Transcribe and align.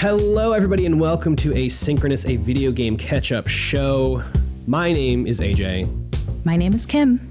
Hello, 0.00 0.52
everybody, 0.52 0.86
and 0.86 1.00
welcome 1.00 1.34
to 1.34 1.50
Asynchronous, 1.50 2.24
a 2.30 2.36
video 2.36 2.70
game 2.70 2.96
catch 2.96 3.32
up 3.32 3.48
show. 3.48 4.22
My 4.68 4.92
name 4.92 5.26
is 5.26 5.40
AJ. 5.40 5.88
My 6.44 6.56
name 6.56 6.72
is 6.72 6.86
Kim. 6.86 7.28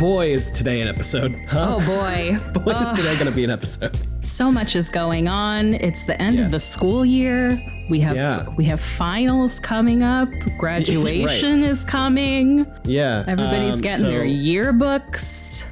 Boy, 0.00 0.32
is 0.32 0.50
today 0.50 0.80
an 0.80 0.88
episode. 0.88 1.32
Huh? 1.48 1.76
Oh 1.78 1.86
boy. 1.86 2.36
Boy, 2.60 2.72
is 2.72 2.90
today 2.90 3.14
going 3.14 3.26
to 3.26 3.30
be 3.30 3.44
an 3.44 3.50
episode. 3.50 3.96
So 4.24 4.50
much 4.50 4.74
is 4.74 4.90
going 4.90 5.28
on. 5.28 5.74
It's 5.74 6.02
the 6.04 6.20
end 6.20 6.40
of 6.40 6.50
the 6.50 6.58
school 6.58 7.06
year. 7.06 7.56
We 7.88 8.00
have 8.00 8.16
Yeah. 8.16 8.48
we 8.56 8.64
have 8.64 8.80
finals 8.80 9.60
coming 9.60 10.02
up. 10.02 10.28
Graduation 10.58 11.62
is 11.62 11.84
coming. 11.84 12.66
Yeah. 12.82 13.22
Everybody's 13.28 13.76
um, 13.76 13.80
getting 13.82 14.00
so- 14.00 14.08
their 14.10 14.24
yearbooks. 14.24 15.64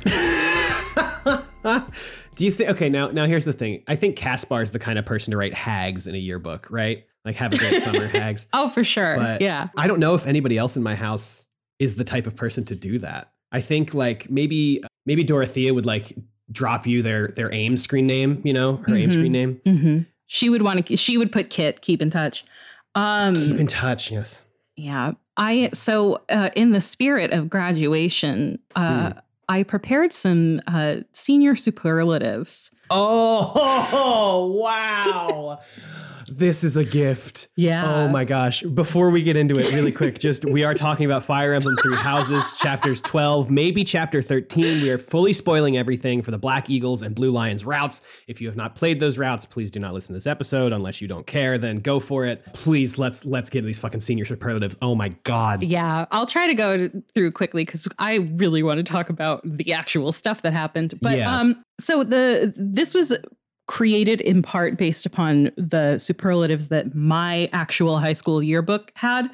Do 2.35 2.45
you 2.45 2.51
think? 2.51 2.71
Okay, 2.71 2.89
now 2.89 3.09
now 3.09 3.27
here's 3.27 3.45
the 3.45 3.53
thing. 3.53 3.83
I 3.87 3.97
think 3.97 4.17
Caspar 4.17 4.63
is 4.63 4.71
the 4.73 4.79
kind 4.79 4.99
of 4.99 5.05
person 5.07 5.31
to 5.33 5.37
write 5.37 5.55
hags 5.55 6.07
in 6.07 6.15
a 6.15 6.19
yearbook, 6.19 6.69
right? 6.71 7.05
Like 7.25 7.37
have 7.37 7.53
a 7.53 7.57
great 7.57 7.79
summer 7.79 8.07
hags. 8.09 8.47
Oh, 8.53 8.69
for 8.69 8.85
sure. 8.85 9.17
But 9.17 9.41
yeah. 9.41 9.69
I 9.77 9.87
don't 9.87 10.01
know 10.01 10.15
if 10.15 10.27
anybody 10.27 10.59
else 10.59 10.77
in 10.77 10.83
my 10.83 10.95
house 10.95 11.47
is 11.79 11.95
the 11.97 12.05
type 12.05 12.27
of 12.27 12.37
person 12.37 12.65
to 12.67 12.75
do 12.75 12.99
that. 13.01 13.33
I 13.53 13.61
think 13.61 13.95
like 13.95 14.29
maybe 14.31 14.83
maybe 15.07 15.25
Dorothea 15.25 15.73
would 15.73 15.87
like 15.87 16.13
drop 16.53 16.87
you 16.87 17.03
their 17.03 17.29
their 17.29 17.53
AIM 17.53 17.77
screen 17.77 18.07
name, 18.07 18.43
you 18.45 18.53
know, 18.53 18.77
her 18.87 18.95
AIM 18.95 19.09
Mhm. 19.09 19.13
screen 19.13 19.33
name. 19.33 19.61
hmm 19.65 19.99
She 20.27 20.51
would 20.51 20.63
want 20.63 20.87
to. 20.87 20.97
She 20.97 21.17
would 21.19 21.31
put 21.33 21.51
Kit. 21.51 21.81
Keep 21.81 22.03
in 22.03 22.11
touch. 22.11 22.45
Um, 22.95 23.35
Keep 23.35 23.59
in 23.61 23.67
touch, 23.67 24.11
yes. 24.11 24.45
Yeah. 24.77 25.13
I 25.37 25.71
so 25.73 26.23
uh, 26.29 26.51
in 26.55 26.71
the 26.71 26.81
spirit 26.81 27.33
of 27.33 27.49
graduation, 27.51 28.59
uh, 28.77 29.11
Hmm. 29.13 29.19
I 29.49 29.63
prepared 29.63 30.13
some 30.13 30.61
uh, 30.67 30.97
senior 31.13 31.57
superlatives. 31.57 32.71
Oh, 32.91 34.53
wow. 34.59 35.61
This 36.37 36.65
is 36.65 36.77
a 36.77 36.85
gift. 36.85 37.49
Yeah. 37.57 37.95
Oh 37.95 38.09
my 38.09 38.25
gosh. 38.25 38.63
Before 38.63 39.11
we 39.11 39.23
get 39.23 39.37
into 39.37 39.59
it, 39.59 39.73
really 39.73 39.93
quick, 39.93 40.19
just 40.19 40.45
we 40.45 40.65
are 40.65 40.75
talking 40.75 41.07
about 41.07 41.25
Fire 41.25 41.53
Emblem 41.53 41.77
Three 41.83 41.97
Houses, 41.97 42.53
chapters 42.59 43.01
12, 43.01 43.51
maybe 43.51 43.85
chapter 43.85 44.21
13. 44.23 44.83
We 44.83 44.91
are 44.91 44.99
fully 44.99 45.33
spoiling 45.33 45.77
everything 45.77 46.23
for 46.23 46.31
the 46.31 46.39
Black 46.39 46.69
Eagles 46.71 47.03
and 47.03 47.15
Blue 47.15 47.31
Lions 47.31 47.65
routes. 47.65 48.03
If 48.27 48.41
you 48.41 48.49
have 48.49 48.57
not 48.57 48.75
played 48.75 49.01
those 49.01 49.19
routes, 49.19 49.47
please 49.47 49.71
do 49.71 49.81
not 49.81 49.95
listen 49.95 50.13
to 50.13 50.17
this 50.17 50.27
episode 50.27 50.73
unless 50.73 51.01
you 51.01 51.09
don't 51.09 51.27
care, 51.27 51.59
then 51.59 51.79
go 51.81 52.01
for 52.01 52.25
it. 52.27 52.45
Please 52.55 52.99
let's 52.99 53.25
let's 53.25 53.51
get 53.51 53.65
these 53.65 53.79
fucking 53.79 54.01
senior 54.01 54.25
superlatives. 54.25 54.77
Oh 54.83 54.95
my 54.95 55.11
god. 55.25 55.63
Yeah, 55.63 56.07
I'll 56.11 56.27
try 56.27 56.47
to 56.47 56.55
go 56.55 56.89
through 57.15 57.33
quickly 57.33 57.65
because 57.65 57.87
I 57.99 58.17
really 58.37 58.63
want 58.63 58.79
to 58.79 58.85
talk 58.85 59.09
about 59.11 59.41
the 59.45 59.73
actual 59.73 60.13
stuff 60.13 60.43
that 60.43 60.53
happened. 60.53 60.95
But 61.01 61.19
Yeah. 61.19 61.39
um, 61.39 61.63
so 61.81 62.03
the 62.05 62.53
this 62.57 62.95
was 62.95 63.17
created 63.67 64.21
in 64.21 64.43
part 64.43 64.77
based 64.77 65.07
upon 65.07 65.51
the 65.57 65.97
superlatives 65.99 66.69
that 66.69 66.95
my 66.95 67.49
actual 67.53 67.99
high 67.99 68.13
school 68.13 68.43
yearbook 68.43 68.93
had. 68.95 69.29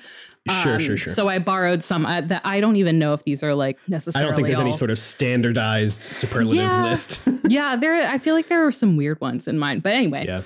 Sure, 0.63 0.75
Um, 0.75 0.79
sure, 0.81 0.97
sure. 0.97 1.13
So 1.13 1.29
I 1.29 1.39
borrowed 1.39 1.83
some 1.85 2.07
uh, 2.07 2.23
that 2.23 2.41
I 2.45 2.61
don't 2.61 2.77
even 2.77 2.99
know 2.99 3.13
if 3.13 3.25
these 3.25 3.43
are 3.43 3.55
like 3.55 3.79
necessarily. 3.89 4.25
I 4.25 4.29
don't 4.29 4.37
think 4.37 4.47
there's 4.47 4.61
any 4.61 4.73
sort 4.73 4.91
of 4.91 4.99
standardized 4.99 6.03
superlative 6.03 6.55
Yeah. 6.63 6.85
list. 6.85 7.27
yeah, 7.49 7.77
there. 7.77 7.95
I 8.09 8.19
feel 8.19 8.35
like 8.35 8.49
there 8.49 8.65
were 8.65 8.73
some 8.73 8.97
weird 8.97 9.21
ones 9.21 9.47
in 9.49 9.59
mine, 9.59 9.81
but 9.81 9.93
anyway. 9.93 10.25
yeah. 10.27 10.43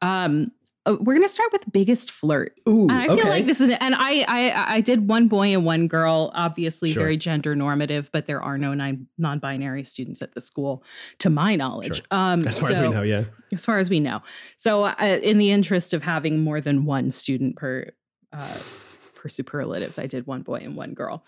Um, 0.00 0.50
we're 0.86 1.14
gonna 1.14 1.28
start 1.28 1.50
with 1.52 1.70
biggest 1.72 2.10
flirt. 2.10 2.58
Ooh, 2.68 2.88
I 2.90 3.06
feel 3.06 3.20
okay. 3.20 3.28
like 3.28 3.46
this 3.46 3.60
is, 3.60 3.70
and 3.70 3.94
I, 3.94 4.24
I, 4.28 4.74
I 4.74 4.80
did 4.80 5.08
one 5.08 5.28
boy 5.28 5.48
and 5.54 5.64
one 5.64 5.88
girl. 5.88 6.30
Obviously, 6.34 6.92
Sure. 6.92 7.02
very 7.02 7.16
gender 7.16 7.56
normative, 7.56 8.10
but 8.12 8.26
there 8.26 8.42
are 8.42 8.58
no 8.58 8.74
non- 8.74 9.06
non-binary 9.16 9.84
students 9.84 10.20
at 10.20 10.34
the 10.34 10.40
school, 10.40 10.84
to 11.18 11.30
my 11.30 11.56
knowledge. 11.56 11.96
Sure. 11.96 12.06
Um, 12.10 12.46
as 12.46 12.58
far 12.58 12.70
as 12.70 12.78
we 12.80 12.86
so- 12.86 12.92
know, 12.92 13.02
yeah. 13.02 13.24
as 13.52 13.64
far 13.64 13.78
as 13.78 13.88
we 13.88 14.00
know. 14.00 14.22
So, 14.56 14.84
uh, 14.84 15.18
in 15.22 15.38
the 15.38 15.50
interest 15.50 15.94
of 15.94 16.02
having 16.02 16.40
more 16.42 16.60
than 16.60 16.84
one 16.84 17.10
student 17.10 17.56
per 17.56 17.90
uh, 18.32 18.58
per 19.16 19.28
superlative, 19.28 19.98
I 19.98 20.06
did 20.06 20.26
one 20.26 20.42
boy 20.42 20.56
and 20.56 20.76
one 20.76 20.92
girl. 20.92 21.24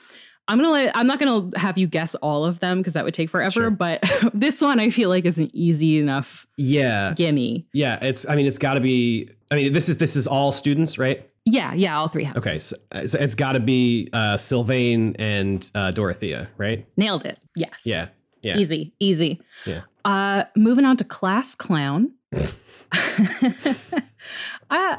I'm 0.48 0.58
gonna 0.58 0.70
let, 0.70 0.96
I'm 0.96 1.06
not 1.06 1.18
gonna 1.18 1.50
have 1.58 1.76
you 1.76 1.86
guess 1.86 2.14
all 2.16 2.44
of 2.44 2.60
them 2.60 2.78
because 2.78 2.92
that 2.94 3.04
would 3.04 3.14
take 3.14 3.30
forever. 3.30 3.50
Sure. 3.50 3.70
But 3.70 4.04
this 4.34 4.60
one 4.60 4.78
I 4.80 4.90
feel 4.90 5.08
like 5.08 5.24
is 5.24 5.38
an 5.38 5.50
easy 5.52 5.98
enough 5.98 6.46
Yeah. 6.56 7.14
gimme. 7.16 7.66
Yeah, 7.72 7.98
it's. 8.02 8.28
I 8.28 8.36
mean, 8.36 8.46
it's 8.46 8.58
got 8.58 8.74
to 8.74 8.80
be. 8.80 9.28
I 9.50 9.56
mean, 9.56 9.72
this 9.72 9.88
is 9.88 9.98
this 9.98 10.14
is 10.16 10.26
all 10.26 10.52
students, 10.52 10.98
right? 10.98 11.28
Yeah, 11.44 11.74
yeah, 11.74 11.96
all 11.98 12.08
three 12.08 12.24
houses. 12.24 12.44
Okay, 12.46 12.56
so, 12.56 12.76
uh, 12.90 13.06
so 13.06 13.18
it's 13.20 13.36
got 13.36 13.52
to 13.52 13.60
be 13.60 14.08
uh, 14.12 14.36
Sylvain 14.36 15.14
and 15.18 15.70
uh, 15.76 15.92
Dorothea, 15.92 16.48
right? 16.56 16.84
nailed 16.96 17.24
it. 17.24 17.38
Yes. 17.54 17.82
Yeah, 17.84 18.08
yeah, 18.42 18.56
Easy, 18.58 18.92
easy. 18.98 19.40
Yeah. 19.64 19.82
Uh, 20.04 20.44
moving 20.56 20.84
on 20.84 20.96
to 20.96 21.04
class 21.04 21.54
clown. 21.54 22.12
I, 24.70 24.96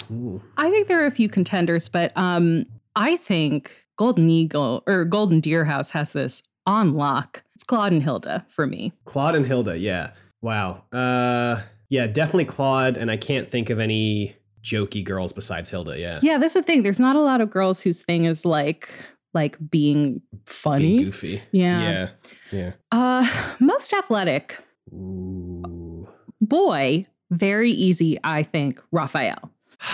I 0.57 0.69
think 0.69 0.87
there 0.87 1.01
are 1.03 1.05
a 1.07 1.11
few 1.11 1.29
contenders, 1.29 1.89
but 1.89 2.15
um, 2.17 2.65
I 2.95 3.17
think 3.17 3.85
Golden 3.97 4.29
Eagle 4.29 4.83
or 4.87 5.03
Golden 5.05 5.39
Deer 5.39 5.65
House 5.65 5.89
has 5.91 6.13
this 6.13 6.43
on 6.65 6.91
lock. 6.91 7.43
It's 7.55 7.63
Claude 7.63 7.91
and 7.93 8.03
Hilda 8.03 8.45
for 8.49 8.67
me. 8.67 8.93
Claude 9.05 9.35
and 9.35 9.45
Hilda. 9.45 9.77
Yeah. 9.77 10.11
Wow. 10.41 10.83
Uh, 10.91 11.61
yeah, 11.89 12.05
definitely 12.07 12.45
Claude, 12.45 12.97
and 12.97 13.09
I 13.09 13.17
can't 13.17 13.47
think 13.47 13.69
of 13.69 13.79
any 13.79 14.35
jokey 14.61 15.03
girls 15.03 15.33
besides 15.33 15.69
Hilda. 15.69 15.97
Yeah. 15.99 16.19
Yeah, 16.21 16.37
that's 16.37 16.53
the 16.53 16.61
thing. 16.61 16.83
There's 16.83 16.99
not 16.99 17.15
a 17.15 17.21
lot 17.21 17.41
of 17.41 17.49
girls 17.49 17.81
whose 17.81 18.03
thing 18.03 18.25
is 18.25 18.45
like 18.45 18.89
like 19.33 19.57
being 19.69 20.21
funny. 20.45 20.83
Being 20.97 21.03
goofy. 21.05 21.41
Yeah. 21.51 21.81
Yeah. 21.81 22.09
Yeah. 22.51 22.71
Uh, 22.91 23.53
most 23.59 23.93
athletic 23.93 24.57
Ooh. 24.93 26.07
boy, 26.41 27.05
very 27.31 27.71
easy. 27.71 28.17
I 28.23 28.43
think 28.43 28.81
Raphael. 28.91 29.51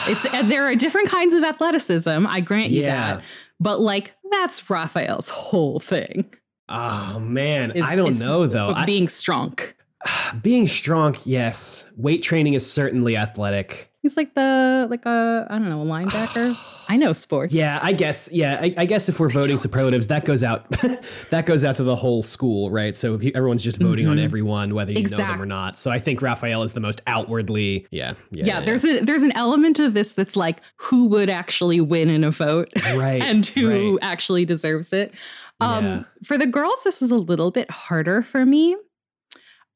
It's 0.08 0.24
there 0.24 0.64
are 0.66 0.76
different 0.76 1.10
kinds 1.10 1.34
of 1.34 1.44
athleticism. 1.44 2.26
I 2.28 2.40
grant 2.42 2.72
you 2.72 2.82
Yeah. 2.84 3.16
that, 3.16 3.24
but 3.64 3.80
like 3.80 4.14
that's 4.32 4.70
Raphael's 4.70 5.30
whole 5.30 5.80
thing. 5.80 6.34
Oh 6.70 7.20
man, 7.20 7.72
is- 7.72 7.86
I 7.86 7.96
don't 7.96 8.20
know 8.20 8.48
though. 8.48 8.74
Being 8.86 9.08
strong. 9.08 9.58
being 10.42 10.68
strong, 10.68 11.16
yes. 11.24 11.86
Weight 11.96 12.22
training 12.22 12.54
is 12.54 12.70
certainly 12.70 13.16
athletic. 13.18 13.90
He's 14.04 14.18
like 14.18 14.36
the 14.36 14.86
like 14.90 15.06
a 15.06 15.48
I 15.50 15.58
don't 15.58 15.70
know 15.70 15.82
a 15.82 15.86
linebacker. 15.86 16.56
I 16.90 16.98
know 16.98 17.14
sports. 17.14 17.54
Yeah, 17.54 17.80
I 17.82 17.94
guess. 17.94 18.28
Yeah, 18.34 18.60
I, 18.62 18.74
I 18.78 18.86
guess 18.86 19.08
if 19.08 19.18
we're 19.18 19.30
voting 19.30 19.56
superlatives, 19.56 20.08
that 20.08 20.26
goes 20.26 20.44
out. 20.44 20.70
that 21.30 21.46
goes 21.46 21.64
out 21.64 21.78
to 21.78 21.84
the 21.86 21.96
whole 21.96 22.22
school, 22.22 22.70
right? 22.70 22.96
So 22.98 23.16
everyone's 23.34 23.64
just 23.64 23.80
voting 23.82 24.06
on 24.06 24.18
Mhm. 24.18 24.24
everyone, 24.26 24.76
whether 24.76 24.92
you 24.92 25.02
know 25.04 25.16
them 25.16 25.42
or 25.42 25.46
not. 25.46 25.80
So 25.80 25.90
I 25.90 26.00
think 26.00 26.22
Raphael 26.22 26.62
is 26.64 26.74
the 26.74 26.82
most 26.82 27.02
outwardly. 27.08 27.88
Yeah, 27.90 28.16
yeah. 28.32 28.44
Yeah, 28.46 28.60
there's 28.66 28.84
a 28.84 29.00
there's 29.00 29.24
an 29.24 29.32
element 29.38 29.80
of 29.80 29.94
this 29.94 30.14
that's 30.14 30.36
like 30.36 30.60
who 30.76 31.06
would 31.06 31.30
actually 31.30 31.80
win 31.80 32.10
in 32.10 32.26
a 32.26 32.32
vote 32.32 32.68
right 32.84 33.22
and 33.24 33.46
who 33.48 33.94
right. 33.94 34.00
actually 34.02 34.44
deserves 34.44 34.92
it. 34.92 35.14
Um, 35.62 35.86
Yeah. 35.86 36.04
For 36.26 36.38
the 36.38 36.48
girls, 36.48 36.84
this 36.84 37.00
was 37.00 37.12
a 37.12 37.16
little 37.18 37.52
bit 37.52 37.72
harder 37.72 38.22
for 38.22 38.46
me. 38.46 38.76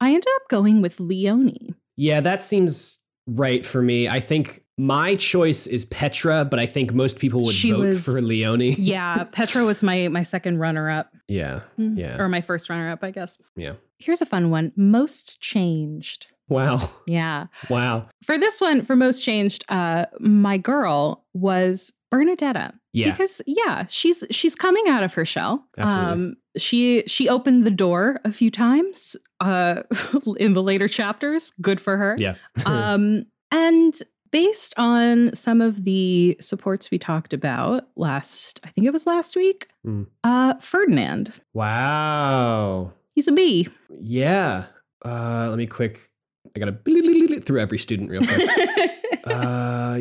I 0.02 0.10
ended 0.10 0.28
up 0.36 0.50
going 0.50 0.82
with 0.82 1.00
Leonie. 1.00 1.74
Yeah, 1.96 2.20
that 2.20 2.42
seems 2.42 3.00
right 3.28 3.66
for 3.66 3.82
me. 3.82 4.08
I 4.08 4.20
think 4.20 4.64
my 4.78 5.16
choice 5.16 5.68
is 5.68 5.86
Petra, 5.86 6.46
but 6.46 6.60
I 6.60 6.66
think 6.66 6.94
most 6.94 7.18
people 7.20 7.44
would 7.44 7.54
She 7.56 7.72
vote 7.72 7.86
was- 7.86 8.06
for 8.06 8.22
Leonie. 8.22 8.74
Yeah, 8.78 9.24
Petra 9.26 9.66
was 9.66 9.84
my 9.84 10.08
my 10.08 10.24
second 10.24 10.60
runner 10.60 10.90
up, 10.90 11.12
Yeah, 11.28 11.62
Yeah. 11.78 12.18
or 12.22 12.30
my 12.30 12.42
first 12.42 12.70
runner 12.70 12.90
up, 12.92 13.04
I 13.04 13.12
guess. 13.12 13.38
yeah. 13.56 13.74
Here's 14.00 14.22
a 14.22 14.26
fun 14.26 14.50
one: 14.52 14.72
most 14.76 15.42
changed. 15.42 16.28
Wow, 16.50 16.90
Yeah, 17.08 17.48
wow. 17.70 18.08
for 18.24 18.38
this 18.40 18.62
one, 18.62 18.82
for 18.86 18.96
most 18.96 19.22
changed, 19.22 19.66
uh, 19.68 20.06
my 20.22 20.58
girl 20.58 21.26
was 21.34 21.92
Bernadetta. 22.10 22.74
Yeah, 22.94 23.12
because 23.12 23.42
yeah, 23.46 23.86
she's 23.90 24.24
she's 24.32 24.56
coming 24.56 24.84
out 24.88 25.04
of 25.04 25.14
her 25.16 25.26
shell. 25.26 25.66
Absolutely. 25.78 26.12
Um, 26.14 26.36
she 26.58 27.04
she 27.08 27.28
opened 27.28 27.64
the 27.66 27.72
door 27.72 28.22
a 28.24 28.32
few 28.32 28.50
times 28.50 29.16
uh, 29.40 29.84
in 30.38 30.54
the 30.54 30.64
later 30.64 30.88
chapters. 30.88 31.52
Good 31.62 31.80
for 31.82 31.98
her. 31.98 32.16
yeah. 32.20 32.36
um, 32.66 33.26
and 33.52 33.98
based 34.32 34.74
on 34.78 35.34
some 35.36 35.62
of 35.62 35.84
the 35.86 36.36
supports 36.42 36.92
we 36.92 37.00
talked 37.00 37.32
about 37.34 37.88
last, 37.96 38.60
I 38.66 38.70
think 38.70 38.86
it 38.88 38.92
was 38.92 39.06
last 39.08 39.36
week, 39.36 39.68
Mm. 39.86 40.08
uh, 40.24 40.56
Ferdinand. 40.60 41.32
wow. 41.54 42.92
He's 43.16 43.28
a 43.28 43.32
B. 43.32 43.68
Yeah. 44.00 44.66
Uh, 45.04 45.48
let 45.50 45.58
me 45.58 45.66
quick. 45.66 45.98
I 46.56 46.60
gotta 46.60 46.78
through 47.42 47.60
every 47.60 47.78
student 47.80 48.10
real 48.12 48.22
quick. 48.22 48.50
uh, 49.26 50.00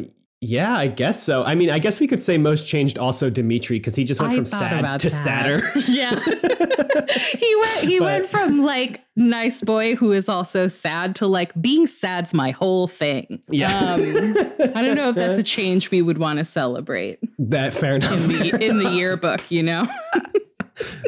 yeah, 0.48 0.76
I 0.76 0.86
guess 0.86 1.22
so. 1.22 1.42
I 1.42 1.54
mean, 1.54 1.70
I 1.70 1.78
guess 1.78 1.98
we 2.00 2.06
could 2.06 2.20
say 2.22 2.38
most 2.38 2.66
changed 2.68 2.98
also 2.98 3.30
Dimitri 3.30 3.78
because 3.78 3.94
he 3.96 4.04
just 4.04 4.20
went 4.20 4.32
I 4.32 4.36
from 4.36 4.44
sad 4.46 5.00
to 5.00 5.08
that. 5.08 5.10
sadder. 5.10 5.60
yeah. 5.88 6.10
he 7.38 7.56
went 7.56 7.80
he 7.80 7.98
But- 7.98 8.04
went 8.04 8.26
from 8.26 8.62
like 8.62 9.00
nice 9.16 9.60
boy 9.62 9.96
who 9.96 10.12
is 10.12 10.28
also 10.28 10.68
sad 10.68 11.14
to 11.16 11.26
like 11.26 11.52
being 11.60 11.86
sad's 11.86 12.32
my 12.34 12.50
whole 12.52 12.86
thing. 12.86 13.42
Yeah. 13.50 13.94
Um, 13.94 14.00
I 14.74 14.82
don't 14.82 14.94
know 14.94 15.08
if 15.08 15.16
that's 15.16 15.38
a 15.38 15.42
change 15.56 15.90
we 15.90 16.02
would 16.02 16.18
want 16.18 16.38
to 16.38 16.44
celebrate 16.44 17.18
that 17.38 17.74
fair 17.74 17.96
enough. 17.96 18.12
in 18.12 18.28
the 18.28 18.64
in 18.64 18.78
the 18.78 18.90
yearbook, 18.90 19.50
you 19.50 19.62
know? 19.62 19.86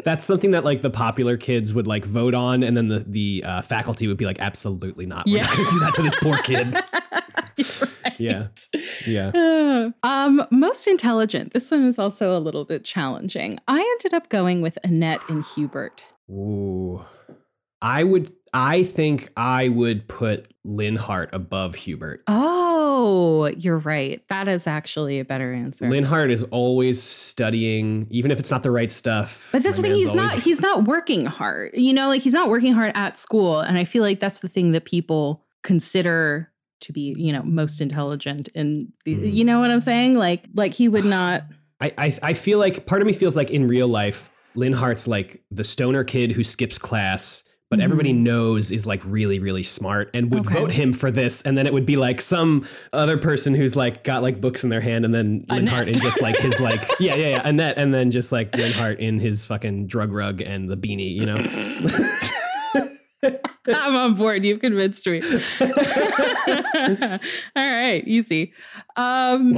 That's 0.03 0.25
something 0.25 0.51
that 0.51 0.63
like 0.63 0.81
the 0.81 0.89
popular 0.89 1.37
kids 1.37 1.73
would 1.75 1.85
like 1.85 2.03
vote 2.03 2.33
on, 2.33 2.63
and 2.63 2.75
then 2.75 2.87
the 2.87 2.99
the 3.07 3.43
uh, 3.45 3.61
faculty 3.61 4.07
would 4.07 4.17
be 4.17 4.25
like, 4.25 4.39
absolutely 4.39 5.05
not. 5.05 5.27
We're 5.27 5.37
Yeah. 5.37 5.43
not 5.43 5.55
gonna 5.57 5.69
do 5.69 5.79
that 5.81 5.93
to 5.95 6.01
this 6.01 6.15
poor 6.15 6.37
kid. 6.37 6.75
Yeah. 8.19 8.47
Yeah. 9.07 9.31
Um, 10.03 10.45
most 10.51 10.87
intelligent. 10.87 11.53
This 11.53 11.71
one 11.71 11.85
was 11.85 11.97
also 11.97 12.37
a 12.37 12.39
little 12.39 12.65
bit 12.65 12.83
challenging. 12.83 13.59
I 13.67 13.79
ended 13.79 14.13
up 14.13 14.29
going 14.29 14.61
with 14.61 14.77
Annette 14.83 15.21
and 15.29 15.43
Hubert. 15.55 16.03
Ooh. 16.29 17.03
I 17.81 18.03
would 18.03 18.31
I 18.53 18.83
think 18.83 19.29
I 19.37 19.69
would 19.69 20.07
put 20.07 20.47
Linhardt 20.67 21.29
above 21.31 21.75
Hubert. 21.75 22.23
Oh, 22.27 23.45
you're 23.57 23.77
right. 23.77 24.21
That 24.27 24.47
is 24.47 24.67
actually 24.67 25.19
a 25.19 25.25
better 25.25 25.53
answer. 25.53 25.85
Linhardt 25.85 26.31
is 26.31 26.43
always 26.43 27.01
studying, 27.01 28.07
even 28.09 28.31
if 28.31 28.39
it's 28.39 28.51
not 28.51 28.63
the 28.63 28.71
right 28.71 28.91
stuff. 28.91 29.49
But 29.53 29.63
this 29.63 29.79
thing, 29.79 29.93
he's 29.93 30.09
always- 30.09 30.33
not 30.33 30.43
he's 30.43 30.61
not 30.61 30.85
working 30.85 31.25
hard. 31.25 31.71
You 31.73 31.93
know, 31.93 32.09
like 32.09 32.21
he's 32.21 32.33
not 32.33 32.49
working 32.49 32.73
hard 32.73 32.91
at 32.95 33.17
school. 33.17 33.59
And 33.61 33.77
I 33.77 33.85
feel 33.85 34.03
like 34.03 34.19
that's 34.19 34.41
the 34.41 34.49
thing 34.49 34.73
that 34.73 34.83
people 34.85 35.45
consider 35.63 36.51
to 36.81 36.93
be, 36.93 37.13
you 37.17 37.31
know, 37.33 37.43
most 37.43 37.81
intelligent. 37.81 38.49
And 38.55 38.91
Mhm. 39.07 39.33
you 39.33 39.43
know 39.43 39.59
what 39.59 39.71
I'm 39.71 39.81
saying? 39.81 40.15
Like, 40.17 40.45
like 40.53 40.73
he 40.73 40.87
would 40.87 41.05
not. 41.05 41.43
I, 41.81 41.91
I 41.97 42.19
I 42.23 42.33
feel 42.33 42.59
like 42.59 42.85
part 42.85 43.01
of 43.01 43.07
me 43.07 43.13
feels 43.13 43.37
like 43.37 43.51
in 43.51 43.67
real 43.67 43.87
life, 43.87 44.29
Linhardt's 44.55 45.07
like 45.07 45.41
the 45.51 45.63
stoner 45.63 46.03
kid 46.03 46.31
who 46.33 46.43
skips 46.43 46.77
class, 46.77 47.43
but 47.69 47.79
Mhm. 47.79 47.83
everybody 47.83 48.13
knows 48.13 48.71
is 48.71 48.85
like 48.87 49.01
really, 49.05 49.39
really 49.39 49.63
smart 49.63 50.09
and 50.13 50.29
would 50.31 50.45
Okay. 50.47 50.55
vote 50.55 50.71
him 50.71 50.91
for 50.91 51.11
this. 51.11 51.41
And 51.43 51.57
then 51.57 51.67
it 51.67 51.71
would 51.73 51.85
be 51.85 51.95
like 51.95 52.19
some 52.21 52.65
other 52.91 53.17
person 53.17 53.53
who's 53.53 53.75
like 53.75 54.03
got 54.03 54.23
like 54.23 54.41
books 54.41 54.63
in 54.63 54.69
their 54.71 54.81
hand 54.81 55.05
and 55.05 55.13
then 55.13 55.43
Linhardt 55.49 55.83
Annette. 55.83 55.87
in 55.89 55.99
just 56.01 56.21
like 56.21 56.37
his 56.37 56.59
like 56.59 56.81
yeah, 56.99 57.15
yeah, 57.15 57.27
yeah, 57.29 57.47
Annette, 57.47 57.77
and 57.77 57.93
then 57.93 58.09
just 58.11 58.31
like 58.31 58.51
Linhardt 58.53 58.97
in 58.97 59.19
his 59.19 59.45
fucking 59.45 59.87
drug 59.87 60.11
rug 60.11 60.41
and 60.41 60.67
the 60.69 60.75
beanie, 60.75 61.13
you 61.15 61.25
know? 61.25 61.37
I'm 63.67 63.95
on 63.95 64.15
board. 64.15 64.43
You've 64.45 64.59
convinced 64.61 65.05
me. 65.07 65.21
All 66.41 67.19
right, 67.55 68.03
easy. 68.07 68.53
Um, 68.95 69.53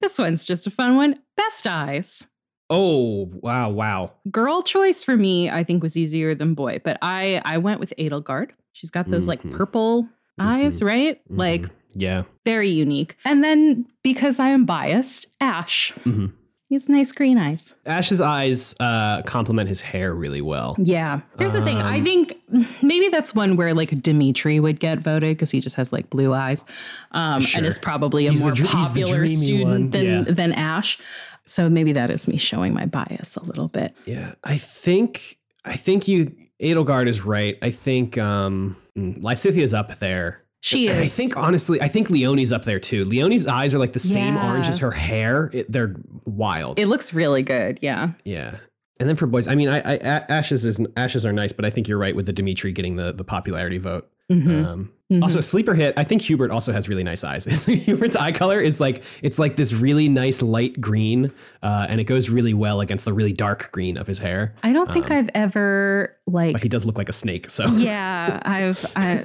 this 0.00 0.18
one's 0.18 0.44
just 0.46 0.66
a 0.66 0.70
fun 0.70 0.96
one. 0.96 1.18
Best 1.36 1.66
eyes. 1.66 2.24
oh, 2.70 3.28
wow, 3.42 3.70
wow. 3.70 4.12
Girl 4.30 4.62
choice 4.62 5.04
for 5.04 5.16
me, 5.16 5.50
I 5.50 5.64
think, 5.64 5.82
was 5.82 5.96
easier 5.96 6.34
than 6.34 6.54
boy, 6.54 6.80
but 6.84 6.98
I 7.02 7.40
I 7.44 7.58
went 7.58 7.80
with 7.80 7.92
Edelgard. 7.98 8.50
She's 8.72 8.90
got 8.90 9.08
those 9.10 9.28
like 9.28 9.42
Mhm. 9.42 9.52
purple 9.52 10.08
eyes, 10.38 10.82
right? 10.82 11.20
Like 11.28 11.62
Mhm. 11.62 11.70
yeah. 11.94 12.22
very 12.44 12.70
unique. 12.70 13.16
And 13.24 13.44
then 13.44 13.86
because 14.02 14.40
I 14.40 14.48
am 14.48 14.64
biased, 14.64 15.26
Ash. 15.40 15.92
He's 16.74 16.88
nice 16.88 17.12
green 17.12 17.38
eyes. 17.38 17.76
Ash's 17.86 18.20
eyes 18.20 18.74
uh, 18.80 19.22
complement 19.22 19.68
his 19.68 19.80
hair 19.80 20.12
really 20.12 20.40
well. 20.40 20.74
Yeah. 20.76 21.20
Here's 21.38 21.52
the 21.52 21.62
thing. 21.62 21.76
I 21.80 21.98
Um, 21.98 22.04
think 22.04 22.34
maybe 22.82 23.08
that's 23.10 23.32
one 23.32 23.54
where 23.54 23.72
like 23.74 23.90
Dimitri 24.02 24.58
would 24.58 24.80
get 24.80 24.98
voted 24.98 25.28
because 25.30 25.52
he 25.52 25.60
just 25.60 25.76
has 25.76 25.92
like 25.92 26.10
blue 26.10 26.34
eyes, 26.34 26.64
um, 27.12 27.42
Sure. 27.42 27.58
and 27.58 27.66
is 27.68 27.78
probably 27.78 28.26
a 28.26 28.30
He's 28.30 28.40
more 28.42 28.50
the 28.50 28.64
popular 28.64 29.24
student 29.28 29.64
one. 29.70 29.88
than 29.90 30.04
Yeah. 30.04 30.22
than 30.22 30.52
Ash. 30.52 30.98
So 31.46 31.68
maybe 31.70 31.92
that 31.92 32.10
is 32.10 32.26
me 32.26 32.38
showing 32.38 32.74
my 32.74 32.86
bias 32.86 33.36
a 33.36 33.44
little 33.44 33.68
bit. 33.68 33.96
Yeah, 34.04 34.32
I 34.42 34.56
think 34.56 35.38
I 35.64 35.76
think 35.76 36.08
you 36.08 36.32
Edelgard 36.60 37.08
is 37.08 37.24
right. 37.24 37.56
I 37.62 37.70
think 37.70 38.18
um 38.18 38.74
mm, 38.98 39.22
Lysithea's 39.22 39.72
up 39.74 39.96
there. 40.00 40.40
She 40.64 40.88
And 40.88 40.98
I 40.98 41.08
think 41.08 41.36
honestly, 41.36 41.78
I 41.82 41.88
think 41.88 42.08
Leonie's 42.08 42.50
up 42.50 42.64
there 42.64 42.78
too. 42.80 43.04
Leonie's 43.04 43.46
eyes 43.46 43.74
are 43.74 43.78
like 43.78 43.92
the 43.92 43.98
same 43.98 44.34
Yeah. 44.34 44.48
orange 44.50 44.66
as 44.66 44.78
her 44.78 44.90
hair. 44.90 45.50
It, 45.52 45.70
they're 45.70 45.94
wild. 46.24 46.78
it 46.78 46.86
looks 46.86 47.12
really 47.12 47.42
good. 47.42 47.78
Yeah. 47.82 48.12
yeah. 48.24 48.56
And 48.98 49.06
then 49.06 49.16
for 49.16 49.26
boys, 49.26 49.46
I 49.46 49.56
mean, 49.56 49.68
I, 49.68 49.80
I 49.80 49.96
Ashes 49.98 50.64
is 50.64 50.80
Ashes 50.96 51.26
are 51.26 51.34
nice, 51.34 51.52
but 51.52 51.66
I 51.66 51.70
think 51.70 51.86
you're 51.86 51.98
right 51.98 52.16
with 52.16 52.24
the 52.24 52.32
Dimitri 52.32 52.72
getting 52.72 52.96
the 52.96 53.12
the 53.12 53.24
popularity 53.24 53.76
vote. 53.76 54.08
Mhm. 54.32 54.64
Um, 54.64 54.92
Mhm. 55.14 55.22
Also, 55.22 55.40
sleeper 55.40 55.74
hit. 55.74 55.94
I 55.96 56.04
think 56.04 56.22
Hubert 56.22 56.50
also 56.50 56.72
has 56.72 56.88
really 56.88 57.04
nice 57.04 57.24
eyes. 57.24 57.44
Hubert's 57.66 58.16
eye 58.16 58.32
color 58.32 58.60
is 58.60 58.80
like 58.80 59.02
it's 59.22 59.38
like 59.38 59.56
this 59.56 59.72
really 59.72 60.08
nice 60.08 60.42
light 60.42 60.80
green, 60.80 61.30
uh, 61.62 61.86
and 61.88 62.00
it 62.00 62.04
goes 62.04 62.30
really 62.30 62.54
well 62.54 62.80
against 62.80 63.04
the 63.04 63.12
really 63.12 63.32
dark 63.32 63.70
green 63.72 63.96
of 63.96 64.06
his 64.06 64.18
hair. 64.18 64.54
I 64.62 64.72
don't 64.72 64.92
think 64.92 65.10
Um, 65.10 65.16
I've 65.18 65.30
ever 65.34 66.16
like 66.26 66.52
But 66.54 66.62
he 66.62 66.68
does 66.68 66.84
look 66.86 66.98
like 66.98 67.08
a 67.08 67.12
snake. 67.12 67.50
So 67.50 67.66
yeah, 67.76 68.40
I've 68.44 68.84
I, 68.96 69.24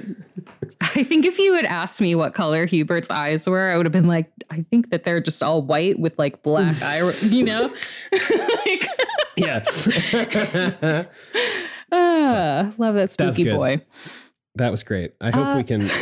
I 0.80 1.02
think 1.04 1.24
if 1.26 1.38
you 1.38 1.54
had 1.54 1.64
asked 1.64 2.00
me 2.00 2.14
what 2.14 2.34
color 2.34 2.66
Hubert's 2.66 3.10
eyes 3.10 3.46
were, 3.46 3.70
I 3.70 3.76
would 3.76 3.86
have 3.86 3.92
been 3.92 4.08
like, 4.08 4.30
I 4.50 4.64
think 4.70 4.90
that 4.90 5.04
they're 5.04 5.20
just 5.20 5.42
all 5.42 5.62
white 5.62 5.98
with 5.98 6.18
like 6.18 6.42
black 6.42 6.80
eye, 6.82 7.10
you 7.22 7.42
know? 7.44 7.72
like, 8.66 8.86
yeah, 9.36 9.62
ah, 11.92 12.70
love 12.78 12.94
that 12.94 13.10
That's 13.10 13.12
spooky 13.14 13.44
good. 13.44 13.56
boy. 13.56 13.80
That 14.60 14.70
was 14.70 14.82
great. 14.82 15.14
I 15.20 15.30
hope 15.30 15.46
Uh, 15.46 15.54
we 15.56 15.64
can. 15.64 15.90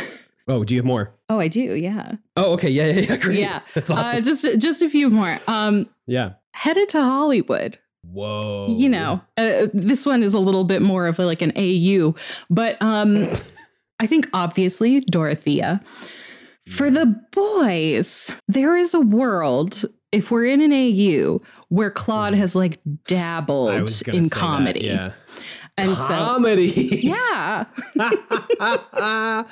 Oh, 0.51 0.63
do 0.63 0.73
you 0.73 0.79
have 0.79 0.85
more? 0.85 1.13
Oh, 1.29 1.39
I 1.39 1.47
do, 1.47 1.61
yeah. 1.75 2.13
Oh, 2.35 2.53
okay. 2.53 2.69
Yeah, 2.69 2.87
yeah, 2.87 3.01
yeah. 3.01 3.17
Great. 3.21 3.37
Yeah. 3.37 3.59
that's 3.75 3.91
awesome. 3.91 4.17
Uh, 4.17 4.21
just 4.21 4.59
just 4.59 4.81
a 4.81 4.89
few 4.89 5.11
more. 5.11 5.37
Um 5.47 5.87
yeah. 6.07 6.31
headed 6.53 6.89
to 6.89 7.03
Hollywood. 7.03 7.77
Whoa. 8.01 8.73
You 8.75 8.89
know, 8.89 9.21
uh, 9.37 9.67
this 9.75 10.07
one 10.07 10.23
is 10.23 10.33
a 10.33 10.39
little 10.39 10.63
bit 10.63 10.81
more 10.81 11.05
of 11.05 11.19
a, 11.19 11.25
like 11.27 11.43
an 11.43 11.51
AU, 11.55 12.15
but 12.49 12.81
um 12.81 13.27
I 13.99 14.07
think 14.07 14.27
obviously 14.33 15.01
Dorothea. 15.01 15.81
For 16.67 16.89
the 16.89 17.05
boys, 17.31 18.33
there 18.47 18.75
is 18.75 18.95
a 18.95 19.01
world 19.01 19.85
if 20.11 20.31
we're 20.31 20.45
in 20.45 20.61
an 20.61 20.73
AU 20.73 21.37
where 21.67 21.91
Claude 21.91 22.33
has 22.33 22.55
like. 22.55 22.79
Dabbled 23.05 23.69
in 23.71 23.87
say 23.87 24.11
that, 24.11 24.31
comedy. 24.31 24.85
Yeah. 24.87 25.11
And 25.79 25.97
so 25.97 26.07
comedy. 26.07 26.67
yeah. 27.03 27.65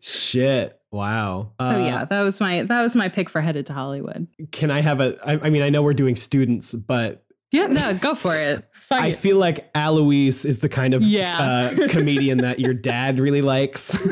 Shit. 0.00 0.80
Wow. 0.92 1.52
So 1.60 1.66
Uh, 1.68 1.78
yeah, 1.78 2.04
that 2.04 2.22
was 2.22 2.40
my 2.40 2.62
that 2.62 2.80
was 2.82 2.96
my 2.96 3.08
pick 3.08 3.28
for 3.28 3.40
headed 3.40 3.66
to 3.66 3.72
Hollywood. 3.72 4.26
Can 4.52 4.70
I 4.70 4.80
have 4.80 5.00
a? 5.00 5.16
I, 5.24 5.46
I 5.46 5.50
mean, 5.50 5.62
I 5.62 5.68
know 5.68 5.82
we're 5.82 5.94
doing 5.94 6.16
students, 6.16 6.74
but 6.74 7.24
Yeah, 7.52 7.66
no, 7.66 7.94
go 7.94 8.14
for 8.14 8.34
it. 8.34 8.64
Fuck 8.72 9.00
I 9.00 9.08
it. 9.08 9.16
feel 9.16 9.36
like 9.36 9.68
Alois 9.74 10.44
is 10.44 10.60
the 10.60 10.68
kind 10.68 10.94
of 10.94 11.02
Yeah. 11.02 11.70
uh, 11.78 11.88
comedian 11.88 12.38
that 12.38 12.60
your 12.60 12.74
dad 12.74 13.18
really 13.20 13.42
likes. 13.42 13.96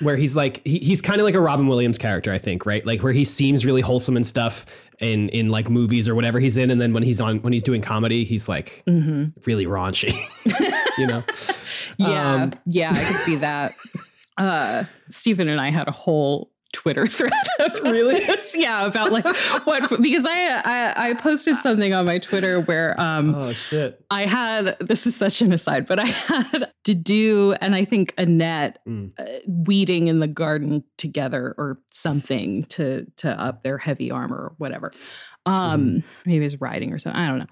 where 0.00 0.16
he's 0.16 0.34
like 0.34 0.66
he, 0.66 0.78
he's 0.78 1.02
kind 1.02 1.20
of 1.20 1.24
like 1.26 1.34
a 1.34 1.40
Robin 1.40 1.66
Williams 1.66 1.98
character, 1.98 2.32
I 2.32 2.38
think, 2.38 2.64
right? 2.66 2.84
Like 2.86 3.02
where 3.02 3.12
he 3.12 3.24
seems 3.24 3.66
really 3.66 3.82
wholesome 3.82 4.16
and 4.16 4.26
stuff 4.26 4.64
in 5.00 5.28
in 5.30 5.48
like 5.48 5.68
movies 5.70 6.08
or 6.08 6.14
whatever 6.14 6.38
he's 6.40 6.56
in, 6.56 6.70
and 6.70 6.80
then 6.80 6.92
when 6.92 7.02
he's 7.02 7.20
on 7.20 7.40
when 7.42 7.52
he's 7.52 7.62
doing 7.62 7.80
comedy, 7.82 8.24
he's 8.24 8.48
like 8.48 8.82
Mhm. 8.88 9.32
really 9.46 9.66
raunchy. 9.66 10.14
you 10.98 11.06
know? 11.06 11.24
Yeah, 11.98 12.34
Um, 12.34 12.52
yeah, 12.66 12.90
I 12.92 12.94
can 13.04 13.14
see 13.14 13.36
that. 13.36 13.72
Uh, 14.38 14.84
Stephen 15.10 15.48
and 15.48 15.60
I 15.60 15.70
had 15.70 15.86
a 15.88 15.90
whole 15.92 16.50
Twitter 16.72 17.06
thread 17.08 17.32
Really? 17.82 18.20
this. 18.20 18.56
Yeah, 18.56 18.86
about 18.86 19.12
like 19.12 19.26
what 19.66 19.88
because 20.02 20.24
I, 20.26 20.62
I 20.64 21.10
I 21.10 21.14
posted 21.14 21.56
something 21.58 21.92
on 21.92 22.06
my 22.06 22.18
Twitter 22.18 22.60
where 22.60 22.98
um 23.00 23.34
Oh 23.34 23.52
shit. 23.52 24.04
I 24.10 24.26
had 24.26 24.76
this 24.80 25.06
is 25.06 25.14
such 25.16 25.42
an 25.42 25.52
aside, 25.52 25.86
but 25.86 25.98
I 25.98 26.06
had 26.06 26.72
to 26.84 26.94
do 26.94 27.52
and 27.60 27.74
I 27.74 27.84
think 27.84 28.14
Annette 28.18 28.78
Mm. 28.86 29.12
uh, 29.18 29.24
weeding 29.46 30.08
in 30.08 30.20
the 30.20 30.26
garden 30.28 30.84
together 30.96 31.54
or 31.58 31.78
something 31.90 32.64
to 32.66 33.06
to 33.18 33.30
up 33.40 33.62
their 33.62 33.78
heavy 33.78 34.10
armor 34.10 34.36
or 34.36 34.54
whatever. 34.58 34.92
Um 35.46 36.02
maybe 36.26 36.44
it's 36.44 36.60
riding 36.60 36.92
or 36.92 36.98
something. 36.98 37.20
I 37.20 37.26
don't 37.26 37.38
know. 37.38 37.46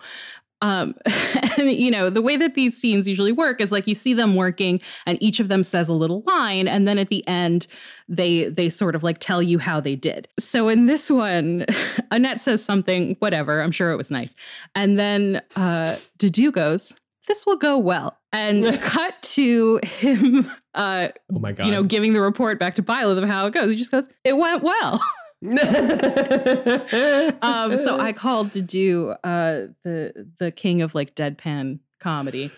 Um 0.61 0.95
and 1.59 1.71
you 1.71 1.91
know, 1.91 2.11
the 2.11 2.23
way 2.23 2.37
that 2.37 2.55
these 2.55 2.77
scenes 2.77 3.07
usually 3.07 3.33
work 3.33 3.61
is 3.61 3.71
like 3.71 3.87
you 3.87 3.95
see 3.95 4.13
them 4.15 4.35
working 4.35 4.81
and 5.07 5.17
each 5.23 5.39
of 5.41 5.49
them 5.49 5.63
says 5.63 5.89
a 5.89 5.93
little 5.93 6.23
line 6.27 6.67
and 6.67 6.87
then 6.89 6.99
at 6.99 7.09
the 7.09 7.27
end 7.29 7.67
they 8.09 8.45
they 8.47 8.69
sort 8.69 8.95
of 8.97 9.03
like 9.03 9.19
tell 9.19 9.43
you 9.43 9.59
how 9.59 9.81
they 9.81 9.95
did. 9.95 10.27
So 10.39 10.69
in 10.69 10.87
this 10.87 11.11
one, 11.11 11.65
Annette 12.11 12.41
says 12.41 12.65
something, 12.65 13.17
whatever, 13.21 13.61
I'm 13.63 13.71
sure 13.73 13.93
it 13.93 13.97
was 13.97 14.11
nice. 14.11 14.35
And 14.75 14.99
then 14.99 15.43
uh 15.57 15.97
Dedue 16.19 16.53
goes, 16.53 16.95
this 17.29 17.45
will 17.47 17.57
go 17.57 17.79
well. 17.79 18.19
And 18.33 18.65
cut 18.81 19.21
to 19.23 19.81
him 19.85 20.51
uh 20.75 21.09
Oh 21.33 21.39
my 21.39 21.53
god. 21.53 21.67
you 21.67 21.73
know, 21.73 21.83
giving 21.83 22.15
the 22.15 22.21
report 22.21 22.59
back 22.59 22.75
to 22.77 22.83
Byleth 22.83 23.23
of 23.23 23.29
how 23.29 23.47
it 23.47 23.53
goes. 23.53 23.71
He 23.71 23.77
just 23.77 23.91
goes, 23.93 24.09
it 24.25 24.37
went 24.37 24.63
well. 24.63 25.01
um, 27.43 27.77
so 27.77 27.99
I 28.01 28.13
called 28.13 28.51
Dedue 28.51 29.13
uh, 29.25 29.73
the 29.85 30.27
the 30.39 30.51
king 30.51 30.83
of 30.83 30.95
like 30.95 31.15
deadpan 31.15 31.79
comedy, 32.01 32.51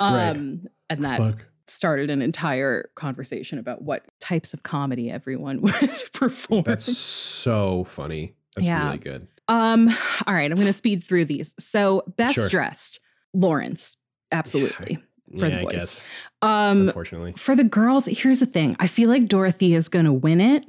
um, 0.00 0.14
Right. 0.14 0.36
and 0.90 1.04
that 1.04 1.18
Fuck. 1.18 1.46
started 1.66 2.10
an 2.10 2.22
entire 2.22 2.90
conversation 2.94 3.58
about 3.58 3.82
what 3.82 4.04
types 4.20 4.54
of 4.54 4.62
comedy 4.62 5.10
everyone 5.10 5.60
would 5.62 6.04
perform. 6.12 6.62
That's 6.64 6.84
so 6.96 7.84
funny. 7.84 8.34
That's 8.56 8.66
Yeah. 8.66 8.86
really 8.86 8.98
good. 8.98 9.28
um. 9.48 9.88
All 10.26 10.34
right, 10.34 10.50
I'm 10.50 10.56
going 10.56 10.66
to 10.66 10.72
speed 10.72 11.02
through 11.04 11.26
these. 11.26 11.54
So 11.58 12.02
best 12.16 12.34
Sure. 12.34 12.48
dressed, 12.48 13.00
Lorenz, 13.34 13.96
absolutely. 14.30 14.98
For 15.38 15.46
yeah, 15.46 15.48
the 15.48 15.60
I 15.60 15.62
boys. 15.64 15.72
guess. 15.72 16.06
Um, 16.42 16.88
Unfortunately. 16.88 17.32
for 17.36 17.56
the 17.56 17.64
girls, 17.64 18.04
here's 18.06 18.40
the 18.40 18.46
thing. 18.46 18.76
I 18.78 18.86
feel 18.86 19.08
like 19.08 19.28
Dorothy 19.28 19.74
is 19.74 19.88
going 19.88 20.04
to 20.04 20.12
win 20.12 20.42
it, 20.42 20.66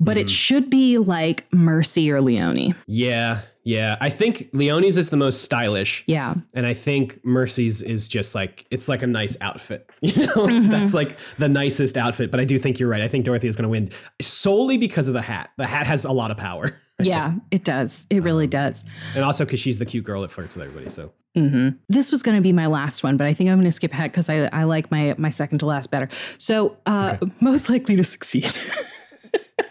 but 0.00 0.16
it 0.16 0.26
Mhm. 0.26 0.30
should 0.30 0.70
be 0.70 0.98
like 0.98 1.46
Mercy 1.52 2.10
or 2.10 2.20
Leonie. 2.20 2.74
Yeah. 2.86 3.40
Yeah, 3.66 3.96
I 3.98 4.10
think 4.10 4.50
Leonie's 4.52 4.98
is 4.98 5.08
the 5.08 5.16
most 5.16 5.40
stylish, 5.42 6.04
Yeah. 6.06 6.34
and 6.52 6.66
I 6.66 6.74
think 6.74 7.24
Mercy's 7.24 7.80
is 7.80 8.08
just 8.08 8.34
like 8.34 8.66
it's 8.70 8.90
like 8.90 9.02
a 9.02 9.06
nice 9.06 9.38
outfit. 9.40 9.88
You 10.02 10.26
know, 10.26 10.34
Mhm. 10.34 10.70
that's 10.70 10.92
like 10.92 11.16
the 11.38 11.48
nicest 11.48 11.96
outfit. 11.96 12.30
But 12.30 12.40
I 12.40 12.44
do 12.44 12.58
think 12.58 12.78
you're 12.78 12.90
right. 12.90 13.00
I 13.00 13.08
think 13.08 13.24
Dorothy 13.24 13.48
is 13.48 13.56
going 13.56 13.62
to 13.62 13.70
win 13.70 13.88
solely 14.20 14.76
because 14.76 15.08
of 15.08 15.14
the 15.14 15.22
hat. 15.22 15.48
The 15.56 15.64
hat 15.66 15.86
has 15.86 16.04
a 16.04 16.12
lot 16.12 16.30
of 16.30 16.36
power, 16.36 16.78
Yeah, 17.02 17.36
it 17.50 17.64
does. 17.64 18.06
It 18.10 18.22
really 18.22 18.46
does. 18.46 18.84
and 19.16 19.24
also 19.24 19.46
because 19.46 19.60
she's 19.60 19.78
the 19.78 19.86
cute 19.86 20.04
girl 20.04 20.20
that 20.20 20.30
flirts 20.30 20.56
with 20.56 20.66
everybody. 20.66 20.90
So 20.90 21.12
hmm 21.34 21.70
This 21.88 22.10
was 22.10 22.22
going 22.22 22.36
to 22.36 22.42
be 22.42 22.52
my 22.52 22.66
last 22.66 23.02
one, 23.02 23.16
but 23.16 23.26
I 23.26 23.32
think 23.32 23.48
I'm 23.48 23.56
going 23.56 23.64
to 23.64 23.72
skip 23.72 23.92
ahead 23.94 24.12
because 24.12 24.28
I, 24.28 24.44
I 24.52 24.64
like 24.64 24.90
my 24.90 25.14
my 25.16 25.30
second 25.30 25.60
to 25.60 25.66
last 25.66 25.90
better. 25.90 26.08
So, 26.36 26.76
uh, 26.84 27.16
most 27.40 27.70
likely 27.70 27.96
to 27.96 28.04
succeed. 28.04 28.46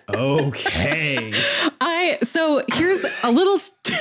Okay, 0.09 1.33
I 1.81 2.17
so 2.23 2.63
here's 2.73 3.05
a 3.23 3.31
little 3.31 3.57
st- 3.57 3.99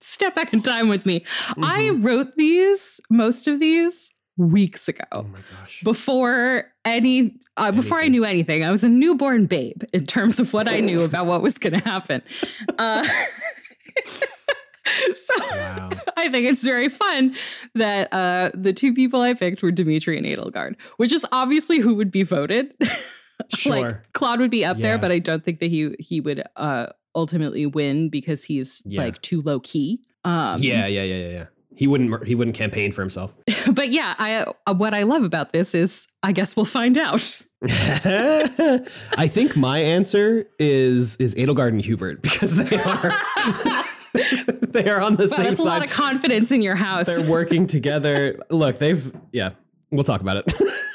step 0.00 0.34
back 0.34 0.52
in 0.52 0.62
time 0.62 0.88
with 0.88 1.06
me. 1.06 1.24
I 1.62 1.90
wrote 1.90 2.36
these 2.36 3.00
most 3.10 3.46
of 3.46 3.60
these 3.60 4.12
weeks 4.36 4.88
ago. 4.88 5.04
oh 5.12 5.22
my 5.22 5.38
gosh, 5.50 5.82
before 5.82 6.64
any 6.84 7.36
uh, 7.56 7.72
before 7.72 8.00
I 8.00 8.08
knew 8.08 8.24
anything. 8.24 8.64
I 8.64 8.70
was 8.70 8.84
a 8.84 8.88
newborn 8.88 9.46
babe 9.46 9.82
in 9.92 10.06
terms 10.06 10.40
of 10.40 10.52
what 10.52 10.68
I 10.68 10.80
knew 10.80 11.02
about 11.04 11.26
what 11.26 11.42
was 11.42 11.58
going 11.58 11.74
to 11.74 11.84
happen. 11.84 12.22
Uh, 12.78 13.02
so 15.12 15.34
wow, 15.50 15.88
I 16.16 16.28
think 16.28 16.46
it's 16.46 16.62
very 16.62 16.88
fun 16.88 17.34
that 17.74 18.12
uh, 18.12 18.50
the 18.54 18.72
two 18.72 18.94
people 18.94 19.20
I 19.20 19.34
picked 19.34 19.62
were 19.62 19.72
Dimitri 19.72 20.16
and 20.16 20.26
Edelgard, 20.26 20.76
which 20.96 21.12
is 21.12 21.26
obviously 21.32 21.78
who 21.78 21.94
would 21.94 22.10
be 22.10 22.22
voted. 22.22 22.74
sure. 23.54 23.80
like 23.82 24.12
Claude 24.12 24.40
would 24.40 24.50
be 24.50 24.64
up 24.64 24.78
there, 24.78 24.98
but 24.98 25.10
I 25.12 25.18
don't 25.18 25.44
think 25.44 25.60
that 25.60 25.70
he 25.70 25.94
he 25.98 26.20
would 26.20 26.42
uh, 26.56 26.86
ultimately 27.14 27.66
win 27.66 28.08
because 28.08 28.44
he's 28.44 28.82
Yeah. 28.86 29.02
like 29.02 29.20
too 29.22 29.42
low 29.42 29.60
key. 29.60 30.00
Um, 30.24 30.62
yeah, 30.62 30.86
yeah, 30.86 31.02
yeah, 31.02 31.14
yeah, 31.14 31.28
yeah. 31.30 31.46
He 31.74 31.86
wouldn't. 31.86 32.26
He 32.26 32.34
wouldn't 32.34 32.56
campaign 32.56 32.90
for 32.90 33.02
himself. 33.02 33.34
but 33.70 33.90
yeah, 33.90 34.14
I 34.18 34.46
uh, 34.66 34.72
what 34.74 34.94
I 34.94 35.02
love 35.02 35.24
about 35.24 35.52
this 35.52 35.74
is 35.74 36.08
I 36.22 36.32
guess 36.32 36.56
we'll 36.56 36.64
find 36.64 36.96
out. 36.96 37.42
I 37.62 39.28
think 39.28 39.56
my 39.56 39.78
answer 39.80 40.46
is 40.58 41.16
is 41.16 41.34
Edelgard 41.34 41.68
and 41.68 41.84
Hubert 41.84 42.22
because 42.22 42.56
they 42.56 42.76
are 42.78 43.12
they 44.68 44.88
are 44.88 45.00
on 45.00 45.16
the 45.16 45.24
Wow, 45.24 45.28
same 45.28 45.44
that's 45.46 45.58
a 45.58 45.64
lot 45.64 45.84
of 45.84 45.90
confidence 45.90 46.50
in 46.50 46.62
your 46.62 46.76
house. 46.76 47.06
They're 47.06 47.28
working 47.30 47.66
together. 47.66 48.42
Look, 48.50 48.78
they've 48.78 49.14
yeah. 49.32 49.50
We'll 49.90 50.04
talk 50.04 50.20
about 50.20 50.38
it. 50.38 50.46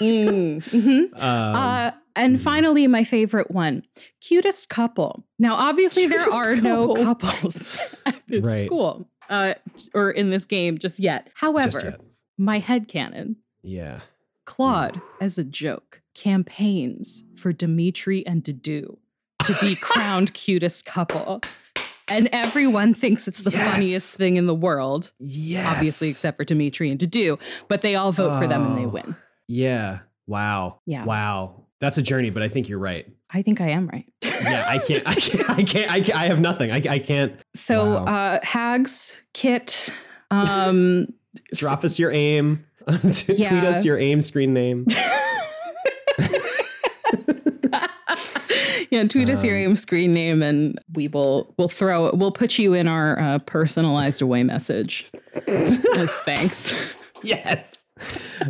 Mm, 0.02 0.64
mhm. 0.64 1.22
um, 1.22 1.56
uh, 1.56 1.92
and 2.15 2.41
finally, 2.41 2.88
my 2.88 3.03
favorite 3.03 3.51
one 3.51 3.84
cutest 4.20 4.70
couple. 4.70 5.25
Now, 5.39 5.56
obviously, 5.56 6.08
there 6.08 6.20
Cutest 6.20 6.48
are 6.48 6.56
no 6.58 6.94
couples 6.96 7.77
at 8.06 8.22
this 8.27 8.46
Right. 8.46 8.65
school 8.65 9.08
uh, 9.30 9.53
or 9.94 10.12
in 10.12 10.30
this 10.30 10.46
game 10.46 10.77
just 10.77 11.00
yet. 11.00 11.30
However, 11.36 11.70
just 11.72 11.86
yet. 11.86 12.01
my 12.38 12.60
headcanon 12.62 13.36
Yeah. 13.63 14.01
Claude, 14.46 15.00
as 15.22 15.38
a 15.38 15.44
joke, 15.44 16.01
campaigns 16.15 17.24
for 17.36 17.53
Dimitri 17.53 18.25
and 18.27 18.44
Dedue 18.44 18.98
to 19.46 19.58
be 19.62 19.75
crowned 19.82 20.34
cutest 20.34 20.86
couple. 20.86 21.41
And 22.10 22.27
everyone 22.34 22.94
thinks 22.94 23.27
it's 23.27 23.44
the 23.44 23.51
Yes. 23.51 23.72
funniest 23.72 24.18
thing 24.18 24.36
in 24.36 24.46
the 24.46 24.53
world, 24.56 25.13
Yes. 25.20 25.65
obviously, 25.65 26.10
except 26.10 26.38
for 26.38 26.44
Dimitri 26.44 26.89
and 26.89 27.00
Dedue, 27.00 27.39
but 27.70 27.82
they 27.82 27.96
all 27.96 28.12
vote 28.12 28.38
for 28.39 28.48
them 28.48 28.65
and 28.65 28.77
they 28.77 28.86
Oh. 28.86 28.89
win. 28.89 29.15
Yeah. 29.48 30.00
Wow. 30.27 30.80
Yeah. 30.86 31.06
Wow. 31.06 31.61
That's 31.82 31.98
a 31.98 32.02
journey, 32.02 32.30
but 32.30 32.42
I 32.44 32.48
think 32.48 32.70
you're 32.70 32.80
right. 32.80 33.06
I 33.32 33.42
think 33.42 33.60
I 33.60 33.70
am 33.70 33.88
right. 33.88 34.06
Yeah, 34.24 34.66
I 34.68 34.78
can't. 34.78 35.04
I 35.06 35.16
can't. 35.16 35.50
I 35.50 35.64
can't. 35.64 35.92
I, 35.92 36.00
can't, 36.02 36.18
I 36.20 36.26
have 36.28 36.40
nothing. 36.40 36.72
I, 36.72 36.82
I 36.88 37.00
can't. 37.00 37.34
So, 37.54 37.96
Wow. 37.96 38.06
uh, 38.06 38.40
Hags, 38.44 39.22
Kit, 39.34 39.92
um, 40.30 41.08
Drop 41.56 41.84
us 41.84 41.98
your 42.00 42.12
aim. 42.12 42.66
Tweet 42.88 43.48
us 43.48 43.84
your 43.84 43.98
aim 43.98 44.22
screen 44.22 44.54
name. 44.54 44.86
yeah, 48.90 49.04
tweet 49.08 49.30
us 49.30 49.44
your 49.44 49.56
Um, 49.56 49.62
aim 49.64 49.76
screen 49.76 50.14
name, 50.14 50.42
and 50.44 50.80
we 50.94 51.08
will 51.08 51.54
we'll 51.58 51.70
throw 51.70 52.12
we'll 52.14 52.32
put 52.32 52.58
you 52.60 52.74
in 52.74 52.88
our 52.88 53.20
uh, 53.20 53.40
personalized 53.40 54.22
away 54.22 54.44
message 54.44 55.10
as 55.48 56.18
thanks. 56.20 56.74
yes. 57.24 57.86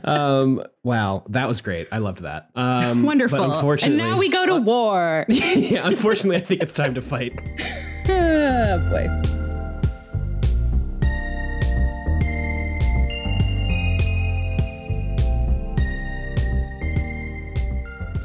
Um. 0.03 0.63
Wow. 0.83 1.25
That 1.29 1.47
was 1.47 1.61
great. 1.61 1.87
I 1.91 1.97
loved 1.97 2.19
that. 2.23 2.49
Um, 2.55 3.03
Wonderful. 3.03 3.37
But 3.37 3.43
And 3.43 3.53
unfortunately, 3.53 3.97
now 3.97 4.17
we 4.17 4.29
go 4.29 4.45
to 4.45 4.55
war. 4.55 5.25
yeah, 5.29 5.85
unfortunately, 5.85 6.37
I 6.37 6.41
think 6.41 6.61
it's 6.61 6.73
time 6.73 6.93
to 6.95 7.01
fight. 7.01 7.33
ah, 8.09 8.77
boy. 8.89 9.07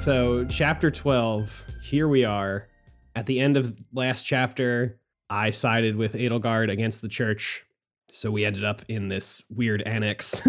So, 0.06 0.44
chapter 0.44 0.88
12, 0.88 1.64
here 1.82 2.06
we 2.06 2.24
are. 2.24 2.68
At 3.16 3.26
the 3.26 3.40
end 3.40 3.56
of 3.56 3.76
last 3.92 4.22
chapter, 4.22 5.00
I 5.28 5.50
sided 5.50 5.96
with 5.96 6.12
Edelgard 6.12 6.70
against 6.70 7.02
the 7.02 7.08
church. 7.08 7.65
So, 8.16 8.30
we 8.30 8.44
ended 8.44 8.64
up 8.64 8.82
in 8.88 9.08
this 9.08 9.42
weird 9.50 9.82
annex. 9.82 10.40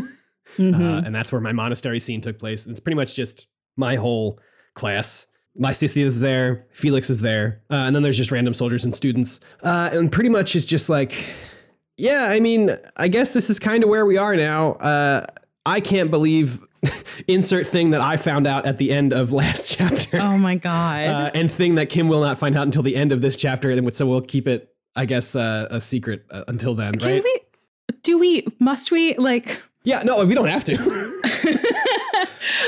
Mhm. 0.57 0.73
uh, 1.03 1.05
and 1.05 1.13
that's 1.13 1.31
where 1.31 1.41
my 1.41 1.51
monastery 1.51 1.99
scene 1.99 2.21
took 2.21 2.39
place. 2.39 2.65
It's 2.65 2.79
pretty 2.79 2.95
much 2.95 3.15
just 3.15 3.47
my 3.75 3.95
whole 3.95 4.39
class. 4.73 5.27
Lysithea 5.59 6.05
is 6.05 6.19
there, 6.19 6.67
Felix 6.71 7.09
is 7.09 7.21
there, 7.21 7.61
uh, 7.71 7.75
and 7.75 7.95
then 7.95 8.03
there's 8.03 8.17
just 8.17 8.31
random 8.31 8.53
soldiers 8.53 8.85
and 8.85 8.95
students. 8.95 9.39
Uh, 9.63 9.89
and 9.91 10.11
pretty 10.11 10.29
much 10.29 10.55
is 10.55 10.65
just 10.67 10.87
like, 10.87 11.13
yeah, 11.97 12.25
I 12.29 12.39
mean, 12.39 12.77
I 12.95 13.07
guess 13.07 13.33
this 13.33 13.49
is 13.49 13.59
kind 13.59 13.83
of 13.83 13.89
where 13.89 14.05
we 14.05 14.17
are 14.17 14.35
now. 14.35 14.73
Uh, 14.73 15.25
I 15.65 15.81
can't 15.81 16.11
believe 16.11 16.59
insert 17.27 17.65
thing 17.65 17.89
that 17.89 18.01
I 18.01 18.17
found 18.17 18.45
out 18.45 18.67
at 18.67 18.77
the 18.77 18.91
end 18.91 19.13
of 19.13 19.31
last 19.41 19.75
chapter. 19.75 20.19
oh 20.21 20.37
my 20.37 20.55
god. 20.55 21.07
Uh, 21.07 21.31
and 21.33 21.51
thing 21.51 21.75
that 21.75 21.89
Kim 21.89 22.07
will 22.07 22.21
not 22.21 22.37
find 22.37 22.55
out 22.55 22.63
until 22.67 22.83
the 22.83 22.95
end 22.95 23.11
of 23.11 23.21
this 23.21 23.35
chapter, 23.35 23.71
and 23.71 23.95
so 23.95 24.05
we'll 24.05 24.21
keep 24.21 24.47
it, 24.47 24.69
I 24.95 25.05
guess, 25.05 25.35
uh, 25.35 25.67
a 25.71 25.81
secret 25.81 26.23
uh, 26.29 26.43
until 26.47 26.75
then, 26.75 26.99
Can 26.99 27.11
right? 27.13 27.23
we? 27.23 27.39
Do 28.03 28.17
we? 28.17 28.45
Must 28.59 28.91
we? 28.91 29.15
Like. 29.15 29.61
yeah, 29.83 30.03
no, 30.03 30.23
we 30.23 30.33
don't 30.35 30.47
have 30.47 30.63
to. 30.65 30.75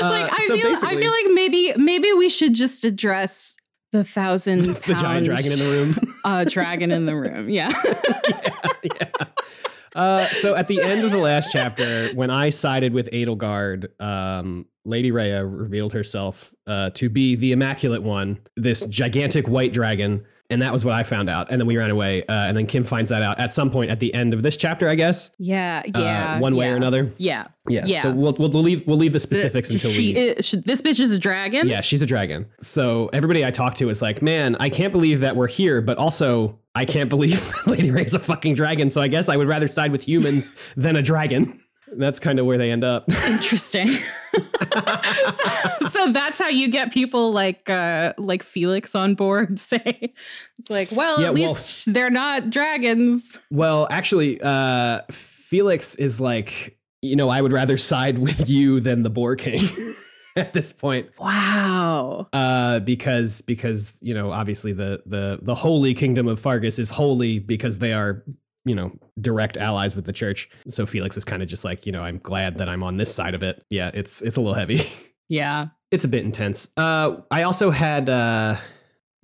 like 0.00 0.32
I 0.32 0.44
so 0.46 0.56
feel 0.56 0.76
I 0.82 0.96
feel 0.96 1.10
like 1.10 1.26
maybe 1.32 1.72
maybe 1.76 2.12
we 2.12 2.28
should 2.28 2.54
just 2.54 2.84
address 2.84 3.56
the 3.92 4.04
thousand 4.04 4.62
the 4.86 4.94
giant 4.94 5.26
dragon 5.26 5.52
in 5.52 5.58
the 5.58 5.64
room. 5.64 5.96
uh 6.24 6.44
dragon 6.44 6.90
in 6.90 7.06
the 7.06 7.16
room. 7.16 7.48
Yeah. 7.48 7.70
yeah. 8.82 9.08
Uh, 9.94 10.24
so 10.26 10.54
at 10.54 10.68
the 10.68 10.80
end 10.80 11.04
of 11.04 11.10
the 11.10 11.18
last 11.18 11.50
chapter, 11.52 12.10
when 12.14 12.30
I 12.30 12.50
sided 12.50 12.92
with 12.92 13.10
Edelgard, 13.10 13.88
um, 14.00 14.66
Lady 14.84 15.10
Rhea 15.10 15.44
revealed 15.44 15.92
herself 15.92 16.54
uh, 16.66 16.90
to 16.90 17.08
be 17.08 17.34
the 17.34 17.50
Immaculate 17.50 18.02
One, 18.02 18.38
this 18.56 18.84
gigantic 18.84 19.48
white 19.48 19.72
dragon, 19.72 20.24
and 20.50 20.62
that 20.62 20.72
was 20.72 20.84
what 20.84 20.94
I 20.94 21.02
found 21.02 21.30
out. 21.30 21.50
And 21.50 21.60
then 21.60 21.66
we 21.66 21.76
ran 21.76 21.90
away, 21.90 22.22
uh, 22.24 22.32
and 22.32 22.56
then 22.56 22.66
Kim 22.66 22.84
finds 22.84 23.08
that 23.10 23.22
out 23.22 23.38
at 23.38 23.52
some 23.52 23.70
point 23.70 23.90
at 23.90 24.00
the 24.00 24.12
end 24.14 24.34
of 24.34 24.42
this 24.42 24.56
chapter, 24.56 24.88
I 24.88 24.94
guess. 24.94 25.30
yeah. 25.38 25.82
uh, 25.94 25.98
Yeah. 25.98 26.38
one 26.40 26.56
way 26.56 26.66
yeah. 26.66 26.72
or 26.72 26.76
another. 26.76 27.12
Yeah. 27.18 27.46
Yeah. 27.68 27.84
Yeah. 27.86 28.02
So 28.02 28.10
we'll, 28.12 28.32
we'll 28.38 28.50
leave 28.50 28.86
we'll 28.86 28.96
leave 28.96 29.12
the 29.12 29.20
specifics 29.20 29.70
until 29.70 29.90
she 29.90 30.14
we. 30.14 30.18
is, 30.20 30.44
she- 30.46 30.56
this 30.58 30.82
bitch 30.82 30.98
is 31.00 31.12
a 31.12 31.18
dragon. 31.18 31.68
Yeah, 31.68 31.80
she's 31.82 32.02
a 32.02 32.06
dragon. 32.06 32.46
So 32.60 33.08
everybody 33.12 33.44
I 33.44 33.50
talk 33.50 33.74
to 33.76 33.88
is 33.90 34.02
like, 34.02 34.22
man, 34.22 34.56
I 34.58 34.70
can't 34.70 34.92
believe 34.92 35.20
that 35.20 35.36
we're 35.36 35.46
here, 35.48 35.80
but 35.82 35.98
also 35.98 36.58
I 36.74 36.84
can't 36.84 37.08
believe 37.10 37.52
Lady 37.66 37.90
Rhea's 37.90 38.14
a 38.14 38.18
fucking 38.18 38.54
dragon. 38.54 38.90
So 38.90 39.00
I 39.02 39.08
guess 39.08 39.28
I 39.28 39.36
would 39.36 39.48
rather 39.48 39.68
side 39.68 39.92
with 39.92 40.06
humans 40.06 40.52
than 40.76 40.96
a 40.96 41.02
dragon. 41.02 41.60
That's 41.96 42.18
kind 42.20 42.38
of 42.38 42.46
where 42.46 42.58
they 42.58 42.70
end 42.70 42.84
up. 42.84 43.04
Interesting. 43.26 43.88
so, 45.30 45.50
so 45.88 46.12
that's 46.12 46.38
how 46.38 46.48
you 46.48 46.68
get 46.68 46.92
people 46.92 47.32
like 47.32 47.68
uh 47.68 48.12
like 48.18 48.42
Felix 48.42 48.94
on 48.94 49.14
board. 49.14 49.58
Say 49.60 50.12
it's 50.58 50.70
like, 50.70 50.90
well, 50.92 51.20
Yeah, 51.20 51.28
at 51.28 51.34
well- 51.34 51.48
least 51.50 51.92
they're 51.92 52.10
not 52.10 52.50
dragons. 52.50 53.38
well, 53.50 53.86
actually, 53.90 54.40
uh, 54.40 55.00
Felix 55.10 55.94
is 55.96 56.20
like, 56.20 56.76
you 57.02 57.16
know, 57.16 57.28
I 57.28 57.40
would 57.40 57.52
rather 57.52 57.76
side 57.78 58.18
with 58.18 58.48
you 58.48 58.80
than 58.80 59.02
the 59.02 59.10
Boar 59.10 59.34
King 59.36 59.64
at 60.36 60.52
this 60.52 60.72
point. 60.72 61.08
Wow. 61.18 62.28
Uh, 62.32 62.78
because 62.80 63.42
because 63.42 63.98
you 64.00 64.14
know 64.14 64.30
obviously 64.32 64.72
the 64.72 65.02
the 65.06 65.38
the 65.42 65.54
holy 65.54 65.94
kingdom 65.94 66.28
of 66.28 66.40
Faerghus 66.40 66.78
is 66.78 66.90
holy 66.90 67.38
because 67.40 67.78
they 67.78 67.92
are 67.92 68.22
you 68.64 68.74
know 68.74 68.92
direct 69.20 69.56
allies 69.56 69.96
with 69.96 70.04
the 70.04 70.12
church. 70.12 70.48
So 70.68 70.86
Felix 70.86 71.16
is 71.16 71.24
kind 71.24 71.42
of 71.42 71.48
just 71.48 71.64
like 71.64 71.86
you 71.86 71.92
know 71.92 72.02
I'm 72.02 72.18
glad 72.18 72.58
that 72.58 72.68
I'm 72.68 72.82
on 72.82 72.96
this 72.96 73.14
side 73.14 73.34
of 73.34 73.42
it. 73.42 73.64
Yeah, 73.70 73.90
it's 73.94 74.22
it's 74.22 74.36
a 74.36 74.40
little 74.40 74.54
heavy. 74.54 74.82
Yeah. 75.32 75.68
it's 75.92 76.04
a 76.04 76.08
bit 76.08 76.24
intense. 76.24 76.70
Uh, 76.76 77.18
I 77.30 77.44
also 77.44 77.70
had 77.70 78.08
uh 78.10 78.56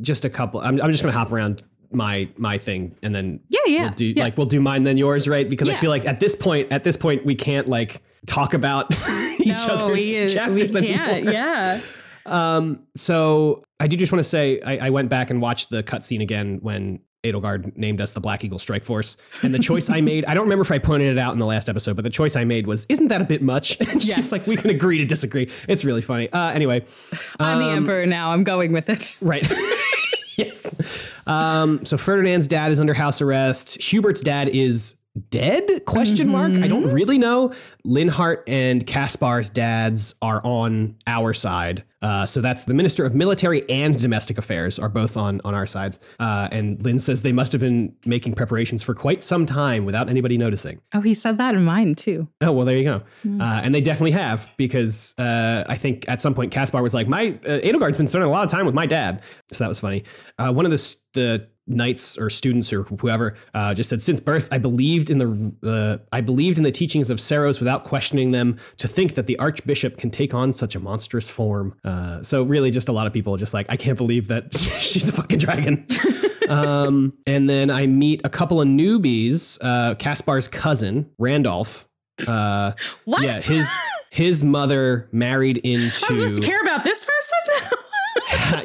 just 0.01 0.25
a 0.25 0.31
couple. 0.31 0.61
I'm 0.61 0.81
I'm 0.81 0.93
just 0.93 1.03
gonna 1.03 1.13
hop 1.17 1.33
around 1.33 1.65
my 1.91 2.29
my 2.37 2.59
thing 2.59 2.95
and 3.03 3.13
then 3.13 3.41
Yeah. 3.49 3.61
Yeah. 3.67 3.81
we'll 3.83 3.91
do 3.95 4.05
yeah. 4.05 4.23
like 4.23 4.37
we'll 4.39 4.47
do 4.47 4.61
mine 4.61 4.85
then 4.85 4.99
yours 4.99 5.27
right 5.27 5.49
because 5.51 5.69
I 5.69 5.75
feel 5.75 5.91
like 5.91 6.05
at 6.07 6.21
this 6.21 6.37
point 6.37 6.71
at 6.71 6.85
this 6.85 6.97
point 6.97 7.25
we 7.25 7.35
can't 7.35 7.67
like 7.67 8.03
talk 8.27 8.55
about 8.55 8.93
each 9.41 9.67
no, 9.67 9.75
other's 9.75 9.99
we, 9.99 10.29
chapters 10.29 10.75
we 10.75 10.83
can't. 10.83 11.11
anymore. 11.11 11.33
Yeah. 11.33 11.81
Um, 12.27 12.81
so 12.97 13.63
I 13.79 13.87
do 13.87 13.97
just 13.97 14.11
want 14.13 14.19
to 14.19 14.29
say 14.29 14.61
I, 14.61 14.89
I 14.89 14.91
went 14.91 15.09
back 15.11 15.31
and 15.31 15.41
watched 15.41 15.71
the 15.71 15.85
cutscene 15.85 16.21
again 16.21 16.59
when 16.61 16.99
Edelgard 17.25 17.77
named 17.77 18.01
us 18.01 18.13
the 18.13 18.21
Black 18.21 18.45
Eagle 18.45 18.59
Strike 18.59 18.85
Force. 18.85 19.17
And 19.43 19.55
the 19.55 19.59
choice 19.59 19.91
I 19.91 20.01
made, 20.01 20.25
I 20.27 20.35
don't 20.35 20.45
remember 20.45 20.63
if 20.63 20.71
I 20.71 20.79
pointed 20.79 21.09
it 21.09 21.19
out 21.19 21.33
in 21.33 21.39
the 21.39 21.47
last 21.47 21.69
episode, 21.69 21.97
but 21.97 22.03
the 22.03 22.11
choice 22.11 22.37
I 22.37 22.45
made 22.45 22.67
was, 22.67 22.87
isn't 22.89 23.09
that 23.09 23.21
a 23.21 23.25
bit 23.25 23.43
much? 23.43 23.77
And 23.87 24.03
she's 24.03 24.09
Yes. 24.09 24.33
like, 24.33 24.47
we 24.47 24.57
can 24.57 24.71
agree 24.71 24.99
to 24.99 25.05
disagree. 25.05 25.51
It's 25.69 25.85
really 25.85 26.03
funny. 26.03 26.31
Uh, 26.31 26.51
anyway. 26.51 26.85
I'm 27.41 27.59
the 27.59 27.65
um, 27.67 27.77
emperor 27.77 28.07
now. 28.07 28.33
I'm 28.33 28.45
going 28.45 28.73
with 28.73 28.89
it. 28.89 29.17
Right. 29.21 29.47
yes. 30.37 30.75
Um, 31.27 31.85
so 31.85 31.97
Ferdinand's 31.97 32.47
dad 32.49 32.71
is 32.73 32.81
under 32.81 32.95
house 32.95 33.21
arrest. 33.23 33.79
Hubert's 33.81 34.21
dad 34.21 34.49
is 34.49 34.97
dead? 35.31 35.85
Question 35.87 36.29
mark. 36.29 36.53
I 36.63 36.69
don't 36.69 36.93
really 36.93 37.17
know. 37.19 37.55
Linhardt 37.87 38.43
and 38.47 38.87
Caspar's 38.87 39.49
dads 39.51 40.15
are 40.21 40.41
on 40.45 40.97
our 41.07 41.33
side. 41.33 41.85
Uh, 42.07 42.25
so 42.25 42.41
that's 42.41 42.63
the 42.65 42.75
Minister 42.75 43.05
of 43.05 43.17
Military 43.17 43.69
and 43.69 44.01
Domestic 44.01 44.39
Affairs 44.39 44.79
are 44.79 44.89
both 44.89 45.17
on 45.17 45.41
on 45.45 45.55
our 45.55 45.67
sides. 45.67 45.99
Uh, 46.21 46.47
and 46.53 46.81
Lynn 46.85 47.01
says 47.01 47.23
they 47.23 47.33
must 47.33 47.51
have 47.51 47.61
been 47.61 47.97
making 48.05 48.35
preparations 48.35 48.81
for 48.81 48.95
quite 48.95 49.25
some 49.25 49.45
time 49.45 49.85
without 49.85 50.09
anybody 50.09 50.39
noticing. 50.39 50.81
Oh, 50.95 51.01
he 51.01 51.15
said 51.15 51.39
that 51.39 51.57
in 51.57 51.65
mine 51.65 51.97
too. 51.97 52.29
Oh 52.41 52.53
well, 52.53 52.65
there 52.65 52.77
you 52.77 52.85
go. 52.85 53.03
Uh, 53.41 53.61
and 53.65 53.75
they 53.75 53.81
definitely 53.81 54.13
have 54.13 54.49
because 54.57 55.15
uh, 55.19 55.65
I 55.69 55.77
think 55.77 56.09
at 56.09 56.21
some 56.21 56.33
point 56.33 56.53
Caspar 56.53 56.81
was 56.81 56.95
like, 56.95 57.09
"My 57.09 57.39
uh, 57.45 57.59
Edelgard's 57.61 57.97
been 57.97 58.07
spending 58.07 58.29
a 58.29 58.33
lot 58.33 58.45
of 58.45 58.51
time 58.53 58.67
with 58.67 58.75
my 58.75 58.87
dad," 58.87 59.23
so 59.51 59.65
that 59.65 59.69
was 59.69 59.81
funny. 59.81 60.05
Uh, 60.39 60.53
one 60.53 60.65
of 60.65 60.71
the 60.71 60.97
the 61.15 61.49
knights 61.67 62.17
or 62.17 62.31
students 62.31 62.73
or 62.73 62.83
whoever 62.85 63.37
uh, 63.55 63.75
just 63.75 63.91
said, 63.91 64.01
"Since 64.03 64.21
birth, 64.21 64.49
I 64.53 64.59
believed 64.59 65.11
in 65.11 65.19
the 65.19 65.57
uh, 65.63 66.05
I 66.13 66.21
believed 66.21 66.59
in 66.59 66.65
the 66.65 66.71
teachings 66.73 67.11
of 67.11 67.19
Seiros 67.19 67.59
without 67.59 67.85
questioning 67.85 68.31
them. 68.31 68.59
To 68.79 68.89
think 68.89 69.15
that 69.15 69.27
the 69.27 69.39
Archbishop 69.39 69.97
can 69.97 70.11
take 70.11 70.35
on 70.35 70.53
such 70.53 70.75
a 70.75 70.81
monstrous 70.81 71.29
form." 71.31 71.75
Uh, 71.85 72.23
so 72.23 72.43
really, 72.43 72.71
just 72.71 72.89
a 72.89 72.93
lot 72.93 73.07
of 73.07 73.13
people 73.13 73.37
just 73.37 73.55
like, 73.55 73.67
"I 73.69 73.77
can't 73.77 73.99
believe 73.99 74.29
that 74.29 74.55
she's 74.57 75.09
a 75.09 75.13
fucking 75.13 75.39
dragon." 75.39 75.87
um, 76.49 77.13
and 77.27 77.49
then 77.49 77.71
I 77.71 77.87
meet 77.87 78.21
a 78.25 78.29
couple 78.31 78.61
of 78.61 78.69
newbies. 78.69 79.59
Uh, 79.61 79.95
Caspar's 79.97 80.49
cousin, 80.49 81.11
Randolph. 81.19 81.89
Uh, 82.27 82.73
What? 83.05 83.23
yeah, 83.23 83.41
his 83.41 83.69
his 84.11 84.43
mother 84.43 85.09
married 85.13 85.61
I 85.65 85.79
was 85.85 85.99
supposed 85.99 86.21
to 86.21 86.25
into 86.37 86.47
care 86.47 86.63
about 86.63 86.83
this 86.85 87.05
person. 87.05 87.79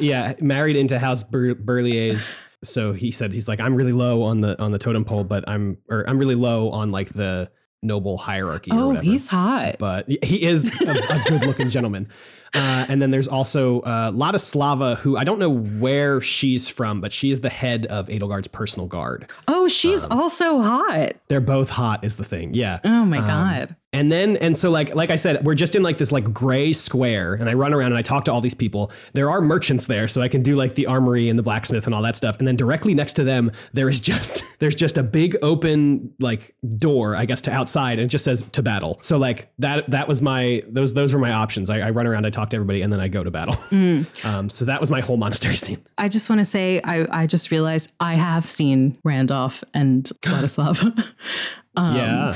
yeah 0.00 0.32
married 0.40 0.76
into 0.76 0.98
House 0.98 1.22
Bur- 1.22 1.54
Burlier's. 1.54 2.32
So 2.64 2.92
he 2.92 3.10
said 3.10 3.32
he's 3.32 3.48
like 3.48 3.60
I'm 3.60 3.74
really 3.74 3.92
low 3.92 4.22
on 4.22 4.40
the 4.40 4.60
on 4.60 4.72
the 4.72 4.78
totem 4.78 5.04
pole, 5.04 5.24
but 5.24 5.48
I'm 5.48 5.78
or 5.88 6.08
I'm 6.08 6.18
really 6.18 6.34
low 6.34 6.70
on 6.70 6.90
like 6.90 7.08
the 7.10 7.50
noble 7.82 8.16
hierarchy. 8.16 8.70
or 8.70 8.78
oh, 8.78 8.86
whatever. 8.88 9.04
he's 9.04 9.26
hot. 9.26 9.76
but 9.78 10.08
he 10.22 10.42
is 10.42 10.70
a, 10.80 10.90
a 10.90 11.24
good 11.28 11.42
looking 11.44 11.68
gentleman. 11.68 12.08
Uh, 12.54 12.84
and 12.88 13.00
then 13.00 13.10
there's 13.10 13.28
also 13.28 13.80
uh, 13.80 14.10
Ladislava, 14.12 14.96
who 14.98 15.16
I 15.16 15.24
don't 15.24 15.38
know 15.38 15.48
where 15.50 16.20
she's 16.20 16.68
from, 16.68 17.00
but 17.00 17.12
she 17.12 17.30
is 17.30 17.40
the 17.40 17.48
head 17.48 17.86
of 17.86 18.08
Edelgard's 18.08 18.48
personal 18.48 18.86
guard. 18.88 19.30
Oh, 19.48 19.68
she's 19.68 20.04
Um, 20.04 20.12
also 20.12 20.60
hot. 20.60 21.12
They're 21.28 21.40
both 21.40 21.70
hot, 21.70 22.04
is 22.04 22.16
the 22.16 22.24
thing. 22.24 22.52
Yeah. 22.54 22.80
Oh 22.84 23.04
my 23.04 23.18
Um, 23.18 23.26
god. 23.26 23.76
And 23.94 24.10
then, 24.10 24.38
and 24.38 24.56
so, 24.56 24.70
like, 24.70 24.94
like 24.94 25.10
I 25.10 25.16
said, 25.16 25.44
we're 25.44 25.54
just 25.54 25.76
in 25.76 25.82
like 25.82 25.98
this 25.98 26.12
like 26.12 26.24
gray 26.32 26.72
square, 26.72 27.34
and 27.34 27.46
I 27.50 27.52
run 27.52 27.74
around 27.74 27.88
and 27.92 27.98
I 27.98 28.00
talk 28.02 28.24
to 28.24 28.32
all 28.32 28.40
these 28.40 28.54
people. 28.54 28.90
There 29.12 29.30
are 29.30 29.42
merchants 29.42 29.86
there, 29.86 30.08
so 30.08 30.22
I 30.22 30.28
can 30.28 30.40
do 30.40 30.56
like 30.56 30.76
the 30.76 30.86
armory 30.86 31.28
and 31.28 31.38
the 31.38 31.42
blacksmith 31.42 31.84
and 31.84 31.94
all 31.94 32.00
that 32.00 32.16
stuff. 32.16 32.38
And 32.38 32.48
then 32.48 32.56
directly 32.56 32.94
next 32.94 33.12
to 33.14 33.24
them, 33.24 33.50
there 33.74 33.90
is 33.90 34.00
just 34.00 34.44
there's 34.60 34.74
just 34.74 34.96
a 34.96 35.02
big 35.02 35.36
open 35.42 36.14
like 36.20 36.54
door, 36.78 37.14
I 37.14 37.26
guess, 37.26 37.42
to 37.42 37.50
outside, 37.52 37.98
and 37.98 38.06
it 38.06 38.08
just 38.08 38.24
says 38.24 38.42
to 38.52 38.62
battle. 38.62 38.98
So 39.02 39.18
like 39.18 39.50
that 39.58 39.86
that 39.88 40.08
was 40.08 40.22
my 40.22 40.62
those 40.70 40.94
those 40.94 41.12
were 41.12 41.20
my 41.20 41.32
options. 41.32 41.68
I, 41.68 41.80
I 41.80 41.90
run 41.90 42.06
around, 42.06 42.24
I 42.24 42.30
talk 42.30 42.41
to 42.50 42.56
everybody, 42.56 42.82
and 42.82 42.92
then 42.92 43.00
I 43.00 43.08
go 43.08 43.24
to 43.24 43.30
battle. 43.30 43.56
Um, 44.24 44.48
so 44.48 44.64
that 44.66 44.80
was 44.80 44.90
my 44.90 45.00
whole 45.00 45.16
monastery 45.16 45.56
scene. 45.64 45.84
I 45.98 46.08
just 46.08 46.28
want 46.30 46.38
to 46.40 46.44
say 46.44 46.80
I, 46.84 47.06
I 47.22 47.26
just 47.26 47.50
realized 47.50 47.92
I 48.00 48.14
have 48.14 48.46
seen 48.46 48.98
Randolph 49.04 49.64
and 49.74 50.04
Vladislav. 50.22 50.82
um, 51.76 51.96
yeah, 51.96 52.34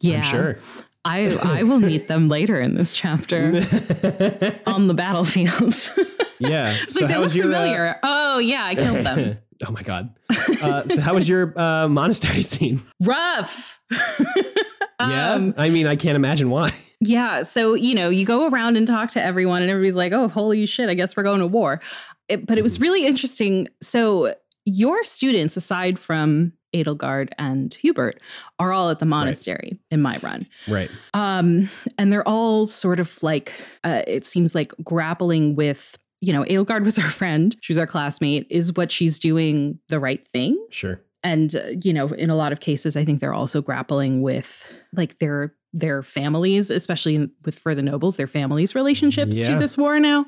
yeah. 0.00 0.16
I'm 0.16 0.22
sure. 0.22 0.58
I 1.04 1.28
I 1.42 1.62
will 1.62 1.80
meet 1.80 2.08
them 2.08 2.26
later 2.26 2.60
in 2.60 2.74
this 2.74 2.92
chapter 2.92 3.46
on 4.66 4.86
the 4.88 4.94
battlefield. 4.94 5.74
Yeah. 6.40 6.76
so 6.86 7.06
they 7.06 7.16
look 7.16 7.34
your, 7.34 7.46
uh, 7.46 7.58
familiar. 7.58 7.96
oh 8.02 8.38
yeah, 8.38 8.64
I 8.64 8.74
killed 8.74 9.06
them. 9.06 9.38
oh 9.66 9.70
my 9.70 9.82
god. 9.82 10.14
Uh, 10.62 10.86
so 10.88 11.00
how 11.00 11.14
was 11.14 11.28
your 11.28 11.58
uh, 11.58 11.88
monastery 11.88 12.42
scene? 12.42 12.80
Rough. 13.02 13.80
Yeah, 15.00 15.34
Um, 15.34 15.54
I 15.56 15.70
mean, 15.70 15.86
I 15.86 15.96
can't 15.96 16.16
imagine 16.16 16.50
why. 16.50 16.72
Yeah. 17.00 17.42
So, 17.42 17.74
you 17.74 17.94
know, 17.94 18.08
you 18.08 18.26
go 18.26 18.48
around 18.48 18.76
and 18.76 18.84
talk 18.84 19.10
to 19.12 19.22
everyone, 19.22 19.62
and 19.62 19.70
everybody's 19.70 19.94
like, 19.94 20.10
oh, 20.12 20.26
holy 20.26 20.66
shit, 20.66 20.88
I 20.88 20.94
guess 20.94 21.16
we're 21.16 21.22
going 21.22 21.38
to 21.38 21.46
war. 21.46 21.80
It, 22.28 22.44
but 22.44 22.58
it 22.58 22.62
was 22.62 22.80
really 22.80 23.06
interesting. 23.06 23.68
So, 23.80 24.34
your 24.64 25.04
students, 25.04 25.56
aside 25.56 25.96
from 26.00 26.54
Edelgard 26.74 27.28
and 27.38 27.72
Hubert, 27.72 28.20
are 28.58 28.72
all 28.72 28.90
at 28.90 28.98
the 28.98 29.06
monastery 29.06 29.78
in 29.92 30.02
my 30.02 30.18
run. 30.24 30.48
Right. 30.66 30.90
Um, 31.14 31.70
and 31.98 32.12
they're 32.12 32.26
all 32.26 32.66
sort 32.66 32.98
of 32.98 33.22
like, 33.22 33.52
uh, 33.84 34.02
it 34.08 34.24
seems 34.24 34.56
like 34.56 34.72
grappling 34.82 35.54
with, 35.54 35.96
you 36.20 36.32
know, 36.32 36.42
Edelgard 36.42 36.82
was 36.82 36.98
our 36.98 37.10
friend, 37.10 37.56
she 37.60 37.72
was 37.72 37.78
our 37.78 37.86
classmate. 37.86 38.48
Is 38.50 38.72
what 38.74 38.90
she's 38.90 39.20
doing 39.20 39.78
the 39.88 40.00
right 40.00 40.26
thing? 40.26 40.58
Sure. 40.70 41.00
And 41.28 41.54
uh, 41.56 41.60
you 41.84 41.92
know 41.92 42.06
in 42.08 42.30
a 42.30 42.36
lot 42.36 42.52
of 42.52 42.60
cases 42.60 42.96
i 42.96 43.04
think 43.04 43.20
they're 43.20 43.34
also 43.42 43.60
grappling 43.62 44.22
with 44.22 44.50
like 44.94 45.18
their 45.18 45.54
their 45.74 46.02
families 46.02 46.70
especially 46.70 47.14
in, 47.14 47.30
with 47.44 47.58
for 47.58 47.74
the 47.74 47.82
nobles 47.82 48.16
their 48.16 48.26
families 48.26 48.74
relationships 48.74 49.36
Yeah. 49.36 49.48
to 49.50 49.58
this 49.58 49.76
war 49.76 50.00
now 50.00 50.26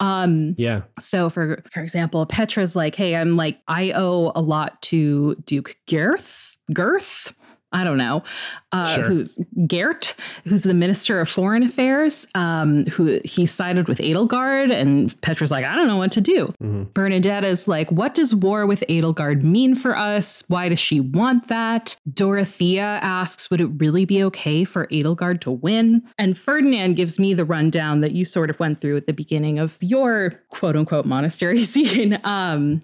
um 0.00 0.54
Yeah. 0.58 0.82
so 0.98 1.30
for 1.30 1.62
for 1.72 1.80
example 1.80 2.26
petra's 2.26 2.74
like 2.74 2.96
hey 2.96 3.14
i'm 3.16 3.36
like 3.36 3.60
i 3.68 3.92
owe 3.94 4.32
a 4.34 4.42
lot 4.42 4.80
to 4.90 5.36
duke 5.46 5.76
girth 5.88 6.56
girth 6.72 7.32
I 7.72 7.84
don't 7.84 7.98
know, 7.98 8.24
uh, 8.72 8.94
Sure. 8.94 9.04
who's 9.04 9.38
Gert, 9.68 10.14
who's 10.46 10.64
the 10.64 10.74
Minister 10.74 11.20
of 11.20 11.28
Foreign 11.28 11.62
Affairs, 11.62 12.26
um, 12.34 12.84
who 12.86 13.20
he 13.24 13.46
sided 13.46 13.86
with 13.86 13.98
Edelgard, 13.98 14.72
and 14.72 15.14
Petra's 15.20 15.50
like, 15.52 15.64
I 15.64 15.74
don't 15.76 15.86
know 15.86 15.96
what 15.96 16.10
to 16.12 16.20
do. 16.20 16.52
Mhm. 16.62 16.92
Bernadette 16.94 17.44
is 17.44 17.68
like, 17.68 17.90
What 17.92 18.14
does 18.14 18.34
war 18.34 18.66
with 18.66 18.82
Edelgard 18.88 19.42
mean 19.42 19.74
for 19.74 19.96
us? 19.96 20.42
Why 20.48 20.68
does 20.68 20.80
she 20.80 20.98
want 21.00 21.48
that? 21.48 21.96
Dorothea 22.12 22.82
asks, 23.02 23.50
Would 23.50 23.60
it 23.60 23.70
really 23.78 24.04
be 24.04 24.22
okay 24.24 24.64
for 24.64 24.86
Edelgard 24.88 25.40
to 25.42 25.50
win? 25.50 26.02
And 26.18 26.36
Ferdinand 26.36 26.94
gives 26.94 27.18
me 27.20 27.34
the 27.34 27.44
rundown 27.44 28.00
that 28.00 28.12
you 28.12 28.24
sort 28.24 28.50
of 28.50 28.58
went 28.58 28.80
through 28.80 28.96
at 28.96 29.06
the 29.06 29.12
beginning 29.12 29.58
of 29.58 29.76
your 29.80 30.30
quote 30.48 30.76
unquote 30.76 31.06
monastery 31.06 31.62
scene, 31.72 32.18
um, 32.24 32.80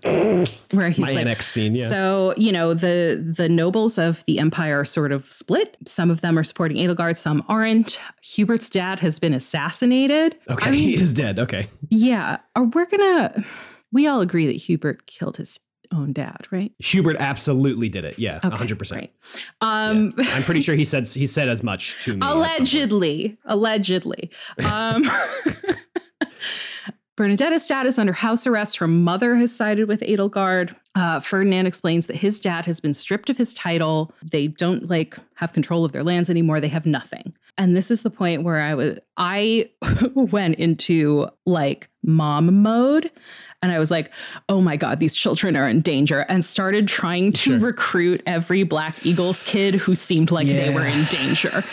where 0.73 0.91
he's 0.91 0.99
My 0.99 1.13
like, 1.13 1.43
scene. 1.43 1.75
Yeah. 1.75 1.89
so, 1.89 2.35
you 2.37 2.53
know, 2.53 2.73
the 2.75 3.23
the 3.37 3.49
nobles 3.49 3.99
of 3.99 4.25
the 4.27 4.39
empire 4.39 4.76
are 4.79 4.85
sort 4.85 5.13
of 5.13 5.31
split. 5.33 5.77
Some 5.87 6.11
of 6.11 6.21
them 6.21 6.39
are 6.39 6.45
supporting 6.45 6.77
Edelgard, 6.79 7.17
some 7.17 7.45
aren't. 7.49 8.01
Hubert's 8.23 8.71
dad 8.71 9.01
has 9.01 9.19
been 9.19 9.35
assassinated. 9.35 10.37
okay. 10.49 10.67
I 10.69 10.71
mean, 10.73 10.89
he 10.91 10.95
is 10.97 11.13
dead. 11.13 11.39
Okay. 11.39 11.69
yeah. 11.91 12.39
Are 12.55 12.65
we're 12.65 12.87
gonna 12.87 13.45
we 13.93 14.07
all 14.07 14.21
agree 14.21 14.47
that 14.47 14.53
Hubert 14.57 15.07
killed 15.07 15.37
his 15.39 15.61
own 15.93 16.13
dad, 16.13 16.47
right? 16.51 16.73
Hubert 16.81 17.17
absolutely 17.21 17.89
did 17.89 18.05
it. 18.05 18.19
Yeah. 18.19 18.41
Okay, 18.45 18.57
hundred 18.57 18.79
percent. 18.79 19.11
Um 19.61 20.15
I'm 20.19 20.43
pretty 20.43 20.61
sure 20.61 20.75
he 20.75 20.85
said 20.93 21.07
he 21.07 21.27
said 21.27 21.49
as 21.49 21.63
much 21.63 22.03
to 22.03 22.17
me. 22.17 22.21
at 22.23 22.29
some 22.29 22.39
point. 22.43 22.57
allegedly. 22.59 23.39
Allegedly. 23.45 24.31
Um 24.65 25.05
Bernadetta's 27.17 27.67
dad 27.67 27.87
is 27.87 27.99
under 27.99 28.13
house 28.13 28.47
arrest. 28.47 28.77
Her 28.77 28.87
mother 28.87 29.37
has 29.37 29.55
sided 29.55 29.89
with 29.89 30.01
Edelgard. 30.03 30.77
Uh, 30.95 31.19
Ferdinand 31.21 31.67
explains 31.67 32.07
that 32.09 32.17
his 32.17 32.41
dad 32.41 32.67
has 32.67 32.79
been 32.81 32.93
stripped 32.95 33.31
of 33.31 33.39
his 33.39 33.55
title. 33.55 34.13
They 34.23 34.49
don't 34.49 34.89
like 34.91 35.17
have 35.37 35.53
control 35.53 35.85
of 35.85 35.93
their 35.93 36.05
lands 36.05 36.29
anymore. 36.29 36.61
They 36.61 36.69
have 36.69 36.85
nothing. 36.87 37.35
And 37.59 37.75
this 37.75 37.91
is 37.91 38.03
the 38.03 38.11
point 38.11 38.43
where 38.45 38.61
I 38.61 38.75
was 38.75 38.99
I 39.17 39.71
went 40.15 40.57
into 40.57 41.29
like 41.47 41.89
mom 42.03 42.63
mode 42.63 43.11
and 43.63 43.73
I 43.73 43.79
was 43.79 43.91
like, 43.91 44.13
"Oh 44.51 44.61
my 44.61 44.77
god, 44.77 45.01
these 45.01 45.17
children 45.17 45.57
are 45.57 45.67
in 45.67 45.81
danger." 45.81 46.21
And 46.29 46.45
started 46.45 46.87
trying 46.87 47.33
to 47.33 47.39
Sure. 47.53 47.59
recruit 47.59 48.23
every 48.27 48.63
Black 48.63 49.07
Eagles 49.07 49.43
kid 49.43 49.75
who 49.75 49.95
seemed 49.95 50.31
like 50.31 50.47
they 50.47 50.69
were 50.73 50.85
in 50.85 51.05
danger. 51.07 51.65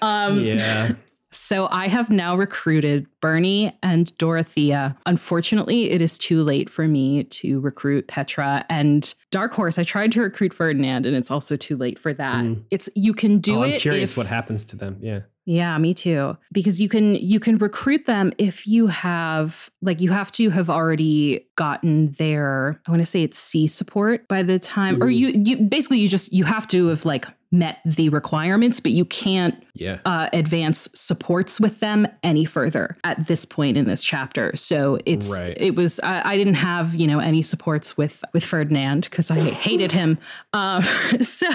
Um 0.00 0.40
Yeah. 0.40 0.92
So 1.36 1.68
I 1.70 1.88
have 1.88 2.10
now 2.10 2.36
recruited 2.36 3.06
Bernie 3.20 3.76
and 3.82 4.16
Dorothea. 4.18 4.96
Unfortunately, 5.06 5.90
it 5.90 6.00
is 6.00 6.18
too 6.18 6.42
late 6.42 6.70
for 6.70 6.86
me 6.88 7.24
to 7.24 7.60
recruit 7.60 8.08
Petra 8.08 8.64
and 8.68 9.12
Dark 9.30 9.52
Horse. 9.52 9.78
I 9.78 9.82
tried 9.84 10.12
to 10.12 10.22
recruit 10.22 10.54
Ferdinand, 10.54 11.06
and 11.06 11.16
it's 11.16 11.30
also 11.30 11.56
too 11.56 11.76
late 11.76 11.98
for 11.98 12.12
that. 12.14 12.44
Mm. 12.44 12.64
It's 12.70 12.88
you 12.94 13.12
can 13.12 13.38
do 13.38 13.60
oh, 13.60 13.62
it. 13.62 13.74
I'm 13.74 13.80
curious 13.80 14.12
if- 14.12 14.16
what 14.16 14.26
happens 14.26 14.64
to 14.66 14.76
them. 14.76 14.96
Yeah. 15.00 15.20
yeah, 15.44 15.76
me 15.78 15.94
too. 15.94 16.36
Because 16.52 16.80
you 16.80 16.88
can 16.88 17.14
you 17.16 17.38
can 17.38 17.58
recruit 17.58 18.06
them 18.06 18.32
if 18.38 18.66
you 18.66 18.86
have 18.88 19.70
like 19.82 20.00
you 20.00 20.10
have 20.10 20.32
to 20.32 20.50
have 20.50 20.68
already 20.70 21.46
gotten 21.56 22.12
their 22.12 22.80
I 22.86 22.90
want 22.90 23.02
to 23.02 23.06
say 23.06 23.22
it's 23.22 23.38
C 23.38 23.66
support 23.66 24.26
by 24.28 24.42
the 24.42 24.58
time 24.58 25.02
or 25.02 25.06
Mhm. 25.06 25.16
you 25.16 25.42
you 25.44 25.56
basically 25.68 25.98
you 25.98 26.08
just 26.08 26.32
you 26.32 26.44
have 26.44 26.66
to 26.68 26.88
have 26.88 27.04
like 27.04 27.26
met 27.52 27.78
the 27.84 28.08
requirements, 28.08 28.80
but 28.80 28.92
you 28.92 29.04
can't 29.04 29.54
Yeah. 29.74 29.98
uh, 30.04 30.28
advance 30.32 30.88
supports 30.94 31.60
with 31.60 31.80
them 31.80 32.08
any 32.22 32.44
further 32.44 32.96
at 33.04 33.26
this 33.28 33.44
point 33.44 33.76
in 33.76 33.84
this 33.84 34.02
chapter. 34.02 34.50
So 34.56 34.98
it's 35.06 35.30
Right. 35.30 35.54
it 35.56 35.76
was 35.76 36.00
I, 36.00 36.32
I 36.32 36.36
didn't 36.36 36.54
have 36.54 36.94
you 36.94 37.06
know 37.06 37.18
any 37.20 37.42
supports 37.42 37.96
with 37.96 38.24
with 38.32 38.42
Ferdinand 38.44 39.04
because 39.10 39.30
I 39.30 39.38
hated 39.50 39.92
him. 39.92 40.18
Um, 40.52 40.82
so 41.20 41.46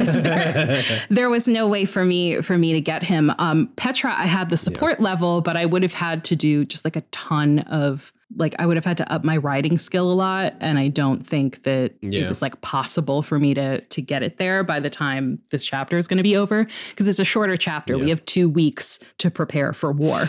there, 0.00 0.82
there 1.10 1.30
was 1.30 1.46
no 1.48 1.68
way 1.68 1.84
for 1.84 2.04
me 2.04 2.40
for 2.42 2.58
me 2.58 2.72
to 2.72 2.80
get 2.80 3.02
him. 3.02 3.32
Um, 3.38 3.68
Petra, 3.76 4.12
I 4.16 4.26
had 4.26 4.50
the 4.50 4.56
support 4.56 5.00
level, 5.00 5.40
but 5.42 5.56
I 5.56 5.64
would 5.66 5.82
have 5.82 5.94
had 5.94 6.24
to 6.24 6.36
do 6.36 6.64
just 6.64 6.84
like 6.84 6.96
a 6.96 7.02
ton 7.12 7.60
of 7.60 8.12
like 8.34 8.54
I 8.58 8.66
would 8.66 8.76
have 8.76 8.84
had 8.84 8.96
to 8.98 9.12
up 9.12 9.22
my 9.24 9.36
writing 9.36 9.78
skill 9.78 10.10
a 10.10 10.14
lot, 10.14 10.54
and 10.60 10.78
I 10.78 10.88
don't 10.88 11.24
think 11.26 11.62
that 11.62 11.94
Yeah. 12.02 12.22
it 12.24 12.28
was 12.28 12.42
like 12.42 12.60
possible 12.60 13.22
for 13.22 13.38
me 13.38 13.54
to 13.54 13.80
to 13.80 14.02
get 14.02 14.22
it 14.22 14.38
there 14.38 14.64
by 14.64 14.80
the 14.80 14.90
time 14.90 15.38
this 15.50 15.64
chapter 15.64 15.96
is 15.96 16.08
going 16.08 16.16
to 16.18 16.22
be 16.24 16.36
over 16.36 16.66
because 16.90 17.06
it's 17.08 17.20
a 17.20 17.24
shorter 17.24 17.56
chapter. 17.56 17.96
We 17.98 18.08
have 18.10 18.24
two 18.24 18.48
weeks 18.48 18.98
to 19.18 19.30
prepare 19.30 19.72
for 19.72 19.92
war. 19.92 20.24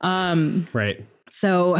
Um, 0.00 0.66
right. 0.72 1.04
so 1.28 1.76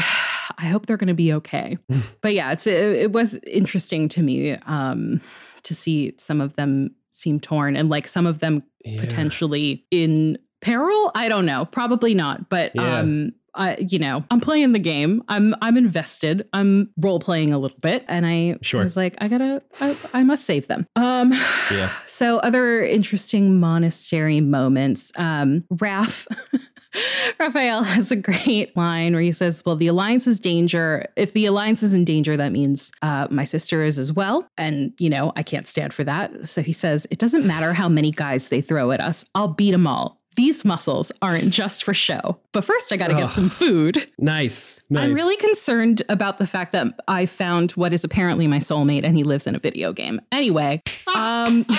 I 0.58 0.66
hope 0.66 0.86
they're 0.86 0.96
going 0.96 1.08
to 1.08 1.14
be 1.14 1.32
okay. 1.34 1.78
but 2.20 2.34
yeah, 2.34 2.52
it's 2.52 2.66
it, 2.66 2.74
it 2.96 3.12
was 3.12 3.34
interesting 3.46 4.08
to 4.10 4.22
me 4.22 4.52
um, 4.66 5.20
to 5.62 5.74
see 5.74 6.14
some 6.18 6.40
of 6.40 6.56
them 6.56 6.94
seem 7.10 7.38
torn 7.40 7.76
and 7.76 7.88
like 7.88 8.06
some 8.08 8.26
of 8.26 8.40
them 8.40 8.62
Yeah. 8.84 9.00
potentially 9.00 9.84
in 9.90 10.38
peril. 10.60 11.10
I 11.14 11.28
don't 11.28 11.46
know, 11.46 11.64
probably 11.64 12.14
not, 12.14 12.48
but 12.48 12.72
Yeah. 12.74 12.98
um 13.00 13.32
I 13.54 13.76
you 13.78 13.98
know, 13.98 14.24
I'm 14.30 14.40
playing 14.40 14.72
the 14.72 14.78
game. 14.78 15.22
I'm 15.28 15.54
I'm 15.62 15.76
invested. 15.76 16.48
I'm 16.52 16.90
role 16.96 17.20
playing 17.20 17.52
a 17.52 17.58
little 17.58 17.78
bit 17.78 18.04
and 18.08 18.26
I 18.26 18.56
Sure. 18.62 18.82
was 18.82 18.96
like 18.96 19.16
I 19.20 19.28
got 19.28 19.38
to 19.38 19.62
I, 19.80 19.96
I 20.14 20.22
must 20.24 20.44
save 20.44 20.68
them. 20.68 20.86
Um 20.96 21.32
Yeah. 21.70 21.92
so 22.06 22.38
other 22.38 22.82
interesting 22.82 23.58
monastery 23.60 24.40
moments. 24.40 25.12
Um, 25.16 25.64
Raph, 25.72 26.26
Raphael 27.38 27.82
has 27.84 28.10
a 28.10 28.16
great 28.16 28.76
line 28.76 29.12
where 29.12 29.22
he 29.22 29.32
says, 29.32 29.62
"Well, 29.64 29.76
the 29.76 29.86
alliance 29.86 30.26
is 30.26 30.40
danger. 30.40 31.06
If 31.16 31.32
the 31.32 31.46
alliance 31.46 31.82
is 31.82 31.94
in 31.94 32.04
danger, 32.04 32.36
that 32.36 32.50
means 32.52 32.90
uh, 33.02 33.28
my 33.30 33.44
sister 33.44 33.84
is 33.84 33.98
as 33.98 34.12
well. 34.12 34.46
And 34.58 34.92
you 34.98 35.08
know, 35.08 35.32
I 35.36 35.42
can't 35.42 35.66
stand 35.66 35.94
for 35.94 36.04
that." 36.04 36.46
So 36.48 36.62
he 36.62 36.72
says, 36.72 37.06
"It 37.10 37.18
doesn't 37.18 37.46
matter 37.46 37.72
how 37.72 37.88
many 37.88 38.10
guys 38.10 38.48
they 38.48 38.60
throw 38.60 38.90
at 38.90 39.00
us. 39.00 39.24
I'll 39.34 39.48
beat 39.48 39.70
them 39.70 39.86
all." 39.86 40.19
These 40.36 40.64
muscles 40.64 41.10
aren't 41.20 41.50
just 41.52 41.82
for 41.84 41.92
show. 41.92 42.38
But 42.52 42.62
first, 42.64 42.92
I 42.92 42.96
got 42.96 43.08
to 43.08 43.14
get 43.14 43.30
some 43.30 43.48
food. 43.50 44.10
Nice. 44.18 44.80
Nice. 44.88 45.04
I'm 45.04 45.14
really 45.14 45.36
concerned 45.36 46.02
about 46.08 46.38
the 46.38 46.46
fact 46.46 46.72
that 46.72 46.86
I 47.08 47.26
found 47.26 47.72
what 47.72 47.92
is 47.92 48.04
apparently 48.04 48.46
my 48.46 48.58
soulmate 48.58 49.02
and 49.04 49.16
he 49.16 49.24
lives 49.24 49.46
in 49.46 49.54
a 49.56 49.58
video 49.58 49.92
game. 49.92 50.20
Anyway, 50.32 50.82
um 51.14 51.66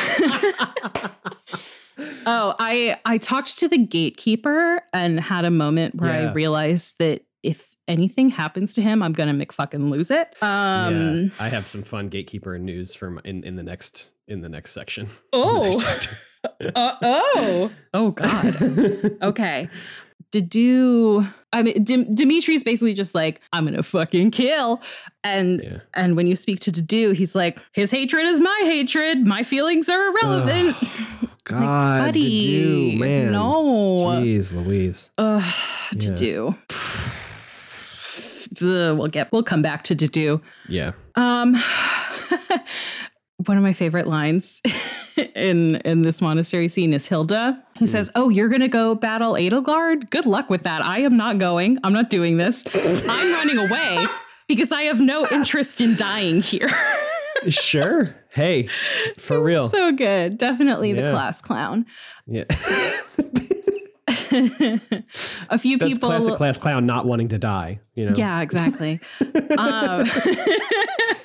Oh, 2.26 2.56
I 2.60 2.98
I 3.06 3.18
talked 3.20 3.58
to 3.60 3.68
the 3.68 3.78
gatekeeper 3.78 4.82
and 4.94 5.20
had 5.20 5.46
a 5.46 5.52
moment 5.52 5.96
where 5.96 6.10
Yeah. 6.22 6.30
I 6.32 6.34
realized 6.34 6.98
that 7.00 7.24
if 7.44 7.76
anything 7.88 8.30
happens 8.30 8.74
to 8.76 8.82
him, 8.82 9.02
I'm 9.04 9.14
gonna 9.14 9.34
McFucking 9.34 9.90
lose 9.90 10.12
it. 10.12 10.28
Um 10.42 11.26
yeah. 11.26 11.30
I 11.40 11.50
have 11.50 11.68
some 11.68 11.84
fun 11.84 12.10
gatekeeper 12.10 12.58
news 12.60 12.96
from 12.96 13.20
in, 13.24 13.44
in 13.44 13.56
the 13.56 13.64
next 13.64 14.14
in 14.28 14.42
the 14.42 14.50
next 14.50 14.72
section. 14.72 15.08
Oh. 15.34 15.80
Uh, 16.76 16.94
oh. 17.04 17.72
Oh 17.94 18.12
god. 18.12 18.56
Okay. 19.22 19.68
Dedue 20.32 21.32
I 21.52 21.62
mean 21.62 21.84
Dim- 21.84 22.14
Dimitri's 22.16 22.64
basically 22.64 22.94
just 22.94 23.14
like 23.14 23.42
I'm 23.52 23.66
going 23.66 23.76
to 23.76 23.84
fucking 23.84 24.32
kill 24.32 24.82
and 25.24 25.62
yeah. 25.62 25.80
and 25.94 26.16
when 26.16 26.26
you 26.28 26.36
speak 26.36 26.60
to 26.62 26.72
Dedue 26.72 27.14
he's 27.16 27.36
like 27.36 27.60
his 27.74 27.92
hatred 27.92 28.26
is 28.26 28.40
my 28.40 28.60
hatred 28.64 29.28
my 29.28 29.44
feelings 29.44 29.90
are 29.90 30.08
irrelevant 30.10 30.78
God, 31.44 32.06
buddy 32.06 32.94
Dedue, 32.94 33.00
man. 33.00 33.32
no 33.34 33.64
Jeez, 34.22 34.54
Louise. 34.54 35.10
Ugh, 35.18 35.44
Yeah. 36.00 36.54
Ugh, 38.62 38.98
we'll 38.98 39.08
get 39.08 39.32
we'll 39.32 39.44
come 39.44 39.62
back 39.62 39.84
to 39.86 39.96
Dedue 39.96 40.42
Yeah. 40.70 40.92
um 41.16 41.56
one 43.46 43.58
of 43.58 43.64
my 43.64 43.74
favorite 43.74 44.08
lines 44.08 44.62
in 45.18 45.76
in 45.78 46.02
this 46.04 46.22
monastery 46.22 46.68
scene 46.68 46.94
is 46.94 47.08
Hilda, 47.08 47.62
who 47.80 47.88
says, 47.88 48.12
"Oh, 48.16 48.30
you're 48.30 48.50
gonna 48.50 48.68
go 48.68 48.96
battle 48.96 49.34
Edelgard? 49.34 50.10
Good 50.10 50.26
luck 50.26 50.50
with 50.50 50.64
that. 50.64 50.82
I 50.84 51.00
am 51.02 51.18
not 51.18 51.38
going. 51.38 51.78
I'm 51.84 51.94
not 51.94 52.10
doing 52.10 52.38
this. 52.38 52.64
I'm 53.08 53.34
running 53.34 53.58
away 53.58 54.06
because 54.48 54.72
I 54.72 54.84
have 54.84 55.02
no 55.02 55.26
interest 55.32 55.82
in 55.82 55.96
dying 55.96 56.42
here." 56.42 56.70
Sure. 57.48 58.14
Hey, 58.30 58.68
for 59.18 59.42
real. 59.42 59.68
so 59.68 59.92
good. 59.92 60.38
Definitely 60.38 60.94
the 60.94 61.10
class 61.10 61.42
clown. 61.42 61.88
yeah. 62.28 62.44
A 65.50 65.58
few 65.58 65.78
That's 65.78 65.94
people. 65.94 66.10
classic 66.10 66.36
class 66.36 66.58
clown 66.60 66.86
not 66.86 67.06
wanting 67.08 67.30
to 67.30 67.38
die, 67.40 67.80
you 67.96 68.06
know. 68.06 68.14
Yeah, 68.16 68.42
exactly. 68.42 69.00
um, 69.58 70.06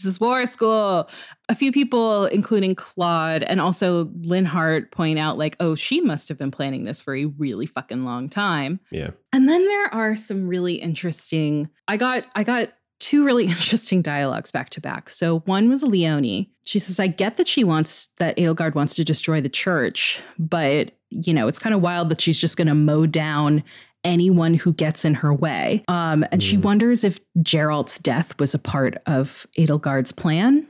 this 0.00 0.14
is 0.14 0.20
war 0.20 0.46
school. 0.46 1.08
A 1.48 1.54
few 1.54 1.72
people, 1.72 2.24
including 2.26 2.74
Claude 2.74 3.42
and 3.42 3.60
also 3.60 4.06
Linhardt, 4.06 4.90
point 4.90 5.18
out, 5.18 5.36
like, 5.36 5.56
oh, 5.60 5.74
she 5.74 6.00
must 6.00 6.28
have 6.28 6.38
been 6.38 6.50
planning 6.50 6.84
this 6.84 7.00
for 7.00 7.14
a 7.14 7.26
really 7.26 7.66
fucking 7.66 8.04
long 8.04 8.28
time. 8.28 8.80
Yeah. 8.90 9.10
And 9.32 9.48
then 9.48 9.66
there 9.66 9.92
are 9.92 10.16
some 10.16 10.46
really 10.46 10.76
interesting. 10.76 11.68
I 11.86 11.96
got 11.96 12.24
I 12.34 12.44
got 12.44 12.72
two 12.98 13.24
really 13.24 13.44
interesting 13.46 14.00
dialogues 14.00 14.50
back 14.50 14.70
to 14.70 14.80
back. 14.80 15.10
So 15.10 15.40
one 15.40 15.68
was 15.68 15.82
Leonie. 15.82 16.50
She 16.64 16.78
says, 16.78 16.98
"I 16.98 17.08
get 17.08 17.36
that 17.36 17.48
she 17.48 17.64
wants 17.64 18.08
that 18.18 18.36
Edelgard 18.36 18.74
wants 18.74 18.94
to 18.94 19.04
destroy 19.04 19.40
the 19.40 19.48
church, 19.48 20.20
but 20.38 20.92
you 21.10 21.34
know, 21.34 21.48
it's 21.48 21.58
kind 21.58 21.74
of 21.74 21.82
wild 21.82 22.08
that 22.08 22.20
she's 22.20 22.38
just 22.38 22.56
going 22.56 22.68
to 22.68 22.74
mow 22.74 23.06
down." 23.06 23.64
Anyone 24.04 24.54
who 24.54 24.72
gets 24.72 25.04
in 25.04 25.14
her 25.14 25.32
way. 25.34 25.84
Um, 25.88 26.24
and 26.32 26.42
she 26.42 26.56
Mm. 26.56 26.62
wonders 26.62 27.04
if 27.04 27.20
Jeralt's 27.38 27.98
death 27.98 28.38
was 28.40 28.54
a 28.54 28.58
part 28.58 28.96
of 29.06 29.46
Edelgard's 29.58 30.12
plan 30.12 30.66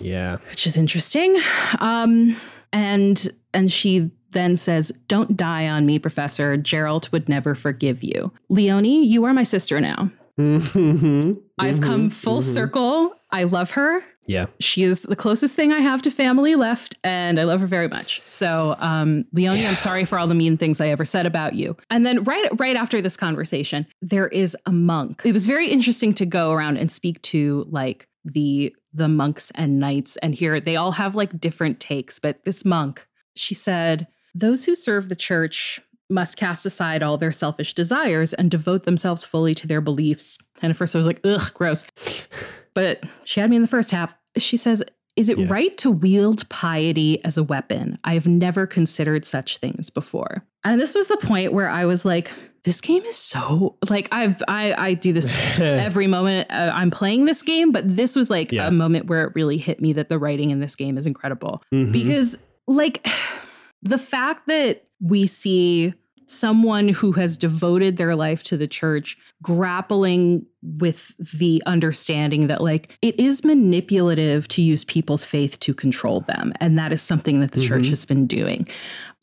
Yeah. 0.00 0.38
which 0.48 0.66
is 0.66 0.76
interesting. 0.76 1.36
Um, 1.78 2.36
and 2.72 3.28
and 3.52 3.70
she 3.70 4.10
then 4.32 4.56
says, 4.56 4.90
"Don't 5.06 5.36
die 5.36 5.68
on 5.68 5.86
me, 5.86 6.00
Professor. 6.00 6.56
Jeralt 6.56 7.12
would 7.12 7.28
never 7.28 7.54
forgive 7.54 8.02
you. 8.02 8.32
Leonie, 8.48 9.06
you 9.06 9.24
are 9.24 9.32
my 9.32 9.44
sister 9.44 9.80
now. 9.80 10.10
Mhm. 10.40 11.36
I've 11.60 11.80
come 11.80 12.08
Mhm. 12.10 12.12
full 12.12 12.40
Mhm. 12.40 12.42
circle. 12.54 13.12
I 13.30 13.44
love 13.44 13.70
her. 13.72 14.02
Yeah. 14.26 14.46
She 14.60 14.84
is 14.84 15.02
the 15.02 15.16
closest 15.16 15.54
thing 15.54 15.72
I 15.72 15.80
have 15.80 16.02
to 16.02 16.10
family 16.10 16.54
left, 16.54 16.96
and 17.04 17.38
I 17.38 17.44
love 17.44 17.60
her 17.60 17.66
very 17.66 17.88
much. 17.88 18.20
So, 18.22 18.76
um, 18.78 19.24
Leonie, 19.32 19.66
I'm 19.66 19.74
sorry 19.74 20.04
for 20.04 20.18
all 20.18 20.26
the 20.26 20.34
mean 20.34 20.56
things 20.56 20.80
I 20.80 20.88
ever 20.88 21.04
said 21.04 21.26
about 21.26 21.54
you. 21.54 21.76
And 21.90 22.06
then 22.06 22.24
right 22.24 22.48
right 22.58 22.76
after 22.76 23.00
this 23.00 23.16
conversation, 23.16 23.86
there 24.00 24.28
is 24.28 24.56
a 24.66 24.72
monk. 24.72 25.22
It 25.24 25.32
was 25.32 25.46
very 25.46 25.68
interesting 25.68 26.14
to 26.14 26.26
go 26.26 26.52
around 26.52 26.78
and 26.78 26.90
speak 26.90 27.20
to 27.22 27.66
like 27.70 28.08
the 28.24 28.74
the 28.92 29.08
monks 29.08 29.50
and 29.56 29.78
knights 29.78 30.16
and 30.18 30.34
here 30.34 30.60
they 30.60 30.76
all 30.76 30.92
have 30.92 31.14
like 31.14 31.38
different 31.38 31.80
takes, 31.80 32.18
but 32.18 32.44
this 32.44 32.64
monk, 32.64 33.06
she 33.34 33.54
said, 33.54 34.06
those 34.34 34.64
who 34.64 34.74
serve 34.74 35.08
the 35.08 35.16
church 35.16 35.80
must 36.10 36.36
cast 36.36 36.66
aside 36.66 37.02
all 37.02 37.16
their 37.16 37.32
selfish 37.32 37.74
desires 37.74 38.32
and 38.32 38.50
devote 38.50 38.84
themselves 38.84 39.24
fully 39.24 39.54
to 39.54 39.66
their 39.66 39.80
beliefs. 39.80 40.38
And 40.62 40.70
at 40.70 40.76
first 40.76 40.94
I 40.94 40.98
was 40.98 41.06
like, 41.06 41.20
ugh, 41.24 41.52
gross. 41.54 41.86
But 42.74 43.02
she 43.24 43.40
had 43.40 43.50
me 43.50 43.56
in 43.56 43.62
the 43.62 43.68
first 43.68 43.90
half. 43.90 44.14
She 44.36 44.56
says, 44.56 44.82
Is 45.16 45.28
it 45.28 45.38
Yeah. 45.38 45.46
right 45.48 45.78
to 45.78 45.92
wield 45.92 46.48
piety 46.48 47.24
as 47.24 47.38
a 47.38 47.44
weapon? 47.44 47.98
I 48.02 48.14
have 48.14 48.26
never 48.26 48.66
considered 48.66 49.24
such 49.24 49.58
things 49.58 49.88
before. 49.88 50.44
And 50.64 50.80
this 50.80 50.96
was 50.96 51.06
the 51.06 51.16
point 51.18 51.52
where 51.52 51.68
I 51.68 51.84
was 51.84 52.04
like, 52.04 52.32
this 52.64 52.80
game 52.80 53.02
is 53.04 53.16
so 53.16 53.76
like 53.90 54.08
I've 54.10 54.42
I 54.48 54.72
I 54.72 54.94
do 54.94 55.12
this 55.12 55.30
every 55.60 56.06
moment 56.08 56.50
uh, 56.50 56.72
I'm 56.74 56.90
playing 56.90 57.26
this 57.26 57.42
game, 57.42 57.70
but 57.70 57.84
this 57.96 58.16
was 58.16 58.28
like 58.30 58.50
Yeah. 58.50 58.66
a 58.66 58.70
moment 58.72 59.06
where 59.06 59.22
it 59.24 59.32
really 59.36 59.58
hit 59.58 59.80
me 59.80 59.92
that 59.92 60.08
the 60.08 60.18
writing 60.18 60.50
in 60.50 60.58
this 60.60 60.74
game 60.74 60.98
is 60.98 61.06
incredible 61.06 61.62
Mhm. 61.72 61.92
because 61.92 62.36
like 62.66 63.06
the 63.82 63.98
fact 63.98 64.48
that 64.48 64.84
we 65.00 65.26
see 65.26 65.92
someone 66.26 66.88
who 66.88 67.12
has 67.12 67.36
devoted 67.38 67.96
their 67.96 68.14
life 68.16 68.42
to 68.44 68.56
the 68.56 68.66
church 68.66 69.16
grappling 69.42 70.46
with 70.62 71.12
the 71.38 71.62
understanding 71.66 72.46
that 72.46 72.62
like 72.62 72.96
it 73.02 73.18
is 73.20 73.44
manipulative 73.44 74.48
to 74.48 74.62
use 74.62 74.84
people's 74.84 75.24
faith 75.24 75.60
to 75.60 75.74
control 75.74 76.20
them 76.22 76.52
and 76.60 76.78
that 76.78 76.92
is 76.92 77.02
something 77.02 77.40
that 77.40 77.52
the 77.52 77.60
church 77.60 77.84
Mhm. 77.84 77.90
has 77.90 78.06
been 78.06 78.26
doing 78.26 78.66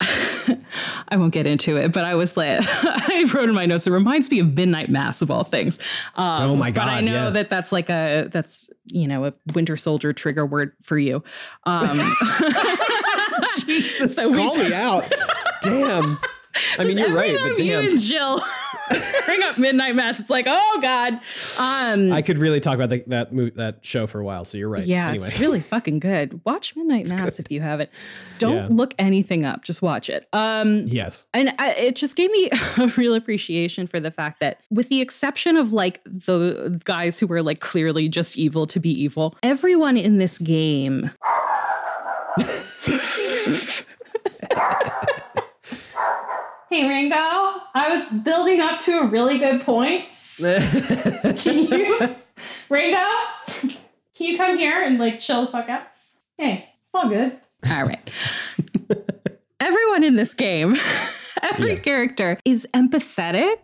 I 1.08 1.16
won't 1.16 1.32
get 1.32 1.46
into 1.46 1.76
it, 1.76 1.92
but 1.92 2.04
I 2.04 2.16
was 2.16 2.36
like, 2.36 2.58
I 2.66 3.24
wrote 3.32 3.48
in 3.48 3.54
my 3.54 3.66
notes. 3.66 3.86
It 3.86 3.92
reminds 3.92 4.28
me 4.32 4.40
of 4.40 4.56
Midnight 4.56 4.90
Mass 4.90 5.22
of 5.22 5.30
all 5.30 5.44
things. 5.44 5.78
Um, 6.16 6.50
Oh 6.50 6.56
my 6.56 6.72
god! 6.72 6.86
But 6.86 6.88
I 6.88 7.00
know 7.02 7.24
yeah. 7.24 7.30
that 7.30 7.50
that's 7.50 7.70
like 7.70 7.88
a 7.88 8.28
that's 8.32 8.68
you 8.86 9.06
know 9.06 9.26
a 9.26 9.34
Winter 9.54 9.76
Soldier 9.76 10.12
trigger 10.12 10.44
word 10.44 10.72
for 10.82 10.98
you. 10.98 11.22
Um, 11.64 11.86
Jesus, 13.64 14.16
So 14.16 14.28
we- 14.28 14.36
call 14.38 14.56
me 14.56 14.74
out. 14.74 15.04
Damn. 15.62 16.18
I 16.78 16.84
mean, 16.84 16.98
you're 16.98 17.12
right, 17.14 17.34
but 17.42 17.58
you 17.58 17.72
damn. 17.72 17.90
and 17.90 17.98
Jill 18.00 18.40
bring 19.26 19.42
up 19.42 19.56
Midnight 19.58 19.94
Mass. 19.94 20.20
It's 20.20 20.28
like, 20.30 20.46
oh 20.48 20.78
god. 20.82 21.14
Um, 21.58 22.12
I 22.12 22.20
could 22.22 22.36
really 22.38 22.60
talk 22.60 22.74
about 22.74 22.90
the, 22.90 23.02
that 23.06 23.32
movie, 23.32 23.52
that 23.56 23.78
show 23.84 24.06
for 24.06 24.20
a 24.20 24.24
while. 24.24 24.44
So 24.44 24.58
you're 24.58 24.68
right. 24.68 24.84
yeah, 24.84 25.08
Anyway. 25.08 25.28
it's 25.28 25.40
really 25.40 25.60
fucking 25.60 25.98
good. 26.00 26.40
Watch 26.44 26.76
Midnight 26.76 27.08
Mass 27.10 27.38
if 27.40 27.50
you 27.50 27.60
haven't. 27.62 27.90
Don't 28.38 28.54
Yeah. 28.56 28.66
look 28.70 28.94
anything 28.98 29.44
up. 29.46 29.64
Just 29.64 29.80
watch 29.82 30.10
it. 30.10 30.28
Um, 30.32 30.84
yes. 30.86 31.24
and 31.32 31.54
I, 31.58 31.72
it 31.72 31.96
just 31.96 32.16
gave 32.16 32.30
me 32.30 32.50
a 32.78 32.86
real 32.96 33.14
appreciation 33.14 33.86
for 33.86 33.98
the 34.00 34.10
fact 34.10 34.40
that, 34.40 34.60
with 34.70 34.88
the 34.90 35.00
exception 35.00 35.56
of 35.56 35.72
like 35.72 36.02
the 36.04 36.80
guys 36.84 37.18
who 37.18 37.26
were 37.26 37.42
like 37.42 37.60
clearly 37.60 38.08
just 38.08 38.36
evil 38.38 38.66
to 38.66 38.78
be 38.80 38.90
evil, 38.90 39.36
everyone 39.42 39.96
in 39.96 40.18
this 40.18 40.38
game. 40.38 41.10
Hey, 46.72 46.88
Ringo, 46.88 47.14
I 47.16 47.90
was 47.94 48.10
building 48.22 48.60
up 48.60 48.80
to 48.80 49.00
a 49.00 49.06
really 49.06 49.38
good 49.38 49.60
point. 49.60 50.06
Can 50.38 50.58
you, 51.44 52.16
Ringo, 52.70 53.06
can 54.14 54.26
you 54.26 54.36
come 54.38 54.56
here 54.56 54.82
and 54.82 54.98
like 54.98 55.20
chill 55.20 55.44
the 55.44 55.52
fuck 55.52 55.68
out? 55.68 55.82
Hey, 56.38 56.70
it's 56.86 56.94
all 56.94 57.08
good. 57.10 57.38
All 57.70 57.84
right. 57.84 58.10
Everyone 59.60 60.02
in 60.02 60.16
this 60.16 60.32
game, 60.34 60.76
every 61.42 61.74
Yeah. 61.74 61.78
character 61.80 62.38
is 62.46 62.66
empathetic, 62.74 63.58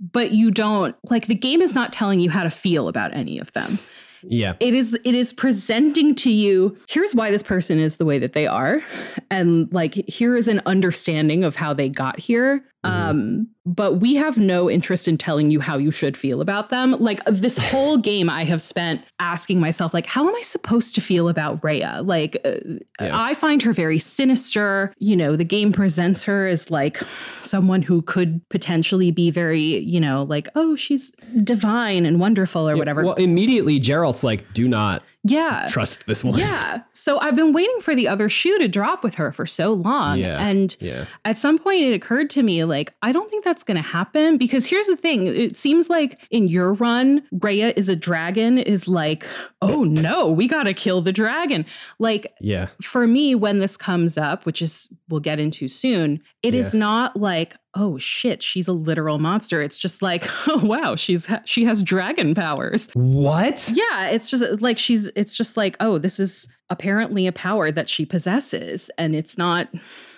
but 0.00 0.32
you 0.32 0.50
don't 0.50 0.96
like 1.08 1.28
the 1.28 1.34
game 1.36 1.62
is 1.62 1.74
not 1.74 1.92
telling 1.92 2.18
you 2.18 2.30
how 2.30 2.42
to 2.42 2.50
feel 2.50 2.88
about 2.88 3.14
any 3.14 3.38
of 3.38 3.52
them. 3.52 3.78
Yeah. 4.22 4.54
It 4.60 4.74
is 4.74 4.94
it 5.04 5.14
is 5.14 5.32
presenting 5.32 6.14
to 6.16 6.30
you 6.30 6.76
here's 6.88 7.14
why 7.14 7.30
this 7.30 7.42
person 7.42 7.78
is 7.78 7.96
the 7.96 8.04
way 8.04 8.18
that 8.18 8.32
they 8.32 8.46
are 8.46 8.82
and 9.30 9.72
like 9.72 9.94
here 10.08 10.36
is 10.36 10.48
an 10.48 10.60
understanding 10.66 11.44
of 11.44 11.56
how 11.56 11.72
they 11.72 11.88
got 11.88 12.18
here. 12.18 12.64
Um 12.84 13.48
but 13.66 14.00
we 14.00 14.14
have 14.14 14.38
no 14.38 14.70
interest 14.70 15.06
in 15.06 15.16
telling 15.18 15.50
you 15.50 15.60
how 15.60 15.76
you 15.76 15.90
should 15.90 16.16
feel 16.16 16.40
about 16.40 16.70
them. 16.70 16.92
Like 16.98 17.22
this 17.26 17.58
whole 17.70 17.98
game 17.98 18.30
I 18.30 18.44
have 18.44 18.62
spent 18.62 19.02
asking 19.18 19.60
myself 19.60 19.92
like 19.92 20.06
how 20.06 20.26
am 20.26 20.34
I 20.34 20.40
supposed 20.40 20.94
to 20.94 21.00
feel 21.00 21.28
about 21.28 21.62
Rhea? 21.62 22.00
Like 22.02 22.38
uh, 22.44 22.54
Yeah. 23.00 23.10
I 23.12 23.34
find 23.34 23.62
her 23.62 23.72
very 23.72 23.98
sinister. 23.98 24.94
You 24.98 25.16
know, 25.16 25.36
the 25.36 25.44
game 25.44 25.72
presents 25.72 26.24
her 26.24 26.46
as 26.46 26.70
like 26.70 26.96
someone 27.36 27.82
who 27.82 28.02
could 28.02 28.46
potentially 28.48 29.10
be 29.10 29.30
very, 29.30 29.78
you 29.78 30.00
know, 30.00 30.22
like 30.24 30.48
oh, 30.54 30.74
she's 30.74 31.12
divine 31.44 32.06
and 32.06 32.18
wonderful 32.18 32.68
or 32.68 32.76
whatever. 32.76 33.04
Well, 33.04 33.14
immediately 33.14 33.78
Jeralt's 33.78 34.24
like, 34.24 34.52
do 34.54 34.66
not 34.66 35.02
yeah. 35.24 35.66
trust 35.68 36.06
this 36.06 36.24
one. 36.24 36.38
Yeah. 36.38 36.82
So 36.92 37.18
I've 37.20 37.36
been 37.36 37.52
waiting 37.52 37.80
for 37.80 37.94
the 37.94 38.08
other 38.08 38.28
shoe 38.28 38.58
to 38.58 38.68
drop 38.68 39.04
with 39.04 39.16
her 39.16 39.32
for 39.32 39.44
so 39.46 39.72
long. 39.72 40.18
Yeah. 40.18 40.38
And 40.40 40.76
Yeah. 40.80 41.04
at 41.24 41.36
some 41.38 41.58
point 41.58 41.82
it 41.82 41.92
occurred 41.92 42.30
to 42.30 42.42
me 42.42 42.64
like, 42.64 42.94
I 43.02 43.12
don't 43.12 43.28
think 43.30 43.44
that's 43.44 43.62
going 43.62 43.76
to 43.76 43.82
happen 43.88 44.38
because 44.38 44.66
here's 44.68 44.86
the 44.86 44.96
thing. 44.96 45.26
It 45.26 45.56
seems 45.56 45.90
like 45.90 46.18
in 46.30 46.48
your 46.48 46.72
run, 46.72 47.22
Rhea 47.32 47.72
is 47.76 47.88
a 47.88 47.96
dragon 47.96 48.58
is 48.58 48.88
like, 48.88 49.26
oh 49.60 49.84
no, 49.84 50.28
we 50.30 50.48
got 50.48 50.62
to 50.64 50.74
kill 50.74 51.02
the 51.02 51.12
dragon. 51.12 51.66
Like 51.98 52.32
Yeah. 52.40 52.68
for 52.82 53.06
me, 53.06 53.34
when 53.34 53.58
this 53.58 53.76
comes 53.76 54.16
up, 54.16 54.46
which 54.46 54.62
is 54.62 54.88
we'll 55.08 55.20
get 55.20 55.38
into 55.38 55.68
soon, 55.68 56.20
it 56.42 56.54
is 56.54 56.72
Yeah. 56.74 56.80
not 56.80 57.16
like, 57.16 57.56
oh 57.74 57.98
shit, 57.98 58.42
she's 58.42 58.68
a 58.68 58.72
literal 58.72 59.18
monster. 59.18 59.62
It's 59.62 59.78
just 59.78 60.02
like, 60.02 60.24
oh 60.48 60.64
wow, 60.64 60.96
she's 60.96 61.26
ha- 61.26 61.42
she 61.44 61.64
has 61.64 61.82
dragon 61.82 62.34
powers. 62.34 62.88
What? 62.94 63.70
Yeah, 63.72 64.08
it's 64.10 64.30
just 64.30 64.60
like 64.60 64.78
she's 64.78 65.10
it's 65.16 65.36
just 65.36 65.56
like, 65.56 65.76
oh, 65.80 65.98
this 65.98 66.18
is 66.20 66.48
apparently 66.70 67.26
a 67.26 67.32
power 67.32 67.70
that 67.70 67.88
she 67.88 68.06
possesses 68.06 68.90
and 68.96 69.14
it's 69.16 69.36
not 69.36 69.68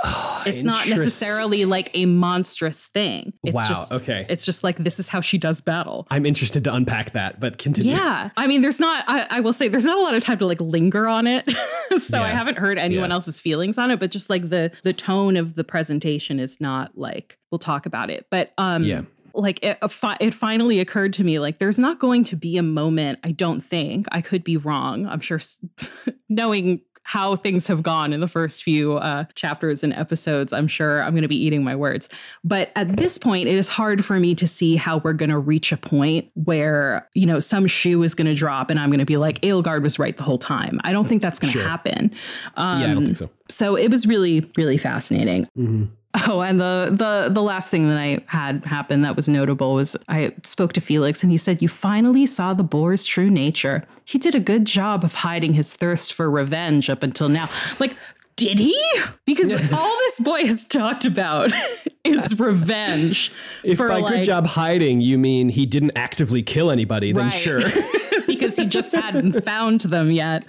Oh, 0.05 0.43
it's 0.47 0.63
not 0.65 0.87
necessarily 0.89 1.65
like 1.65 1.91
a 1.95 2.07
monstrous 2.07 2.89
thing. 2.89 3.33
It's 3.45 3.55
Wow, 3.55 3.69
just 3.69 3.93
okay. 3.93 4.27
It's 4.29 4.45
just 4.45 4.63
like 4.65 4.77
this 4.79 4.99
is 5.01 5.09
how 5.09 5.21
she 5.21 5.39
does 5.39 5.61
battle. 5.61 6.07
I'm 6.11 6.27
interested 6.27 6.65
to 6.65 6.75
unpack 6.75 7.13
that, 7.13 7.41
but 7.41 7.59
continue. 7.59 7.93
Yeah. 7.93 8.31
I 8.37 8.47
mean, 8.47 8.63
there's 8.63 8.81
not, 8.81 9.05
I, 9.07 9.27
I 9.31 9.41
will 9.41 9.53
say, 9.53 9.69
there's 9.69 9.85
not 9.85 9.97
a 9.97 10.01
lot 10.01 10.15
of 10.15 10.23
time 10.23 10.39
to 10.39 10.47
like 10.47 10.61
linger 10.61 11.07
on 11.07 11.27
it. 11.27 11.49
so 11.99 12.21
I 12.21 12.29
haven't 12.29 12.59
heard 12.59 12.79
anyone 12.79 13.11
Yeah. 13.11 13.15
else's 13.15 13.41
feelings 13.41 13.79
on 13.79 13.91
it, 13.91 14.01
but 14.01 14.11
just 14.11 14.29
like 14.29 14.49
the, 14.51 14.71
the 14.83 14.93
tone 14.93 15.37
of 15.37 15.55
the 15.55 15.65
presentation 15.65 16.39
is 16.41 16.61
not 16.61 16.99
like, 16.99 17.39
we'll 17.51 17.59
talk 17.61 17.87
about 17.87 18.11
it. 18.11 18.27
But, 18.31 18.53
um, 18.59 18.83
Yeah. 18.85 19.03
Like 19.35 19.63
it, 19.65 19.79
it 20.21 20.35
finally 20.35 20.81
occurred 20.81 21.13
to 21.15 21.25
me 21.25 21.39
like 21.39 21.59
there's 21.59 21.79
not 21.79 21.99
going 21.99 22.25
to 22.25 22.37
be 22.37 22.57
a 22.57 22.63
moment 22.63 23.19
i 23.25 23.33
don't 23.33 23.61
think 23.63 24.07
i 24.13 24.21
could 24.21 24.45
be 24.45 24.57
wrong 24.57 25.07
i'm 25.07 25.21
sure 25.21 25.41
knowing 26.29 26.81
how 27.05 27.35
things 27.35 27.67
have 27.67 27.83
gone 27.83 28.13
in 28.13 28.21
the 28.21 28.29
first 28.29 28.63
few 28.63 28.95
uh, 28.95 29.25
chapters 29.35 29.83
and 29.83 29.93
episodes 29.93 30.53
i'm 30.53 30.69
sure 30.69 31.03
i'm 31.03 31.11
going 31.13 31.23
to 31.23 31.29
be 31.29 31.37
eating 31.43 31.65
my 31.65 31.75
words 31.75 32.09
but 32.45 32.71
at 32.77 32.97
this 32.97 33.19
point 33.19 33.49
it 33.49 33.55
is 33.57 33.69
hard 33.69 34.05
for 34.05 34.21
me 34.21 34.35
to 34.37 34.47
see 34.47 34.77
how 34.77 34.99
we're 34.99 35.13
going 35.13 35.29
to 35.31 35.39
reach 35.39 35.73
a 35.73 35.77
point 35.77 36.31
where 36.35 37.09
you 37.15 37.27
know 37.27 37.41
some 37.41 37.67
shoe 37.67 38.03
is 38.05 38.15
going 38.15 38.27
to 38.29 38.35
drop 38.35 38.71
and 38.71 38.79
i'm 38.79 38.89
going 38.89 39.01
to 39.01 39.05
be 39.05 39.17
like 39.17 39.41
Edelgard 39.41 39.83
was 39.83 39.99
right 39.99 40.17
the 40.17 40.23
whole 40.23 40.39
time 40.39 40.81
i 40.85 40.93
don't 40.93 41.09
think 41.09 41.23
that's 41.23 41.41
going 41.41 41.53
to 41.53 41.59
Sure. 41.59 41.69
happen 41.69 42.15
um, 42.57 42.81
yeah, 42.81 42.91
I 42.91 42.95
don't 42.95 43.05
think 43.07 43.17
so. 43.17 43.31
so 43.49 43.75
it 43.77 43.91
was 43.91 44.07
really 44.07 44.49
really 44.57 44.79
fascinating 44.79 45.49
Mhm. 45.59 45.91
Oh, 46.29 46.41
and 46.43 46.61
the 46.61 46.89
the 46.91 47.31
the 47.33 47.43
last 47.43 47.71
thing 47.71 47.89
that 47.89 47.97
I 47.99 48.23
had 48.27 48.65
happen 48.67 49.01
that 49.01 49.17
was 49.17 49.29
notable 49.31 49.75
was 49.75 49.97
I 50.09 50.35
spoke 50.45 50.75
to 50.75 50.81
Felix 50.81 51.23
and 51.23 51.33
he 51.33 51.39
said, 51.39 51.63
"You 51.63 51.69
finally 51.69 52.27
saw 52.27 52.53
the 52.53 52.63
boar's 52.63 53.07
true 53.07 53.31
nature. 53.31 53.85
He 54.05 54.19
did 54.19 54.35
a 54.35 54.41
good 54.41 54.67
job 54.67 55.05
of 55.05 55.15
hiding 55.17 55.55
his 55.55 55.75
thirst 55.75 56.13
for 56.13 56.31
revenge 56.31 56.91
up 56.91 57.03
until 57.03 57.31
now." 57.31 57.49
Like, 57.81 57.97
did 58.37 58.59
he? 58.59 58.79
Because 59.25 59.51
all 59.73 59.97
this 60.01 60.21
boy 60.21 60.45
has 60.45 60.65
talked 60.65 61.07
about 61.07 61.51
is 62.05 62.39
revenge. 62.39 63.33
If 63.65 63.79
by 63.79 64.01
like, 64.01 64.07
good 64.13 64.25
job 64.25 64.47
hiding 64.47 65.01
you 65.01 65.17
mean 65.17 65.49
he 65.49 65.65
didn't 65.65 65.93
actively 65.97 66.43
kill 66.43 66.71
anybody, 66.71 67.13
then 67.13 67.25
Right. 67.25 67.33
sure. 67.33 67.61
because 68.43 68.57
he 68.57 68.67
just 68.67 68.95
hadn't 68.95 69.41
found 69.45 69.83
them 69.83 70.11
yet. 70.11 70.45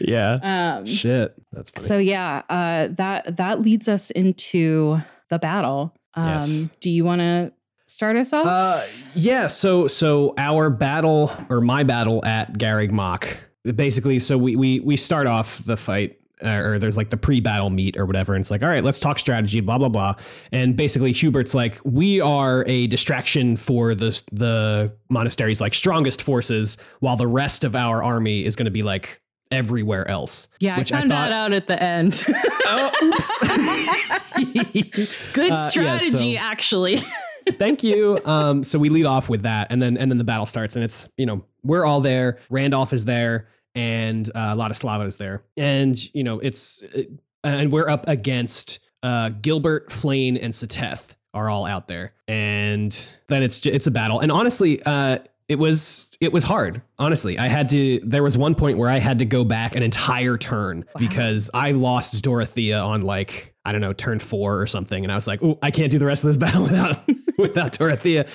yeah. 0.00 0.76
Um, 0.78 0.86
Shit. 0.86 1.34
That's 1.52 1.70
funny. 1.70 1.86
So 1.86 1.98
yeah, 1.98 2.42
uh, 2.48 2.88
that 2.92 3.36
that 3.36 3.60
leads 3.60 3.88
us 3.88 4.10
into 4.10 5.00
the 5.30 5.38
battle. 5.38 5.94
Um, 6.14 6.28
Yes. 6.28 6.70
Do 6.80 6.90
you 6.90 7.04
want 7.04 7.20
to 7.20 7.52
start 7.86 8.16
us 8.16 8.32
off? 8.32 8.46
Uh, 8.46 8.82
yeah. 9.14 9.46
So 9.46 9.86
so 9.86 10.34
our 10.38 10.70
battle 10.70 11.30
or 11.48 11.60
my 11.60 11.82
battle 11.84 12.24
at 12.24 12.54
Garreg 12.54 12.90
Mach, 12.90 13.26
basically. 13.64 14.18
So 14.18 14.36
we 14.38 14.56
we 14.56 14.80
we 14.80 14.96
start 14.96 15.26
off 15.26 15.62
the 15.64 15.76
fight. 15.76 16.18
Or 16.42 16.78
there's 16.78 16.98
like 16.98 17.08
the 17.08 17.16
pre-battle 17.16 17.70
meet 17.70 17.96
or 17.96 18.04
whatever, 18.04 18.34
and 18.34 18.42
it's 18.42 18.50
like, 18.50 18.62
all 18.62 18.68
right, 18.68 18.84
let's 18.84 18.98
talk 18.98 19.18
strategy, 19.18 19.60
blah 19.60 19.78
blah 19.78 19.88
blah. 19.88 20.14
And 20.52 20.76
basically, 20.76 21.12
Hubert's 21.12 21.54
like, 21.54 21.78
we 21.84 22.20
are 22.20 22.62
a 22.66 22.88
distraction 22.88 23.56
for 23.56 23.94
the 23.94 24.22
the 24.32 24.94
monastery's 25.08 25.62
like 25.62 25.72
strongest 25.72 26.22
forces, 26.22 26.76
while 27.00 27.16
the 27.16 27.26
rest 27.26 27.64
of 27.64 27.74
our 27.74 28.02
army 28.02 28.44
is 28.44 28.54
going 28.54 28.66
to 28.66 28.70
be 28.70 28.82
like 28.82 29.22
everywhere 29.50 30.06
else. 30.10 30.48
yeah, 30.60 30.76
which 30.78 30.92
I 30.92 30.98
found 30.98 31.10
thought- 31.10 31.30
that 31.30 31.32
out 31.32 31.52
at 31.54 31.68
the 31.68 31.82
end. 31.82 32.22
Oh, 32.66 32.90
oops. 33.02 33.38
Good 35.32 35.46
Uh, 35.52 35.54
yeah, 35.54 35.68
strategy, 35.68 36.36
so- 36.36 36.42
actually. 36.42 36.98
Thank 37.48 37.84
you. 37.84 38.18
Um, 38.24 38.64
so 38.64 38.76
we 38.78 38.88
lead 38.88 39.06
off 39.06 39.28
with 39.28 39.42
that, 39.44 39.68
and 39.70 39.80
then 39.80 39.96
and 39.96 40.10
then 40.10 40.18
the 40.18 40.24
battle 40.24 40.46
starts, 40.46 40.74
and 40.74 40.84
it's 40.84 41.08
you 41.16 41.26
know 41.26 41.44
we're 41.62 41.84
all 41.84 42.00
there. 42.00 42.38
Randolph 42.50 42.92
is 42.92 43.04
there, 43.04 43.46
and 43.76 44.28
uh, 44.34 44.56
Ladislava 44.56 45.06
is 45.06 45.18
there, 45.18 45.44
and 45.56 45.96
you 46.14 46.24
know 46.24 46.40
it's 46.40 46.82
uh, 46.82 47.02
and 47.44 47.70
we're 47.70 47.88
up 47.88 48.08
against 48.08 48.80
uh, 49.04 49.28
Gilbert, 49.28 49.90
Flayn, 49.90 50.36
and 50.42 50.52
Seteth 50.52 51.14
are 51.32 51.48
all 51.48 51.66
out 51.66 51.86
there, 51.86 52.14
and 52.26 52.92
then 53.28 53.44
it's 53.44 53.64
it's 53.66 53.86
a 53.86 53.90
battle, 53.92 54.18
and 54.18 54.32
honestly, 54.32 54.82
uh, 54.84 55.18
it 55.48 55.58
was 55.58 56.10
it 56.20 56.32
was 56.32 56.42
hard. 56.42 56.82
Honestly, 56.98 57.38
I 57.38 57.48
had 57.48 57.68
to. 57.68 58.00
There 58.02 58.22
was 58.22 58.36
one 58.36 58.54
point 58.54 58.78
where 58.78 58.88
I 58.88 58.98
had 58.98 59.20
to 59.20 59.26
go 59.26 59.44
back 59.44 59.76
an 59.76 59.82
entire 59.82 60.38
turn 60.38 60.86
because 60.96 61.50
I 61.52 61.72
lost 61.72 62.22
Dorothea 62.24 62.78
on 62.78 63.02
like 63.02 63.54
I 63.64 63.72
don't 63.72 63.82
know 63.82 63.92
turn 63.92 64.18
four 64.18 64.60
or 64.60 64.66
something, 64.66 65.04
and 65.04 65.12
I 65.12 65.14
was 65.14 65.26
like, 65.26 65.42
oh, 65.42 65.58
I 65.62 65.70
can't 65.70 65.92
do 65.92 65.98
the 65.98 66.06
rest 66.06 66.24
of 66.24 66.28
this 66.28 66.36
battle 66.38 66.62
without 66.62 67.08
without 67.38 67.72
Dorothea. 67.72 68.26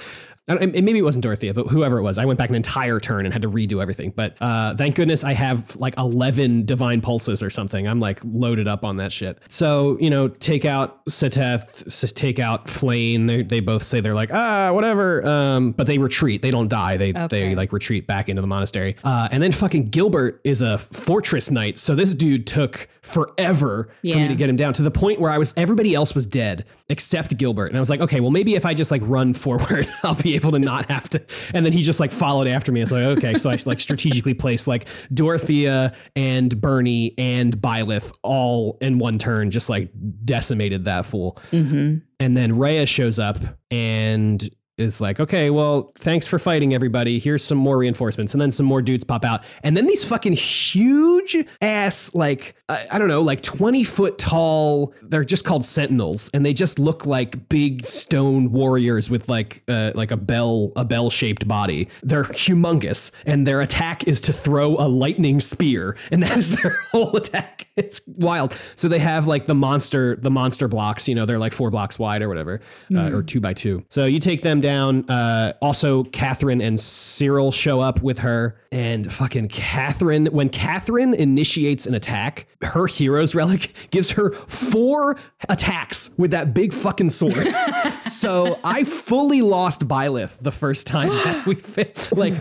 And 0.57 0.71
maybe 0.73 0.97
it 0.99 1.03
wasn't 1.03 1.23
Dorothea, 1.23 1.53
but 1.53 1.67
whoever 1.67 1.97
it 1.99 2.03
was, 2.03 2.17
I 2.17 2.25
went 2.25 2.37
back 2.37 2.49
an 2.49 2.55
entire 2.55 2.99
turn 2.99 3.25
and 3.25 3.33
had 3.33 3.41
to 3.43 3.49
redo 3.49 3.81
everything. 3.81 4.11
But 4.15 4.35
uh, 4.41 4.75
thank 4.75 4.95
goodness 4.95 5.23
I 5.23 5.33
have 5.33 5.75
like 5.75 5.95
11 5.97 6.65
divine 6.65 7.01
pulses 7.01 7.41
or 7.43 7.49
something. 7.49 7.87
I'm 7.87 7.99
like 7.99 8.19
loaded 8.23 8.67
up 8.67 8.83
on 8.85 8.97
that 8.97 9.11
shit. 9.11 9.39
So, 9.49 9.97
you 9.99 10.09
know, 10.09 10.27
take 10.27 10.65
out 10.65 11.03
Seteth, 11.05 12.13
take 12.15 12.39
out 12.39 12.65
Flayn. 12.67 13.27
They, 13.27 13.43
they 13.43 13.59
both 13.59 13.83
say 13.83 14.01
they're 14.01 14.13
like, 14.13 14.31
ah, 14.33 14.71
whatever. 14.73 15.25
Um, 15.25 15.71
but 15.71 15.87
they 15.87 15.97
retreat. 15.97 16.41
They 16.41 16.51
don't 16.51 16.67
die. 16.69 16.97
They, 16.97 17.11
Okay. 17.11 17.27
they 17.49 17.55
like 17.55 17.71
retreat 17.73 18.07
back 18.07 18.29
into 18.29 18.41
the 18.41 18.47
monastery. 18.47 18.95
Uh, 19.03 19.27
and 19.31 19.43
then 19.43 19.51
fucking 19.51 19.89
Gilbert 19.89 20.41
is 20.43 20.61
a 20.61 20.77
fortress 20.77 21.51
knight. 21.51 21.77
So 21.77 21.93
this 21.95 22.13
dude 22.15 22.47
took 22.47 22.87
forever 23.01 23.89
for 24.01 24.07
me 24.17 24.27
to 24.27 24.35
get 24.35 24.49
him 24.49 24.55
down 24.55 24.73
to 24.73 24.81
the 24.81 24.91
point 24.91 25.19
where 25.19 25.31
I 25.31 25.37
was, 25.37 25.53
everybody 25.57 25.93
else 25.93 26.15
was 26.15 26.25
dead 26.25 26.65
except 26.89 27.37
Gilbert. 27.37 27.67
And 27.67 27.77
I 27.77 27.79
was 27.79 27.89
like, 27.89 27.99
okay, 28.01 28.19
well, 28.19 28.31
maybe 28.31 28.55
if 28.55 28.65
I 28.65 28.73
just 28.73 28.91
like 28.91 29.01
run 29.05 29.33
forward, 29.33 29.91
I'll 30.03 30.15
be 30.15 30.35
able 30.35 30.40
to 30.49 30.57
not 30.59 30.89
have 30.89 31.07
to. 31.09 31.23
And 31.53 31.63
then 31.63 31.71
he 31.73 31.83
just 31.83 31.99
like 31.99 32.11
followed 32.11 32.47
after 32.47 32.71
me. 32.71 32.81
It's 32.81 32.91
like, 32.91 33.03
okay. 33.17 33.35
So 33.35 33.51
I 33.51 33.57
like 33.67 33.79
strategically 33.79 34.33
placed 34.33 34.67
like 34.67 34.87
Dorothea 35.13 35.93
and 36.15 36.59
Bernie 36.59 37.13
and 37.19 37.55
Byleth 37.55 38.11
all 38.23 38.79
in 38.81 38.97
one 38.97 39.19
turn, 39.19 39.51
just 39.51 39.69
like 39.69 39.91
decimated 40.25 40.85
that 40.85 41.05
fool. 41.05 41.37
hmm 41.51 41.97
And 42.19 42.35
then 42.35 42.57
Rhea 42.57 42.87
shows 42.87 43.19
up 43.19 43.37
and 43.69 44.49
is 44.77 45.01
like, 45.01 45.19
okay, 45.19 45.49
well, 45.49 45.91
thanks 45.97 46.27
for 46.27 46.39
fighting 46.39 46.73
everybody. 46.73 47.19
Here's 47.19 47.43
some 47.43 47.57
more 47.57 47.77
reinforcements. 47.77 48.33
And 48.33 48.41
then 48.41 48.51
some 48.51 48.65
more 48.65 48.81
dudes 48.81 49.03
pop 49.03 49.25
out. 49.25 49.43
And 49.63 49.75
then 49.75 49.85
these 49.85 50.03
fucking 50.03 50.33
huge 50.33 51.35
ass, 51.61 52.13
like, 52.15 52.55
I, 52.69 52.85
I 52.91 52.97
don't 52.97 53.07
know, 53.07 53.21
like 53.21 53.43
20 53.43 53.83
foot 53.83 54.17
tall, 54.17 54.93
they're 55.03 55.25
just 55.25 55.45
called 55.45 55.65
sentinels. 55.65 56.29
And 56.33 56.45
they 56.45 56.53
just 56.53 56.79
look 56.79 57.05
like 57.05 57.49
big 57.49 57.85
stone 57.85 58.51
warriors 58.51 59.09
with 59.09 59.29
like, 59.29 59.63
uh, 59.67 59.91
like 59.93 60.11
a 60.11 60.17
bell, 60.17 60.71
a 60.75 60.85
bell 60.85 61.09
shaped 61.09 61.47
body. 61.47 61.87
They're 62.01 62.23
humongous. 62.23 63.11
And 63.25 63.45
their 63.45 63.61
attack 63.61 64.07
is 64.07 64.21
to 64.21 64.33
throw 64.33 64.75
a 64.77 64.87
lightning 64.87 65.39
spear. 65.39 65.97
And 66.11 66.23
that 66.23 66.37
is 66.37 66.55
their 66.55 66.77
whole 66.91 67.15
attack. 67.15 67.67
It's 67.75 68.01
wild. 68.07 68.53
So 68.75 68.87
they 68.87 68.99
have 68.99 69.27
like 69.27 69.45
the 69.47 69.55
monster, 69.55 70.15
the 70.15 70.31
monster 70.31 70.67
blocks, 70.67 71.07
you 71.07 71.15
know, 71.15 71.25
they're 71.25 71.39
like 71.39 71.53
four 71.53 71.69
blocks 71.69 71.99
wide 71.99 72.21
or 72.21 72.29
whatever, 72.29 72.61
uh, 72.93 73.11
or 73.11 73.21
two 73.21 73.41
by 73.41 73.53
two. 73.53 73.83
So 73.89 74.05
you 74.05 74.19
take 74.19 74.41
them 74.41 74.60
down. 74.61 75.09
Uh, 75.09 75.53
also, 75.61 76.03
Catherine 76.05 76.61
and 76.61 76.79
Cyril 76.79 77.51
show 77.51 77.81
up 77.81 78.01
with 78.01 78.19
her, 78.19 78.57
and 78.71 79.11
fucking 79.11 79.49
Catherine. 79.49 80.27
When 80.27 80.49
Catherine 80.49 81.13
initiates 81.13 81.85
an 81.85 81.93
attack, 81.93 82.47
her 82.61 82.87
hero's 82.87 83.35
relic 83.41 83.73
gives 83.91 84.11
her 84.11 84.31
four 84.31 85.17
attacks 85.49 86.11
with 86.17 86.31
that 86.31 86.53
big 86.53 86.73
fucking 86.73 87.09
sword. 87.09 87.53
so 88.01 88.59
I 88.63 88.83
fully 88.83 89.41
lost 89.41 89.87
Byleth 89.87 90.39
the 90.39 90.51
first 90.51 90.87
time 90.87 91.09
that 91.09 91.45
we 91.45 91.55
fit. 91.55 92.09
Like, 92.11 92.35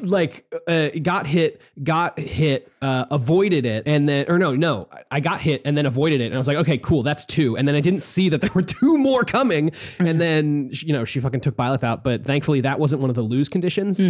like 0.00 0.52
uh, 0.68 0.90
got 1.02 1.26
hit, 1.26 1.60
got 1.82 2.18
hit, 2.18 2.70
uh, 2.80 3.06
avoided 3.10 3.66
it, 3.66 3.84
and 3.86 4.08
then 4.08 4.26
or 4.28 4.38
no, 4.38 4.54
no, 4.54 4.88
I 5.10 5.20
got 5.20 5.40
hit 5.40 5.62
and 5.64 5.76
then 5.76 5.86
avoided 5.86 6.20
it, 6.20 6.26
and 6.26 6.34
I 6.34 6.38
was 6.38 6.46
like, 6.46 6.58
okay, 6.58 6.78
cool, 6.78 7.02
that's 7.02 7.24
two, 7.24 7.56
and 7.56 7.66
then 7.66 7.74
I 7.74 7.80
didn't 7.80 8.02
see 8.02 8.28
that 8.28 8.40
there 8.40 8.50
were 8.54 8.62
two 8.62 8.98
more 8.98 9.24
coming, 9.24 9.72
and 10.00 10.20
then 10.20 10.70
you 10.72 10.92
know 10.92 11.04
she 11.04 11.20
fucking 11.20 11.40
took 11.40 11.53
Byleth 11.56 11.82
out, 11.84 12.04
but 12.04 12.24
thankfully 12.24 12.60
that 12.62 12.78
wasn't 12.78 13.00
one 13.00 13.10
of 13.10 13.16
the 13.16 13.22
lose 13.22 13.48
conditions, 13.48 14.02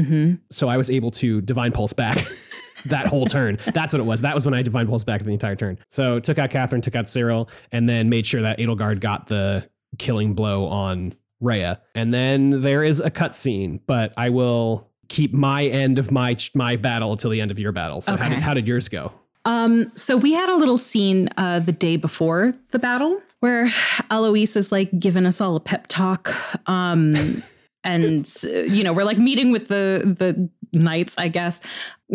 so 0.50 0.68
I 0.68 0.76
was 0.76 0.90
able 0.90 1.10
to 1.12 1.40
divine 1.40 1.72
pulse 1.72 1.92
back. 1.92 2.24
that 2.86 3.06
whole 3.06 3.24
turn. 3.26 3.56
That's 3.72 3.92
what 3.94 4.00
it 4.00 4.04
was. 4.04 4.20
That 4.22 4.34
was 4.34 4.44
when 4.44 4.52
I 4.54 4.60
divine 4.62 4.86
pulse 4.86 5.04
back 5.04 5.22
the 5.22 5.30
entire 5.32 5.56
turn. 5.56 5.78
So 5.88 6.20
took 6.20 6.38
out 6.38 6.50
Catherine, 6.50 6.82
took 6.82 6.94
out 6.94 7.08
Cyril, 7.08 7.48
and 7.72 7.88
then 7.88 8.08
made 8.10 8.26
sure 8.26 8.42
that 8.42 8.58
Edelgard 8.58 9.00
got 9.00 9.26
the 9.28 9.68
killing 9.98 10.34
blow 10.34 10.66
on 10.66 11.14
Rhea. 11.40 11.80
And 11.94 12.12
then 12.12 12.62
there 12.62 12.82
is 12.84 13.00
a 13.00 13.10
cutscene, 13.10 13.80
but 13.86 14.12
I 14.16 14.28
will 14.30 14.90
keep 15.08 15.32
my 15.32 15.64
end 15.64 15.98
of 15.98 16.10
my 16.12 16.36
my 16.54 16.76
battle 16.76 17.12
until 17.12 17.30
the 17.30 17.40
end 17.40 17.50
of 17.50 17.58
your 17.58 17.72
battle. 17.72 18.00
So 18.02 18.16
how 18.16 18.26
Okay. 18.26 18.34
did 18.34 18.42
how 18.42 18.54
did 18.54 18.66
yours 18.68 18.88
go? 18.88 19.12
Um, 19.46 19.92
so 19.94 20.16
we 20.16 20.32
had 20.32 20.48
a 20.48 20.56
little 20.56 20.78
scene 20.78 21.28
uh, 21.36 21.60
the 21.60 21.72
day 21.72 21.96
before 21.96 22.52
the 22.70 22.78
battle 22.78 23.20
where 23.44 23.70
Alois 24.10 24.56
is 24.56 24.72
like 24.72 24.98
giving 24.98 25.26
us 25.26 25.38
all 25.38 25.54
a 25.54 25.60
pep 25.60 25.86
talk. 25.86 26.34
Um, 26.66 27.42
and 27.84 28.26
you 28.42 28.82
know 28.82 28.94
we're 28.94 29.04
like 29.04 29.18
meeting 29.18 29.52
with 29.52 29.68
the 29.68 30.00
the 30.18 30.78
knights, 30.78 31.14
I 31.18 31.28
guess. 31.28 31.60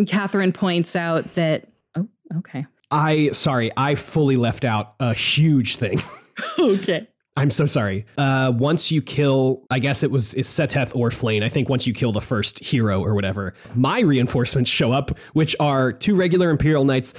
Catherine 0.08 0.50
points 0.50 0.96
out 0.96 1.36
that 1.36 1.68
oh, 1.96 2.08
okay, 2.38 2.64
I 2.90 3.30
sorry, 3.30 3.70
I 3.76 3.94
fully 3.94 4.36
left 4.36 4.64
out 4.64 4.94
a 4.98 5.14
huge 5.14 5.76
thing. 5.76 6.00
okay, 6.58 7.06
I'm 7.36 7.50
so 7.50 7.64
sorry. 7.64 8.06
Uh, 8.18 8.52
once 8.52 8.90
you 8.90 9.00
kill, 9.00 9.64
I 9.70 9.78
guess 9.78 10.02
it 10.02 10.10
was 10.10 10.34
is 10.34 10.48
Seteth 10.48 10.96
or 10.96 11.10
Flayn. 11.10 11.44
I 11.44 11.48
think 11.48 11.68
once 11.68 11.86
you 11.86 11.94
kill 11.94 12.10
the 12.10 12.20
first 12.20 12.58
hero 12.58 13.04
or 13.04 13.14
whatever, 13.14 13.54
my 13.76 14.00
reinforcements 14.00 14.68
show 14.68 14.90
up, 14.90 15.16
which 15.34 15.54
are 15.60 15.92
two 15.92 16.16
regular 16.16 16.50
Imperial 16.50 16.84
Knights 16.84 17.14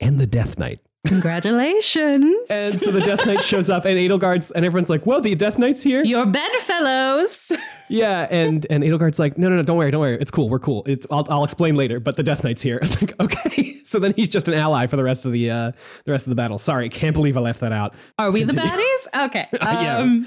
and 0.00 0.18
the 0.18 0.26
Death 0.26 0.58
Knight. 0.58 0.80
Congratulations. 1.06 2.50
And 2.50 2.78
so 2.80 2.90
the 2.90 3.00
Death 3.00 3.26
Knight 3.26 3.42
shows 3.42 3.70
up, 3.70 3.84
and 3.84 3.98
Edelgard's, 3.98 4.50
and 4.50 4.64
everyone's 4.64 4.90
like, 4.90 5.04
"Whoa, 5.04 5.20
the 5.20 5.34
Death 5.34 5.58
Knight's 5.58 5.82
here!" 5.82 6.02
Your 6.04 6.26
bedfellows. 6.26 7.52
Yeah, 7.88 8.26
and 8.30 8.66
and 8.70 8.82
Edelgard's 8.82 9.18
like, 9.18 9.36
"No, 9.36 9.48
no, 9.48 9.56
no, 9.56 9.62
don't 9.62 9.76
worry, 9.76 9.90
don't 9.90 10.00
worry, 10.00 10.16
it's 10.20 10.30
cool, 10.30 10.48
we're 10.48 10.58
cool. 10.58 10.82
It's 10.86 11.06
I'll, 11.10 11.26
I'll 11.28 11.44
explain 11.44 11.74
later." 11.74 12.00
But 12.00 12.16
the 12.16 12.22
Death 12.22 12.42
Knight's 12.44 12.62
here. 12.62 12.78
I 12.80 12.84
was 12.84 13.00
like, 13.00 13.18
"Okay." 13.20 13.68
So 13.84 13.98
then 13.98 14.14
he's 14.14 14.28
just 14.28 14.46
an 14.46 14.54
ally 14.54 14.86
for 14.86 14.96
the 14.96 15.02
rest 15.02 15.26
of 15.26 15.32
the 15.32 15.50
uh, 15.50 15.72
the 16.04 16.12
rest 16.12 16.26
of 16.26 16.30
the 16.30 16.36
battle. 16.36 16.56
Sorry, 16.56 16.88
can't 16.88 17.14
believe 17.14 17.36
I 17.36 17.40
left 17.40 17.58
that 17.60 17.72
out. 17.72 17.94
Are 18.16 18.30
we 18.30 18.44
the 18.44 18.52
baddies? 18.52 19.26
Okay. 19.26 19.48
Yeah. 19.60 19.98
Um, 19.98 20.26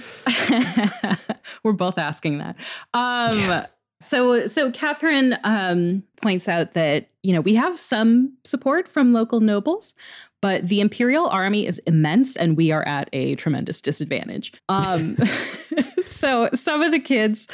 we're 1.64 1.72
both 1.72 1.98
asking 1.98 2.40
that. 2.40 2.58
Um, 2.94 3.64
So, 4.06 4.48
so 4.48 4.72
Catherine 4.72 5.38
um, 5.44 6.04
points 6.22 6.48
out 6.48 6.74
that 6.74 7.08
you 7.24 7.34
know 7.34 7.42
we 7.42 7.56
have 7.56 7.78
some 7.78 8.34
support 8.44 8.88
from 8.88 9.14
local 9.14 9.40
nobles, 9.40 9.96
but 10.42 10.68
the 10.68 10.80
imperial 10.80 11.28
army 11.28 11.66
is 11.66 11.80
immense, 11.80 12.36
and 12.36 12.56
we 12.56 12.72
are 12.72 12.88
at 12.88 13.10
a 13.14 13.36
tremendous 13.36 13.82
disadvantage. 13.82 14.54
Um, 14.70 15.18
so, 16.04 16.50
some 16.54 16.82
of 16.82 16.92
the 16.92 17.00
kids 17.00 17.48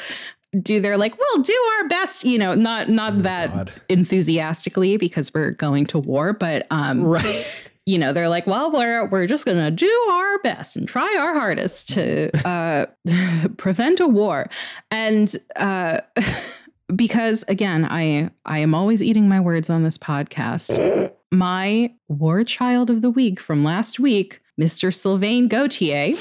do 0.60 0.80
their 0.80 0.98
like 0.98 1.16
we'll 1.18 1.42
do 1.42 1.58
our 1.80 1.88
best 1.88 2.24
you 2.24 2.38
know 2.38 2.52
not 2.54 2.90
not 2.90 3.22
that 3.22 3.48
Oh 3.48 3.54
God. 3.54 3.72
enthusiastically 3.88 4.98
because 4.98 5.32
we're 5.32 5.52
going 5.52 5.86
to 5.86 5.98
war 5.98 6.34
but 6.34 6.66
um 6.70 7.02
Right. 7.04 7.46
You 7.86 7.98
know 7.98 8.12
they're 8.12 8.28
like 8.28 8.46
well 8.46 8.70
we're 8.70 9.06
we're 9.08 9.26
just 9.26 9.44
gonna 9.44 9.70
do 9.70 9.90
our 10.10 10.38
best 10.40 10.76
and 10.76 10.86
try 10.86 11.16
our 11.18 11.34
hardest 11.34 11.88
to 11.90 12.30
uh 12.48 12.86
prevent 13.56 14.00
a 14.00 14.06
war 14.06 14.48
and 14.90 15.34
uh 15.56 16.00
because 16.94 17.44
again 17.48 17.84
i 17.84 18.30
i 18.44 18.58
am 18.58 18.74
always 18.74 19.02
eating 19.02 19.28
my 19.28 19.40
words 19.40 19.68
on 19.70 19.82
this 19.82 19.98
podcast 19.98 21.10
my 21.32 21.92
war 22.08 22.44
child 22.44 22.90
of 22.90 23.02
the 23.02 23.10
week 23.10 23.40
from 23.40 23.64
last 23.64 23.98
week 23.98 24.40
mr 24.60 24.94
sylvain 24.94 25.48
gautier 25.48 26.12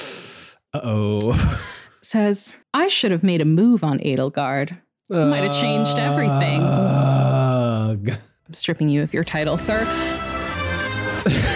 Uh 0.74 0.80
oh. 0.84 1.60
says 2.02 2.54
i 2.74 2.88
should 2.88 3.12
have 3.12 3.24
made 3.24 3.42
a 3.42 3.46
move 3.46 3.84
on 3.84 4.00
edelgard 4.00 4.78
Might 5.10 5.44
have 5.44 5.52
changed 5.54 6.00
everything. 6.00 6.62
I'm 8.48 8.54
stripping 8.54 8.88
you 8.88 9.02
of 9.04 9.14
your 9.14 9.26
title 9.26 9.58
sir 9.58 9.84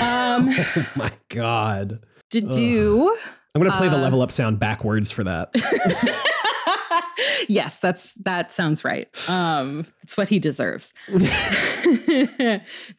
um 0.02 0.50
oh 0.76 0.88
my 0.96 1.12
god. 1.30 2.00
to 2.32 2.42
do 2.42 3.16
I'm 3.54 3.62
gonna 3.62 3.76
play 3.78 3.88
the 3.90 3.98
Uh, 3.98 4.02
level 4.02 4.22
up 4.22 4.32
sound 4.32 4.60
backwards 4.60 5.12
for 5.12 5.24
that. 5.24 5.50
yes, 7.48 7.80
that's 7.80 8.14
that 8.16 8.52
sounds 8.52 8.84
right. 8.84 9.08
Um, 9.30 9.86
it's 10.04 10.18
what 10.18 10.28
he 10.28 10.40
deserves. 10.40 10.94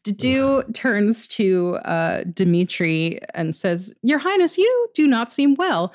Dedue 0.04 0.74
turns 0.74 1.28
to 1.28 1.76
uh, 1.84 2.24
Dimitri 2.32 3.18
and 3.34 3.54
says, 3.54 3.92
"Your 4.02 4.18
Highness, 4.18 4.56
you 4.58 4.88
do 4.94 5.06
not 5.06 5.30
seem 5.30 5.54
well." 5.56 5.92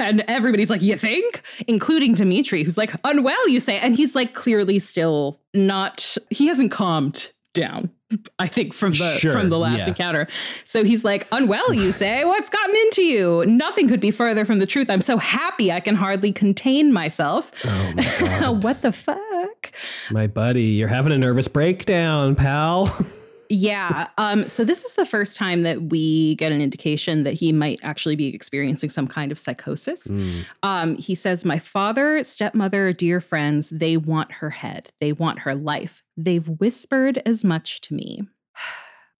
And 0.00 0.24
everybody's 0.28 0.70
like, 0.70 0.82
"You 0.82 0.96
think?" 0.96 1.42
Including 1.68 2.14
Dimitri, 2.14 2.62
who's 2.64 2.76
like, 2.78 2.92
"Unwell, 3.04 3.48
you 3.48 3.60
say?" 3.60 3.78
And 3.78 3.94
he's 3.96 4.14
like, 4.16 4.34
clearly 4.34 4.78
still 4.78 5.40
not. 5.54 6.16
He 6.30 6.46
hasn't 6.48 6.70
calmed 6.72 7.30
down. 7.52 7.90
I 8.38 8.46
think 8.46 8.74
from 8.74 8.92
the 8.92 9.16
Sure, 9.18 9.32
from 9.32 9.48
the 9.48 9.58
last 9.58 9.80
yeah. 9.80 9.88
encounter. 9.88 10.28
So 10.64 10.84
he's 10.84 11.04
like, 11.04 11.26
"Unwell, 11.32 11.72
you 11.72 11.92
say? 12.04 12.24
What's 12.24 12.48
gotten 12.50 12.74
into 12.76 13.04
you? 13.04 13.44
Nothing 13.46 13.88
could 13.88 14.00
be 14.00 14.10
further 14.10 14.44
from 14.44 14.58
the 14.58 14.66
truth. 14.66 14.90
I'm 14.90 15.02
so 15.02 15.16
happy 15.18 15.72
I 15.72 15.80
can 15.80 15.94
hardly 15.94 16.32
contain 16.32 16.92
myself." 16.92 17.50
Oh 17.64 17.92
my 17.96 18.02
god. 18.20 18.62
what 18.64 18.82
the 18.82 18.92
fuck? 18.92 19.72
my 20.10 20.26
buddy, 20.26 20.64
you're 20.64 20.88
having 20.88 21.12
a 21.12 21.18
nervous 21.18 21.48
breakdown, 21.48 22.34
pal. 22.36 22.94
Yeah. 23.50 24.08
Um, 24.16 24.48
so 24.48 24.64
this 24.64 24.84
is 24.84 24.94
the 24.94 25.04
first 25.04 25.36
time 25.36 25.64
that 25.64 25.82
we 25.82 26.34
get 26.36 26.50
an 26.50 26.62
indication 26.62 27.24
that 27.24 27.34
he 27.34 27.52
might 27.52 27.78
actually 27.82 28.16
be 28.16 28.34
experiencing 28.34 28.88
some 28.88 29.06
kind 29.06 29.30
of 29.30 29.38
psychosis. 29.38 30.10
Um, 30.62 30.96
he 30.96 31.14
says, 31.14 31.44
My 31.44 31.58
father, 31.58 32.24
stepmother, 32.24 32.92
dear 32.92 33.20
friends, 33.20 33.68
they 33.68 33.96
want 33.98 34.32
her 34.32 34.48
head. 34.50 34.90
They 34.98 35.12
want 35.12 35.40
her 35.40 35.54
life. 35.54 36.02
They've 36.16 36.48
whispered 36.48 37.22
as 37.26 37.44
much 37.44 37.80
to 37.82 37.94
me. 37.94 38.22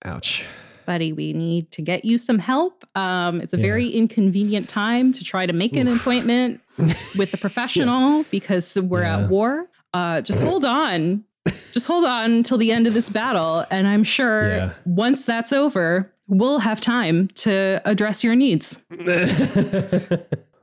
Ouch. 0.04 0.44
Buddy, 0.86 1.12
we 1.12 1.32
need 1.32 1.70
to 1.72 1.82
get 1.82 2.04
you 2.04 2.18
some 2.18 2.38
help. 2.38 2.84
Um, 2.96 3.40
it's 3.40 3.54
a 3.54 3.56
Yeah. 3.56 3.62
very 3.62 3.88
inconvenient 3.88 4.68
time 4.68 5.12
to 5.14 5.24
try 5.24 5.46
to 5.46 5.52
make 5.54 5.76
an 5.76 5.88
Oof. 5.88 6.00
appointment 6.00 6.60
with 6.78 7.30
the 7.32 7.38
professional 7.40 8.24
because 8.30 8.78
we're 8.80 9.02
Yeah. 9.02 9.20
at 9.24 9.30
war. 9.30 9.66
Uh, 9.94 10.20
just 10.20 10.42
hold 10.48 10.64
on. 10.64 11.24
Just 11.46 11.86
hold 11.86 12.04
on 12.04 12.32
until 12.32 12.58
the 12.58 12.70
end 12.70 12.86
of 12.86 12.94
this 12.94 13.08
battle. 13.10 13.64
And 13.70 13.86
I'm 13.88 14.04
sure 14.04 14.48
Yeah. 14.56 14.72
once 14.84 15.24
that's 15.24 15.52
over, 15.52 16.12
we'll 16.28 16.58
have 16.60 16.80
time 16.80 17.28
to 17.36 17.80
address 17.84 18.22
your 18.22 18.34
needs. 18.34 18.82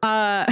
Uh, 0.04 0.52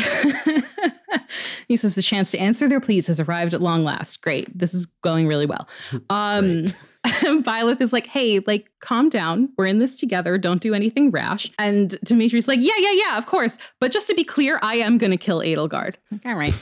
he 1.67 1.75
says 1.75 1.95
the 1.95 2.01
chance 2.01 2.31
to 2.31 2.39
answer 2.39 2.67
their 2.67 2.79
pleas 2.79 3.07
has 3.07 3.19
arrived 3.19 3.53
at 3.53 3.61
long 3.61 3.83
last. 3.83 4.21
Great. 4.21 4.57
This 4.57 4.73
is 4.73 4.85
going 4.85 5.27
really 5.27 5.45
well. 5.45 5.67
Um, 6.09 6.65
Violet 7.43 7.79
is 7.81 7.93
like, 7.93 8.07
hey, 8.07 8.39
like, 8.39 8.69
calm 8.79 9.09
down. 9.09 9.49
We're 9.57 9.67
in 9.67 9.77
this 9.77 9.99
together. 9.99 10.37
Don't 10.37 10.61
do 10.61 10.73
anything 10.73 11.11
rash. 11.11 11.49
And 11.57 11.91
Dimitri's 12.03 12.47
like, 12.47 12.59
yeah, 12.61 12.73
yeah, 12.77 12.91
yeah, 12.91 13.17
of 13.17 13.25
course. 13.25 13.57
But 13.79 13.91
just 13.91 14.07
to 14.09 14.15
be 14.15 14.23
clear, 14.23 14.59
I 14.61 14.75
am 14.75 14.97
going 14.97 15.11
to 15.11 15.17
kill 15.17 15.39
Edelgard. 15.39 15.95
Like, 16.11 16.25
all 16.25 16.35
right. 16.35 16.53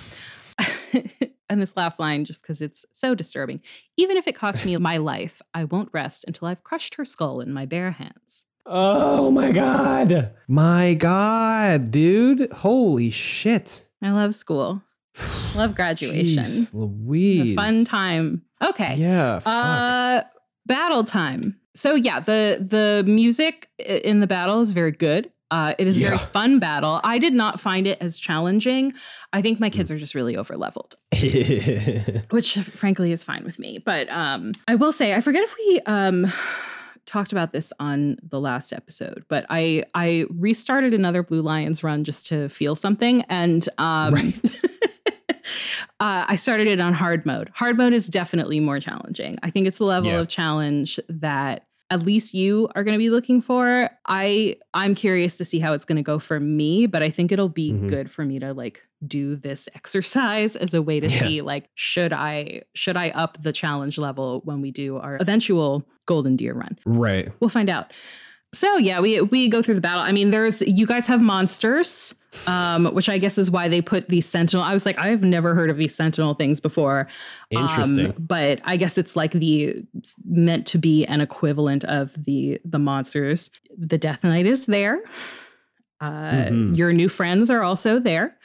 and 1.50 1.62
this 1.62 1.76
last 1.76 2.00
line, 2.00 2.26
just 2.26 2.42
because 2.42 2.62
it's 2.62 2.86
so 2.92 3.16
disturbing. 3.16 3.62
Even 3.96 4.18
if 4.18 4.28
it 4.28 4.36
costs 4.36 4.66
me 4.66 4.76
my 4.78 4.98
life, 4.98 5.42
I 5.54 5.64
won't 5.64 5.90
rest 5.94 6.26
until 6.28 6.48
I've 6.48 6.64
crushed 6.64 6.96
her 6.96 7.06
skull 7.06 7.42
in 7.42 7.54
my 7.54 7.66
bare 7.66 7.92
hands. 7.92 8.46
oh 8.66 9.32
my 9.32 9.52
god. 9.52 10.34
My 10.48 10.94
god, 10.94 11.90
dude. 11.92 12.52
Holy 12.52 13.10
shit. 13.10 13.87
I 14.02 14.12
love 14.12 14.36
school. 14.36 14.82
Love 15.56 15.76
graduation. 15.76 16.44
Jeez 16.44 16.74
Louise. 16.74 17.54
A 17.54 17.56
fun 17.56 17.86
time. 17.86 18.44
Okay. 18.62 18.96
Yeah. 18.98 19.36
Uh 19.46 20.24
battle 20.66 21.04
time. 21.04 21.60
So 21.76 21.96
yeah, 21.96 22.20
the 22.20 22.58
the 22.60 23.04
music 23.10 23.70
in 23.80 24.20
the 24.20 24.28
battle 24.28 24.62
is 24.62 24.72
very 24.72 24.92
good. 24.92 25.32
Uh, 25.50 25.74
it 25.80 25.88
is 25.88 25.98
a 25.98 26.02
very 26.02 26.18
fun 26.18 26.60
battle. 26.60 27.00
I 27.06 27.20
did 27.20 27.34
not 27.34 27.62
find 27.62 27.88
it 27.88 27.98
as 28.02 28.20
challenging. 28.20 28.94
I 29.32 29.42
think 29.42 29.62
my 29.62 29.70
Mm. 29.70 29.74
kids 29.74 29.90
are 29.92 29.98
just 29.98 30.14
really 30.14 30.36
over 30.36 30.58
leveled, 30.58 30.96
which 32.32 32.56
frankly 32.58 33.14
is 33.14 33.24
fine 33.24 33.46
with 33.46 33.58
me. 33.58 33.78
But 33.78 34.10
um, 34.10 34.52
I 34.68 34.76
will 34.76 34.92
say, 34.92 35.14
I 35.14 35.22
forget 35.22 35.44
if 35.44 35.56
we 35.58 35.80
um, 35.86 36.32
talked 37.08 37.32
about 37.32 37.54
this 37.54 37.74
on 37.80 38.18
the 38.22 38.40
last 38.40 38.72
episode, 38.72 39.24
but 39.28 39.46
I 39.50 39.84
I 39.96 40.26
restarted 40.30 40.94
another 40.94 41.24
Blue 41.24 41.42
Lions 41.42 41.84
run 41.84 42.04
just 42.04 42.28
to 42.28 42.48
feel 42.50 42.76
something, 42.76 43.24
and 43.24 43.68
um, 43.80 44.14
Right. 44.14 44.36
uh, 46.00 46.26
I 46.28 46.36
started 46.36 46.68
it 46.68 46.80
on 46.80 46.94
hard 46.94 47.26
mode. 47.26 47.50
Hard 47.56 47.78
mode 47.78 47.94
is 47.94 48.08
definitely 48.08 48.60
more 48.60 48.80
challenging. 48.80 49.38
I 49.44 49.50
think 49.50 49.68
it's 49.68 49.78
the 49.78 49.86
level 49.86 50.12
Yeah. 50.12 50.20
of 50.20 50.28
challenge 50.28 51.00
that 51.10 51.66
at 51.90 52.02
least 52.04 52.34
you 52.34 52.68
are 52.76 52.84
going 52.84 52.94
to 52.96 53.00
be 53.00 53.10
looking 53.10 53.42
for. 53.42 53.90
I 54.06 54.58
I'm 54.74 54.94
curious 54.94 55.38
to 55.38 55.46
see 55.46 55.60
how 55.60 55.74
it's 55.74 55.86
going 55.86 55.96
to 55.96 56.02
go 56.04 56.20
for 56.20 56.40
me, 56.40 56.86
but 56.86 57.02
I 57.02 57.10
think 57.10 57.32
it'll 57.32 57.48
be 57.50 57.72
Mhm. 57.72 57.88
good 57.88 58.12
for 58.12 58.26
me 58.26 58.40
to 58.40 58.54
like 58.54 58.84
do 59.06 59.36
this 59.36 59.68
exercise 59.76 60.56
as 60.56 60.74
a 60.74 60.82
way 60.82 61.00
to 61.00 61.08
Yeah. 61.08 61.20
see 61.20 61.42
like 61.42 61.70
should 61.76 62.14
I 62.14 62.62
should 62.74 62.98
I 62.98 63.10
up 63.12 63.38
the 63.42 63.54
challenge 63.54 63.98
level 63.98 64.42
when 64.44 64.62
we 64.62 64.72
do 64.72 64.98
our 64.98 65.18
eventual 65.20 65.86
golden 66.06 66.36
deer 66.36 66.54
run. 66.54 66.78
right. 66.86 67.32
We'll 67.40 67.50
find 67.50 67.70
out. 67.70 67.92
So 68.54 68.78
yeah, 68.78 69.02
we 69.02 69.20
we 69.22 69.50
go 69.50 69.62
through 69.62 69.76
the 69.76 69.82
battle. 69.82 70.02
I 70.02 70.12
mean, 70.14 70.32
there's 70.32 70.62
you 70.62 70.88
guys 70.88 71.06
have 71.08 71.22
monsters, 71.22 72.16
um, 72.48 72.86
which 72.96 73.10
I 73.10 73.18
guess 73.18 73.38
is 73.38 73.52
why 73.52 73.68
they 73.68 73.82
put 73.82 74.08
these 74.08 74.26
sentinel. 74.26 74.64
I 74.64 74.72
was 74.72 74.86
like, 74.86 74.98
I 74.98 75.10
have 75.10 75.22
never 75.22 75.54
heard 75.54 75.70
of 75.70 75.76
these 75.78 75.94
sentinel 75.94 76.34
things 76.34 76.62
before. 76.62 77.08
Um, 77.54 77.64
Interesting. 77.64 78.14
but 78.18 78.62
I 78.64 78.78
guess 78.78 78.98
it's 78.98 79.18
like 79.18 79.34
the 79.34 79.84
meant 80.26 80.66
to 80.68 80.78
be 80.78 81.06
an 81.06 81.20
equivalent 81.20 81.84
of 81.84 82.14
the 82.24 82.60
the 82.64 82.80
monsters. 82.80 83.52
The 83.78 83.98
Death 83.98 84.24
Knight 84.24 84.46
is 84.46 84.66
there. 84.66 85.02
Uh, 86.00 86.46
Mhm. 86.50 86.78
Your 86.78 86.94
new 86.94 87.10
friends 87.10 87.50
are 87.52 87.64
also 87.64 88.00
there. 88.00 88.38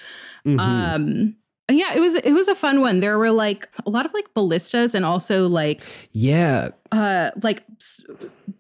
Mhm. 0.47 0.59
Um, 0.61 1.37
yeah, 1.71 1.95
it 1.95 2.01
was 2.01 2.17
it 2.17 2.33
was 2.33 2.49
a 2.49 2.55
fun 2.55 2.81
one. 2.81 3.01
There 3.01 3.19
were 3.19 3.31
like 3.31 3.69
a 3.87 3.91
lot 3.91 4.05
of 4.05 4.13
like 4.13 4.33
ballistas 4.35 4.95
and 4.95 5.05
also 5.05 5.49
like 5.49 5.83
yeah. 6.13 6.71
uh 6.91 7.31
like 7.43 7.63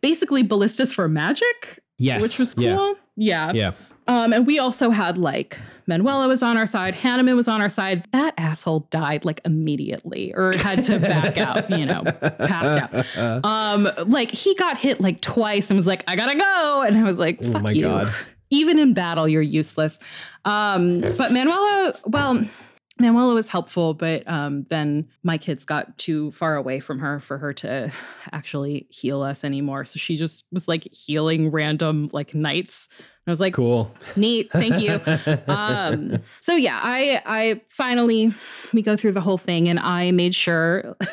basically 0.00 0.42
ballistas 0.42 0.92
for 0.92 1.08
magic 1.08 1.80
Yes. 1.98 2.22
which 2.22 2.38
was 2.38 2.54
cool 2.54 2.96
yeah. 3.16 3.52
Yeah. 3.52 3.72
um 4.08 4.32
and 4.32 4.46
we 4.46 4.58
also 4.58 4.90
had 4.90 5.18
like 5.18 5.58
manuela 5.86 6.26
was 6.26 6.42
on 6.42 6.56
our 6.56 6.66
side 6.66 6.94
hanneman 6.94 7.36
was 7.36 7.46
on 7.46 7.60
our 7.60 7.68
side 7.68 8.04
that 8.12 8.34
asshole 8.38 8.88
died 8.90 9.24
like 9.24 9.40
immediately 9.44 10.32
or 10.34 10.52
had 10.56 10.82
to 10.84 10.98
back 10.98 11.38
out 11.38 11.70
you 11.70 11.84
know 11.86 12.02
passed 12.02 12.80
out 13.16 13.44
um 13.44 13.88
like 14.06 14.30
he 14.32 14.54
got 14.56 14.78
hit 14.78 15.00
like 15.00 15.20
twice 15.20 15.70
and 15.70 15.76
was 15.76 15.86
like 15.86 16.02
i 16.08 16.16
gotta 16.16 16.36
go 16.36 16.82
and 16.82 16.96
i 16.96 17.02
was 17.04 17.18
like 17.18 17.38
Oh 17.42 17.52
fuck 17.52 17.62
my 17.62 17.70
you 17.70 17.82
God. 17.84 18.12
Even 18.52 18.78
in 18.78 18.94
battle 18.94 19.26
you're 19.26 19.42
useless 19.42 19.98
um 20.44 21.00
but 21.18 21.32
manuela 21.32 21.94
well 22.06 22.44
Manuela 23.02 23.34
was 23.34 23.48
helpful, 23.48 23.94
but 23.94 24.26
um, 24.28 24.64
then 24.68 25.08
my 25.22 25.38
kids 25.38 25.64
got 25.64 25.98
too 25.98 26.30
far 26.32 26.56
away 26.56 26.78
from 26.78 26.98
her 27.00 27.20
for 27.20 27.38
her 27.38 27.52
to 27.54 27.92
actually 28.32 28.86
heal 28.90 29.22
us 29.22 29.44
anymore. 29.44 29.84
So 29.84 29.98
she 29.98 30.14
just 30.14 30.44
was 30.52 30.68
like 30.68 30.86
healing 30.92 31.50
random 31.50 32.08
like 32.12 32.34
knights. 32.34 32.88
I 33.26 33.30
was 33.30 33.40
like, 33.40 33.54
Cool. 33.54 33.90
neat, 34.16 34.50
thank 34.52 34.78
you. 34.78 35.00
um, 35.52 36.20
so 36.40 36.54
yeah, 36.54 36.78
I 36.82 37.22
I 37.24 37.60
finally 37.68 38.32
we 38.72 38.82
go 38.82 38.96
through 38.96 39.12
the 39.12 39.20
whole 39.20 39.38
thing, 39.38 39.68
and 39.68 39.78
I 39.80 40.10
made 40.12 40.34
sure. 40.34 40.96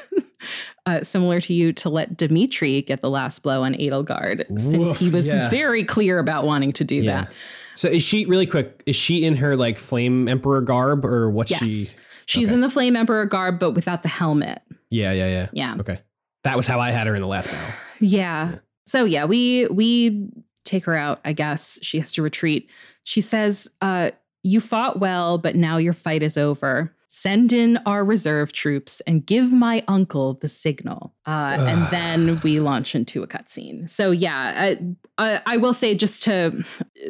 Uh, 0.85 1.01
similar 1.03 1.39
to 1.41 1.53
you, 1.53 1.71
to 1.73 1.89
let 1.89 2.17
Dimitri 2.17 2.81
get 2.81 3.01
the 3.01 3.09
last 3.09 3.43
blow 3.43 3.63
on 3.63 3.73
Edelgard, 3.75 4.45
since 4.59 4.97
he 4.99 5.09
was 5.09 5.27
yeah. 5.27 5.49
very 5.49 5.83
clear 5.83 6.17
about 6.19 6.45
wanting 6.45 6.71
to 6.73 6.83
do 6.83 6.95
Yeah. 6.95 7.21
that. 7.21 7.31
So 7.75 7.87
is 7.87 8.03
she 8.03 8.25
really 8.25 8.45
quick? 8.45 8.83
Is 8.85 8.95
she 8.95 9.23
in 9.23 9.35
her 9.37 9.55
like 9.55 9.77
flame 9.77 10.27
emperor 10.27 10.61
garb 10.61 11.05
or 11.05 11.29
what's 11.29 11.51
Yes, 11.51 11.59
she? 11.61 11.95
she's 12.25 12.49
okay. 12.49 12.55
in 12.55 12.61
the 12.61 12.69
Flame 12.69 12.95
Emperor 12.95 13.25
garb, 13.25 13.59
but 13.59 13.71
without 13.71 14.03
the 14.03 14.09
helmet. 14.09 14.61
Yeah, 14.89 15.11
yeah, 15.13 15.27
yeah. 15.27 15.47
Yeah. 15.53 15.75
Okay. 15.79 15.99
That 16.43 16.57
was 16.57 16.67
how 16.67 16.79
I 16.79 16.91
had 16.91 17.07
her 17.07 17.15
in 17.15 17.21
the 17.21 17.27
last 17.27 17.49
battle. 17.49 17.73
Yeah. 18.01 18.49
Yeah. 18.51 18.55
So 18.87 19.05
yeah, 19.05 19.25
we 19.25 19.67
we 19.67 20.29
take 20.65 20.85
her 20.85 20.95
out, 20.95 21.19
I 21.23 21.33
guess. 21.33 21.77
She 21.81 21.99
has 21.99 22.13
to 22.13 22.21
retreat. 22.21 22.69
She 23.03 23.21
says, 23.21 23.69
uh, 23.81 24.11
you 24.43 24.59
fought 24.61 24.99
well, 24.99 25.37
but 25.37 25.55
now 25.55 25.77
your 25.77 25.93
fight 25.93 26.23
is 26.23 26.37
over. 26.37 26.95
Send 27.11 27.53
in 27.53 27.77
our 27.87 28.05
reserve 28.05 28.53
troops 28.53 29.01
and 29.01 29.25
give 29.25 29.51
my 29.51 29.83
uncle 29.87 30.35
the 30.35 30.47
signal. 30.47 31.15
Uh, 31.25 31.57
and 31.59 31.87
then 31.87 32.39
we 32.41 32.59
launch 32.59 32.93
into 32.93 33.23
a 33.23 33.27
cutscene. 33.27 33.89
So, 33.89 34.11
yeah, 34.11 34.53
I, 34.55 34.79
I, 35.17 35.41
I 35.47 35.57
will 35.57 35.73
say 35.73 35.95
just 35.95 36.23
to 36.25 36.63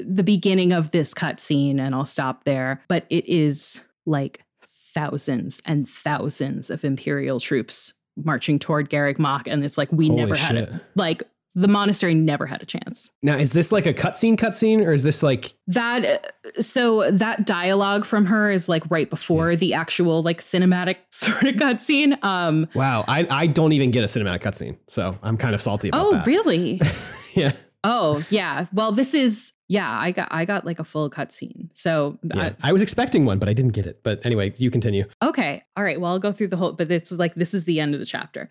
the 0.05 0.23
beginning 0.23 0.71
of 0.71 0.91
this 0.91 1.13
cutscene, 1.13 1.79
and 1.79 1.93
I'll 1.93 2.05
stop 2.05 2.45
there, 2.45 2.81
but 2.87 3.05
it 3.09 3.27
is 3.27 3.83
like 4.05 4.41
thousands 4.65 5.61
and 5.65 5.87
thousands 5.87 6.69
of 6.69 6.85
Imperial 6.85 7.41
troops 7.41 7.93
marching 8.15 8.57
toward 8.57 8.89
Garreg 8.89 9.19
Mach. 9.19 9.47
And 9.47 9.65
it's 9.65 9.77
like, 9.77 9.91
we 9.91 10.07
Holy 10.07 10.21
never 10.21 10.35
had 10.35 10.55
it. 10.55 10.71
Like, 10.95 11.23
the 11.55 11.67
monastery 11.67 12.13
never 12.13 12.45
had 12.45 12.61
a 12.61 12.65
chance. 12.65 13.09
Now, 13.23 13.35
is 13.37 13.53
this 13.53 13.71
like 13.71 13.85
a 13.85 13.93
cutscene 13.93 14.37
cutscene 14.37 14.85
or 14.85 14.93
is 14.93 15.03
this 15.03 15.23
like 15.23 15.55
That 15.67 16.35
so 16.59 17.09
that 17.11 17.45
dialogue 17.45 18.05
from 18.05 18.25
her 18.27 18.49
is 18.51 18.69
like 18.69 18.83
right 18.89 19.09
before 19.09 19.55
the 19.55 19.73
actual 19.73 20.21
like 20.21 20.41
cinematic 20.41 20.97
sort 21.11 21.43
of 21.43 21.55
cutscene. 21.55 22.23
Um 22.23 22.67
wow, 22.75 23.03
I 23.07 23.25
I 23.29 23.47
don't 23.47 23.71
even 23.73 23.91
get 23.91 24.03
a 24.03 24.07
cinematic 24.07 24.41
cutscene. 24.41 24.77
So 24.87 25.17
I'm 25.23 25.37
kind 25.37 25.55
of 25.55 25.61
salty 25.61 25.89
about 25.89 26.05
oh 26.05 26.11
that. 26.11 26.27
really? 26.27 26.79
Yeah. 27.35 27.51
oh 27.83 28.23
yeah. 28.29 28.65
Well 28.73 28.91
this 28.91 29.13
is 29.13 29.53
yeah, 29.67 29.89
I 29.99 30.11
got 30.11 30.27
I 30.31 30.45
got 30.45 30.65
like 30.65 30.79
a 30.79 30.83
full 30.83 31.09
cutscene. 31.11 31.69
So 31.75 32.17
Yeah. 32.23 32.53
I 32.63 32.73
was 32.73 32.81
expecting 32.81 33.23
one, 33.25 33.37
but 33.39 33.47
I 33.47 33.53
didn't 33.53 33.73
get 33.73 33.85
it. 33.85 34.01
But 34.03 34.25
anyway, 34.25 34.51
you 34.57 34.71
continue. 34.71 35.05
Okay. 35.23 35.63
All 35.77 35.83
right. 35.83 36.01
Well 36.01 36.11
I'll 36.11 36.19
go 36.19 36.31
through 36.31 36.47
the 36.49 36.57
whole 36.57 36.73
but 36.73 36.87
this 36.87 37.11
is 37.11 37.19
like 37.19 37.35
this 37.35 37.53
is 37.53 37.65
the 37.65 37.79
end 37.79 37.93
of 37.93 37.99
the 37.99 38.05
chapter. 38.05 38.49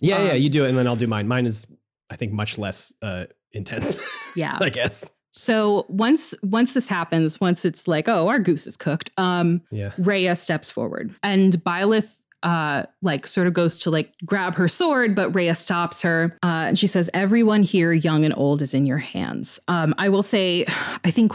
Yeah, 0.00 0.22
yeah, 0.22 0.32
Um, 0.32 0.40
you 0.42 0.48
do 0.48 0.64
it 0.64 0.68
and 0.68 0.78
then 0.78 0.86
I'll 0.86 0.96
do 0.96 1.06
mine. 1.08 1.26
Mine 1.28 1.46
is 1.46 1.66
I 2.10 2.16
think 2.16 2.32
much 2.32 2.58
less 2.58 2.92
uh 3.02 3.26
intense, 3.52 3.96
Yeah. 4.34 4.58
I 4.60 4.68
guess. 4.70 5.12
so 5.30 5.86
once 5.88 6.34
once 6.42 6.72
this 6.72 6.88
happens, 6.88 7.40
once 7.40 7.64
it's 7.64 7.86
like, 7.88 8.08
oh, 8.08 8.28
our 8.28 8.38
goose 8.38 8.66
is 8.66 8.76
cooked, 8.76 9.10
um, 9.16 9.62
Yeah. 9.70 9.92
Rhea 9.98 10.36
steps 10.36 10.70
forward 10.70 11.14
and 11.22 11.52
Byleth 11.64 12.08
uh 12.42 12.84
like 13.02 13.26
sort 13.26 13.46
of 13.46 13.52
goes 13.52 13.78
to 13.80 13.90
like 13.90 14.14
grab 14.24 14.54
her 14.54 14.66
sword 14.66 15.14
but 15.14 15.28
Rhea 15.34 15.54
stops 15.54 16.00
her 16.00 16.38
uh 16.42 16.46
and 16.68 16.78
she 16.78 16.86
says 16.86 17.10
everyone 17.12 17.62
here 17.62 17.92
young 17.92 18.24
and 18.24 18.32
old 18.34 18.62
is 18.62 18.72
in 18.72 18.86
your 18.86 18.96
hands 18.96 19.60
um 19.68 19.94
I 19.98 20.08
will 20.08 20.22
say 20.22 20.64
I 21.04 21.10
think 21.10 21.32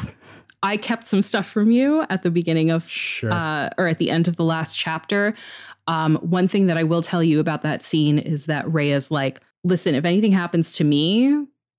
I 0.63 0.77
kept 0.77 1.05
some 1.05 1.21
stuff 1.21 1.45
from 1.47 1.69
you 1.69 2.03
at 2.09 2.23
the 2.23 2.31
beginning 2.31 2.71
of 2.71 2.89
Sure. 2.89 3.31
uh 3.31 3.69
or 3.77 3.85
at 3.87 3.99
the 3.99 4.09
end 4.09 4.27
of 4.27 4.35
the 4.37 4.43
last 4.43 4.79
chapter 4.79 5.35
um 5.87 6.15
one 6.23 6.47
thing 6.47 6.65
that 6.65 6.77
I 6.77 6.83
will 6.83 7.03
tell 7.03 7.21
you 7.21 7.39
about 7.39 7.61
that 7.61 7.83
scene 7.83 8.17
is 8.17 8.47
that 8.47 8.67
Rhea's 8.73 9.11
like 9.11 9.41
listen 9.65 9.95
if 9.95 10.05
anything 10.05 10.31
happens 10.31 10.75
to 10.77 10.83
me 10.83 11.29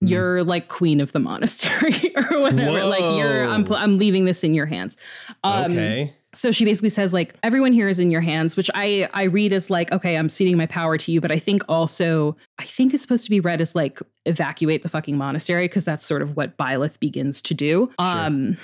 Mhm. 0.04 0.10
you're 0.10 0.44
like 0.44 0.68
queen 0.68 1.00
of 1.00 1.12
the 1.12 1.18
monastery 1.18 2.12
or 2.30 2.40
whatever. 2.40 2.84
Like 2.84 3.16
you're 3.18 3.44
I'm 3.46 3.64
I'm 3.72 3.96
leaving 3.96 4.26
this 4.26 4.44
in 4.44 4.52
your 4.54 4.66
hands. 4.66 4.94
Um 5.42 5.72
okay. 5.72 6.12
so 6.34 6.50
she 6.52 6.66
basically 6.66 6.90
says 6.90 7.14
like 7.14 7.34
everyone 7.42 7.72
here 7.72 7.88
is 7.88 7.98
in 7.98 8.10
your 8.10 8.20
hands 8.20 8.58
which 8.58 8.70
i 8.74 9.08
i 9.14 9.22
read 9.22 9.54
as 9.54 9.70
like 9.70 9.90
okay 9.92 10.18
i'm 10.18 10.28
ceding 10.28 10.58
my 10.58 10.66
power 10.66 10.98
to 10.98 11.10
you 11.12 11.18
but 11.18 11.30
i 11.30 11.38
think 11.38 11.62
also 11.66 12.36
i 12.58 12.64
think 12.64 12.92
it's 12.92 13.02
supposed 13.02 13.24
to 13.24 13.30
be 13.30 13.40
read 13.40 13.62
as 13.62 13.74
like 13.74 13.98
evacuate 14.26 14.82
the 14.82 14.90
fucking 14.90 15.16
monastery 15.16 15.64
because 15.66 15.86
that's 15.86 16.04
sort 16.04 16.20
of 16.20 16.36
what 16.36 16.58
Byleth 16.58 17.00
begins 17.00 17.40
to 17.40 17.54
do. 17.54 17.90
Um 17.98 18.58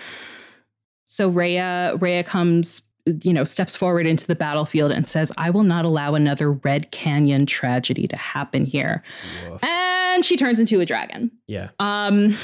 so 1.06 1.28
Rhea 1.28 1.96
Rhea 1.98 2.24
comes 2.24 2.82
you 3.06 3.32
know 3.32 3.44
steps 3.44 3.74
forward 3.74 4.06
into 4.06 4.26
the 4.26 4.34
battlefield 4.34 4.90
and 4.92 5.06
says 5.06 5.32
i 5.36 5.50
will 5.50 5.64
not 5.64 5.84
allow 5.84 6.14
another 6.14 6.52
red 6.52 6.90
canyon 6.92 7.46
tragedy 7.46 8.06
to 8.06 8.16
happen 8.16 8.64
here 8.64 9.02
Woof. 9.48 9.62
and 9.64 10.24
she 10.24 10.36
turns 10.36 10.60
into 10.60 10.80
a 10.80 10.86
dragon 10.86 11.30
Yeah. 11.46 11.70
um, 11.80 12.34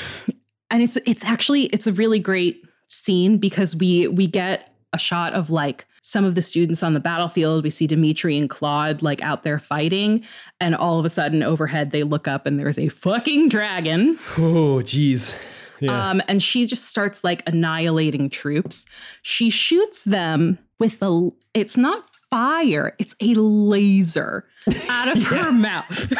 and 0.70 0.82
it's 0.82 0.96
it's 1.06 1.24
actually 1.24 1.64
it's 1.66 1.86
a 1.86 1.92
really 1.92 2.18
great 2.18 2.64
scene 2.88 3.38
because 3.38 3.76
we 3.76 4.08
we 4.08 4.26
get 4.26 4.74
a 4.92 4.98
shot 4.98 5.32
of 5.34 5.50
like 5.50 5.86
some 6.00 6.24
of 6.24 6.34
the 6.34 6.40
students 6.40 6.82
on 6.82 6.94
the 6.94 7.00
battlefield. 7.00 7.62
We 7.62 7.68
see 7.68 7.86
Dimitri 7.86 8.38
and 8.38 8.48
Claude 8.48 9.02
like 9.02 9.20
out 9.22 9.42
there 9.42 9.58
fighting, 9.58 10.24
and 10.58 10.74
all 10.74 10.98
of 10.98 11.04
a 11.04 11.10
sudden 11.10 11.42
overhead 11.42 11.90
they 11.90 12.02
look 12.02 12.26
up 12.26 12.46
and 12.46 12.58
there's 12.58 12.78
a 12.78 12.88
fucking 12.88 13.50
dragon. 13.50 14.18
Oh, 14.38 14.80
geez. 14.80 15.36
Yeah. 15.80 16.10
Um, 16.10 16.22
and 16.28 16.42
she 16.42 16.66
just 16.66 16.86
starts 16.86 17.24
like 17.24 17.42
annihilating 17.46 18.30
troops. 18.30 18.86
She 19.22 19.50
shoots 19.50 20.04
them 20.04 20.58
with 20.78 21.02
a 21.02 21.30
it's 21.54 21.76
not 21.76 22.08
fire, 22.30 22.94
it's 22.98 23.14
a 23.20 23.34
laser 23.34 24.46
out 24.88 25.16
of 25.16 25.22
her 25.24 25.52
mouth. 25.52 26.12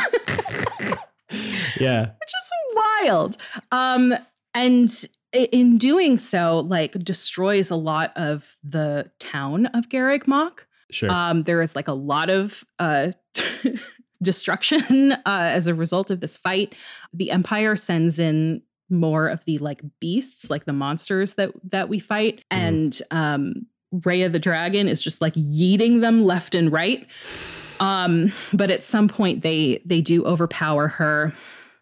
yeah. 1.80 2.06
which 2.20 2.32
is 2.34 2.50
wild. 3.02 3.36
Um, 3.72 4.14
and 4.54 4.90
in 5.32 5.78
doing 5.78 6.18
so, 6.18 6.60
like 6.60 6.92
destroys 6.92 7.70
a 7.70 7.76
lot 7.76 8.12
of 8.16 8.56
the 8.62 9.10
town 9.18 9.66
of 9.66 9.88
Garreg 9.88 10.26
Mach. 10.26 10.66
Sure. 10.90 11.10
Um, 11.10 11.42
there 11.42 11.60
is 11.60 11.76
like 11.76 11.88
a 11.88 11.92
lot 11.92 12.30
of 12.30 12.64
uh, 12.78 13.12
destruction 14.22 15.12
uh, 15.12 15.20
as 15.26 15.66
a 15.66 15.74
result 15.74 16.10
of 16.10 16.20
this 16.20 16.36
fight. 16.36 16.74
The 17.12 17.30
Empire 17.30 17.76
sends 17.76 18.18
in 18.18 18.62
more 18.90 19.28
of 19.28 19.44
the 19.44 19.58
like 19.58 19.82
beasts, 20.00 20.50
like 20.50 20.64
the 20.64 20.72
monsters 20.72 21.34
that 21.36 21.50
that 21.70 21.88
we 21.88 21.98
fight, 21.98 22.44
and 22.50 23.00
um, 23.10 23.66
Rhea 23.92 24.28
the 24.28 24.38
dragon 24.38 24.88
is 24.88 25.02
just 25.02 25.20
like 25.20 25.34
yeeting 25.34 26.00
them 26.00 26.24
left 26.24 26.54
and 26.54 26.72
right. 26.72 27.06
Um, 27.80 28.32
but 28.52 28.70
at 28.70 28.82
some 28.82 29.08
point 29.08 29.42
they 29.42 29.80
they 29.84 30.00
do 30.00 30.24
overpower 30.24 30.88
her. 30.88 31.32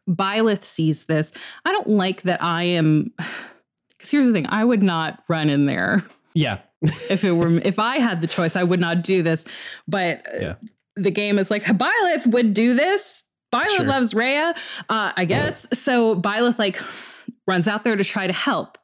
Byleth 0.09 0.63
sees 0.65 1.07
this. 1.07 1.33
I 1.65 1.73
don't 1.73 1.89
like 1.89 2.23
that 2.23 2.43
I 2.43 2.63
am 2.65 3.13
because 3.91 4.11
here's 4.11 4.27
the 4.27 4.33
thing, 4.33 4.47
I 4.49 4.63
would 4.65 4.83
not 4.83 5.25
run 5.29 5.49
in 5.51 5.67
there 5.67 6.05
yeah. 6.35 6.59
if 6.83 7.25
it 7.25 7.33
were 7.33 7.49
if 7.65 7.79
I 7.79 7.97
had 7.99 8.21
the 8.21 8.27
choice, 8.29 8.57
I 8.57 8.63
would 8.63 8.79
not 8.79 9.03
do 9.03 9.23
this. 9.23 9.47
But 9.89 10.27
uh, 10.35 10.39
Yeah. 10.41 10.55
the 10.97 11.11
game 11.11 11.39
is 11.39 11.51
like 11.51 11.65
Byleth 11.65 12.27
would 12.27 12.53
do 12.53 12.75
this. 12.75 13.25
Byleth 13.55 13.77
Sure. 13.77 13.85
loves 13.87 14.15
Rhea, 14.15 14.55
uh, 14.89 15.13
I 15.17 15.25
guess. 15.25 15.67
So 15.79 16.17
Byleth 16.17 16.59
like 16.59 16.81
runs 17.47 17.69
out 17.69 17.85
there 17.85 17.97
to 17.97 18.05
try 18.05 18.27
to 18.27 18.33
help, 18.33 18.79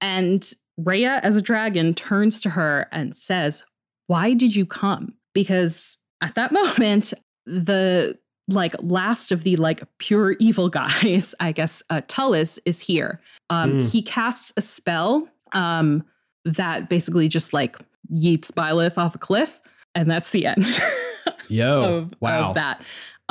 and 0.00 0.48
Rhea, 0.76 1.20
as 1.22 1.36
a 1.36 1.42
dragon, 1.42 1.94
turns 1.94 2.40
to 2.42 2.50
her 2.50 2.88
and 2.92 3.16
says, 3.16 3.64
"Why 4.06 4.34
did 4.34 4.56
you 4.56 4.66
come?" 4.66 5.14
Because 5.34 5.98
at 6.20 6.34
that 6.34 6.52
moment, 6.52 7.12
the 7.46 8.18
like 8.48 8.74
last 8.80 9.30
of 9.32 9.44
the 9.44 9.56
like 9.56 9.82
pure 9.98 10.32
evil 10.40 10.68
guys, 10.68 11.34
I 11.40 11.52
guess, 11.52 11.82
uh, 11.90 12.00
Tullis 12.08 12.58
is 12.66 12.80
here. 12.80 13.20
Um, 13.50 13.74
Mm. 13.74 13.92
He 13.92 14.02
casts 14.02 14.52
a 14.56 14.60
spell. 14.62 15.28
Um, 15.52 16.04
that 16.44 16.88
basically 16.88 17.28
just 17.28 17.52
like 17.52 17.76
yeets 18.12 18.50
Byleth 18.50 18.98
off 18.98 19.14
a 19.14 19.18
cliff, 19.18 19.60
and 19.94 20.10
that's 20.10 20.30
the 20.30 20.46
end 20.46 20.66
Yo. 21.48 21.98
of, 21.98 22.14
wow. 22.20 22.48
of 22.48 22.54
that. 22.54 22.82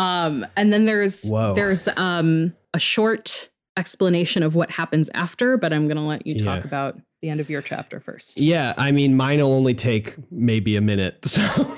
Um, 0.01 0.45
and 0.55 0.71
then 0.73 0.85
there's 0.85 1.29
Whoa. 1.29 1.53
there's 1.53 1.87
um 1.97 2.53
a 2.73 2.79
short 2.79 3.49
explanation 3.77 4.43
of 4.43 4.55
what 4.55 4.71
happens 4.71 5.09
after, 5.13 5.57
but 5.57 5.71
I'm 5.73 5.87
gonna 5.87 6.05
let 6.07 6.25
you 6.25 6.35
talk 6.39 6.59
Yeah. 6.61 6.67
about 6.67 6.99
the 7.21 7.29
end 7.29 7.39
of 7.39 7.49
your 7.49 7.61
chapter 7.61 7.99
first. 7.99 8.39
Yeah, 8.39 8.73
I 8.77 8.91
mean, 8.91 9.15
mine 9.15 9.39
will 9.39 9.53
only 9.53 9.73
take 9.75 10.15
maybe 10.31 10.75
a 10.75 10.81
minute. 10.81 11.25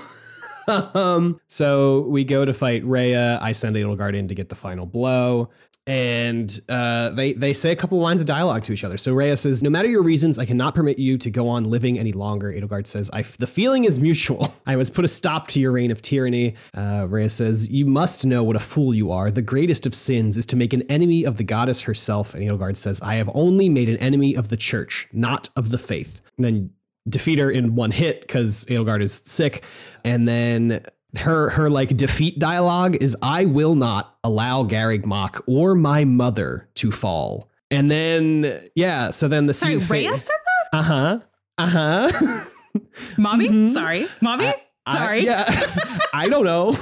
So, 0.65 0.79
um, 0.95 1.41
so 1.47 2.01
we 2.07 2.23
go 2.23 2.45
to 2.45 2.53
fight 2.53 2.85
Rhea. 2.85 3.37
I 3.41 3.51
send 3.51 3.75
Edelgard 3.75 4.15
in 4.15 4.29
to 4.29 4.33
get 4.35 4.47
the 4.47 4.55
final 4.55 4.85
blow, 4.85 5.49
and 5.85 6.61
uh, 6.69 7.09
they 7.09 7.33
they 7.33 7.53
say 7.53 7.71
a 7.71 7.75
couple 7.75 7.99
lines 7.99 8.21
of 8.21 8.27
dialogue 8.27 8.63
to 8.63 8.73
each 8.73 8.83
other. 8.83 8.97
So 8.97 9.13
Rhea 9.13 9.35
says, 9.35 9.61
"No 9.61 9.69
matter 9.69 9.89
your 9.89 10.01
reasons, 10.01 10.39
I 10.39 10.45
cannot 10.45 10.75
permit 10.75 10.97
you 10.97 11.17
to 11.17 11.29
go 11.29 11.49
on 11.49 11.65
living 11.65 11.99
any 11.99 12.13
longer." 12.13 12.53
Edelgard 12.53 12.87
says, 12.87 13.09
"I 13.11 13.19
f- 13.19 13.37
the 13.37 13.47
feeling 13.47 13.83
is 13.83 13.99
mutual. 13.99 14.53
I 14.65 14.75
must 14.75 14.93
put 14.93 15.03
a 15.03 15.09
stop 15.09 15.47
to 15.49 15.59
your 15.59 15.73
reign 15.73 15.91
of 15.91 16.01
tyranny." 16.01 16.55
Uh, 16.73 17.07
Rhea 17.09 17.29
says, 17.29 17.69
"You 17.69 17.85
must 17.85 18.25
know 18.25 18.43
what 18.43 18.55
a 18.55 18.61
fool 18.61 18.93
you 18.93 19.11
are. 19.11 19.29
The 19.29 19.41
greatest 19.41 19.85
of 19.85 19.93
sins 19.93 20.37
is 20.37 20.45
to 20.47 20.55
make 20.55 20.71
an 20.73 20.83
enemy 20.83 21.25
of 21.25 21.35
the 21.35 21.43
goddess 21.43 21.81
herself." 21.81 22.33
And 22.33 22.43
Edelgard 22.43 22.77
says, 22.77 23.01
"I 23.01 23.15
have 23.15 23.29
only 23.33 23.67
made 23.67 23.89
an 23.89 23.97
enemy 23.97 24.35
of 24.35 24.47
the 24.47 24.57
church, 24.57 25.09
not 25.11 25.49
of 25.57 25.69
the 25.69 25.77
faith." 25.77 26.21
And 26.37 26.45
then 26.45 26.69
defeat 27.09 27.37
her 27.39 27.51
in 27.51 27.75
one 27.75 27.91
hit 27.91 28.21
because 28.21 28.63
Edelgard 28.65 29.01
is 29.01 29.21
sick, 29.25 29.63
and 30.05 30.27
then 30.27 30.85
her 31.17 31.49
her 31.51 31.69
like 31.69 31.95
defeat 31.95 32.39
dialogue 32.39 32.95
is 33.01 33.15
I 33.21 33.45
will 33.45 33.75
not 33.75 34.17
allow 34.23 34.63
Garreg 34.63 35.05
Mach 35.05 35.43
or 35.47 35.75
my 35.75 36.05
mother 36.05 36.69
to 36.75 36.91
fall. 36.91 37.49
And 37.69 37.89
then 37.89 38.67
yeah, 38.75 39.11
so 39.11 39.27
then 39.27 39.45
the 39.47 39.53
Sorry, 39.53 39.77
Rhea 39.77 40.17
said 40.17 40.35
that? 40.71 40.77
Uh 40.77 40.81
huh. 40.83 41.19
Uh 41.57 41.67
huh. 41.67 42.45
Mommy? 43.17 43.49
Mhm. 43.49 43.69
Sorry. 43.69 44.07
Mommy? 44.21 44.51
Sorry. 44.91 45.23
yeah. 45.23 45.45
I 46.13 46.27
don't 46.27 46.45
know. 46.45 46.77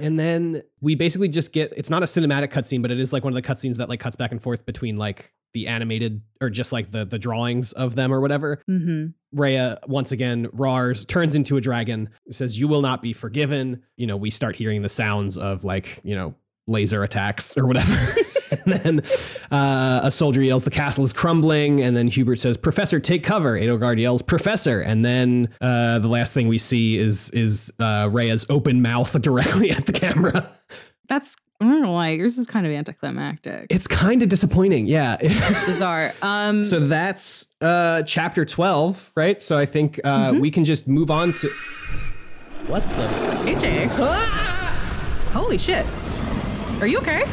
And 0.00 0.18
then 0.18 0.62
we 0.80 0.94
basically 0.94 1.28
just 1.28 1.52
get 1.52 1.72
it's 1.76 1.90
not 1.90 2.02
a 2.02 2.06
cinematic 2.06 2.52
cutscene, 2.52 2.82
but 2.82 2.90
it 2.90 3.00
is 3.00 3.12
like 3.12 3.24
one 3.24 3.36
of 3.36 3.42
the 3.42 3.48
cutscenes 3.48 3.76
that 3.76 3.88
like 3.88 4.00
cuts 4.00 4.16
back 4.16 4.32
and 4.32 4.42
forth 4.42 4.66
between 4.66 4.96
like 4.96 5.32
the 5.54 5.68
animated 5.68 6.20
or 6.40 6.50
just 6.50 6.72
like 6.72 6.90
the 6.90 7.04
the 7.04 7.18
drawings 7.18 7.72
of 7.72 7.94
them 7.94 8.12
or 8.12 8.20
whatever. 8.20 8.62
Mm-hmm. 8.68 9.06
Rhea 9.32 9.78
once 9.86 10.12
again 10.12 10.48
Rars 10.52 11.04
turns 11.04 11.34
into 11.34 11.56
a 11.56 11.60
dragon, 11.60 12.10
says, 12.30 12.58
You 12.58 12.68
will 12.68 12.82
not 12.82 13.02
be 13.02 13.12
forgiven. 13.12 13.82
You 13.96 14.06
know, 14.06 14.16
we 14.16 14.30
start 14.30 14.56
hearing 14.56 14.82
the 14.82 14.88
sounds 14.88 15.36
of 15.36 15.64
like, 15.64 16.00
you 16.02 16.14
know, 16.14 16.34
laser 16.66 17.02
attacks 17.02 17.56
or 17.56 17.66
whatever. 17.66 17.94
and 18.64 18.72
then 18.72 19.00
uh, 19.50 20.00
a 20.04 20.10
soldier 20.10 20.42
yells, 20.42 20.64
The 20.64 20.70
castle 20.70 21.04
is 21.04 21.12
crumbling. 21.12 21.80
And 21.82 21.96
then 21.96 22.08
Hubert 22.08 22.36
says, 22.36 22.56
Professor, 22.56 23.00
take 23.00 23.22
cover. 23.24 23.58
Edelgard 23.58 24.00
yells, 24.00 24.22
Professor. 24.22 24.80
And 24.80 25.04
then 25.04 25.48
uh, 25.60 25.98
the 25.98 26.08
last 26.08 26.34
thing 26.34 26.48
we 26.48 26.58
see 26.58 26.96
is 26.98 27.30
is 27.30 27.72
uh, 27.78 28.08
Rhea's 28.12 28.46
open 28.48 28.82
mouth 28.82 29.20
directly 29.22 29.70
at 29.70 29.86
the 29.86 29.92
camera. 29.92 30.50
That's 31.08 31.36
I 31.60 31.64
don't 31.64 31.80
know 31.80 31.92
why 31.92 32.10
yours 32.10 32.36
is 32.36 32.46
kind 32.46 32.66
of 32.66 32.72
anticlimactic. 32.72 33.68
It's 33.70 33.86
kind 33.86 34.22
of 34.22 34.28
disappointing. 34.28 34.88
Yeah. 34.88 35.16
Bizarre. 35.66 36.12
Um 36.20 36.62
so 36.64 36.80
that's 36.80 37.46
uh, 37.62 38.02
chapter 38.02 38.44
12, 38.44 39.12
right? 39.16 39.40
So 39.40 39.56
I 39.56 39.64
think 39.64 39.98
uh, 40.04 40.34
we 40.38 40.50
can 40.50 40.64
just 40.64 40.86
move 40.86 41.10
on 41.10 41.32
to. 41.34 41.48
What 42.66 42.82
the? 42.90 43.06
AJ. 43.50 43.88
Holy 45.32 45.56
shit. 45.56 45.86
Are 46.80 46.86
you 46.86 46.98
okay? 46.98 47.24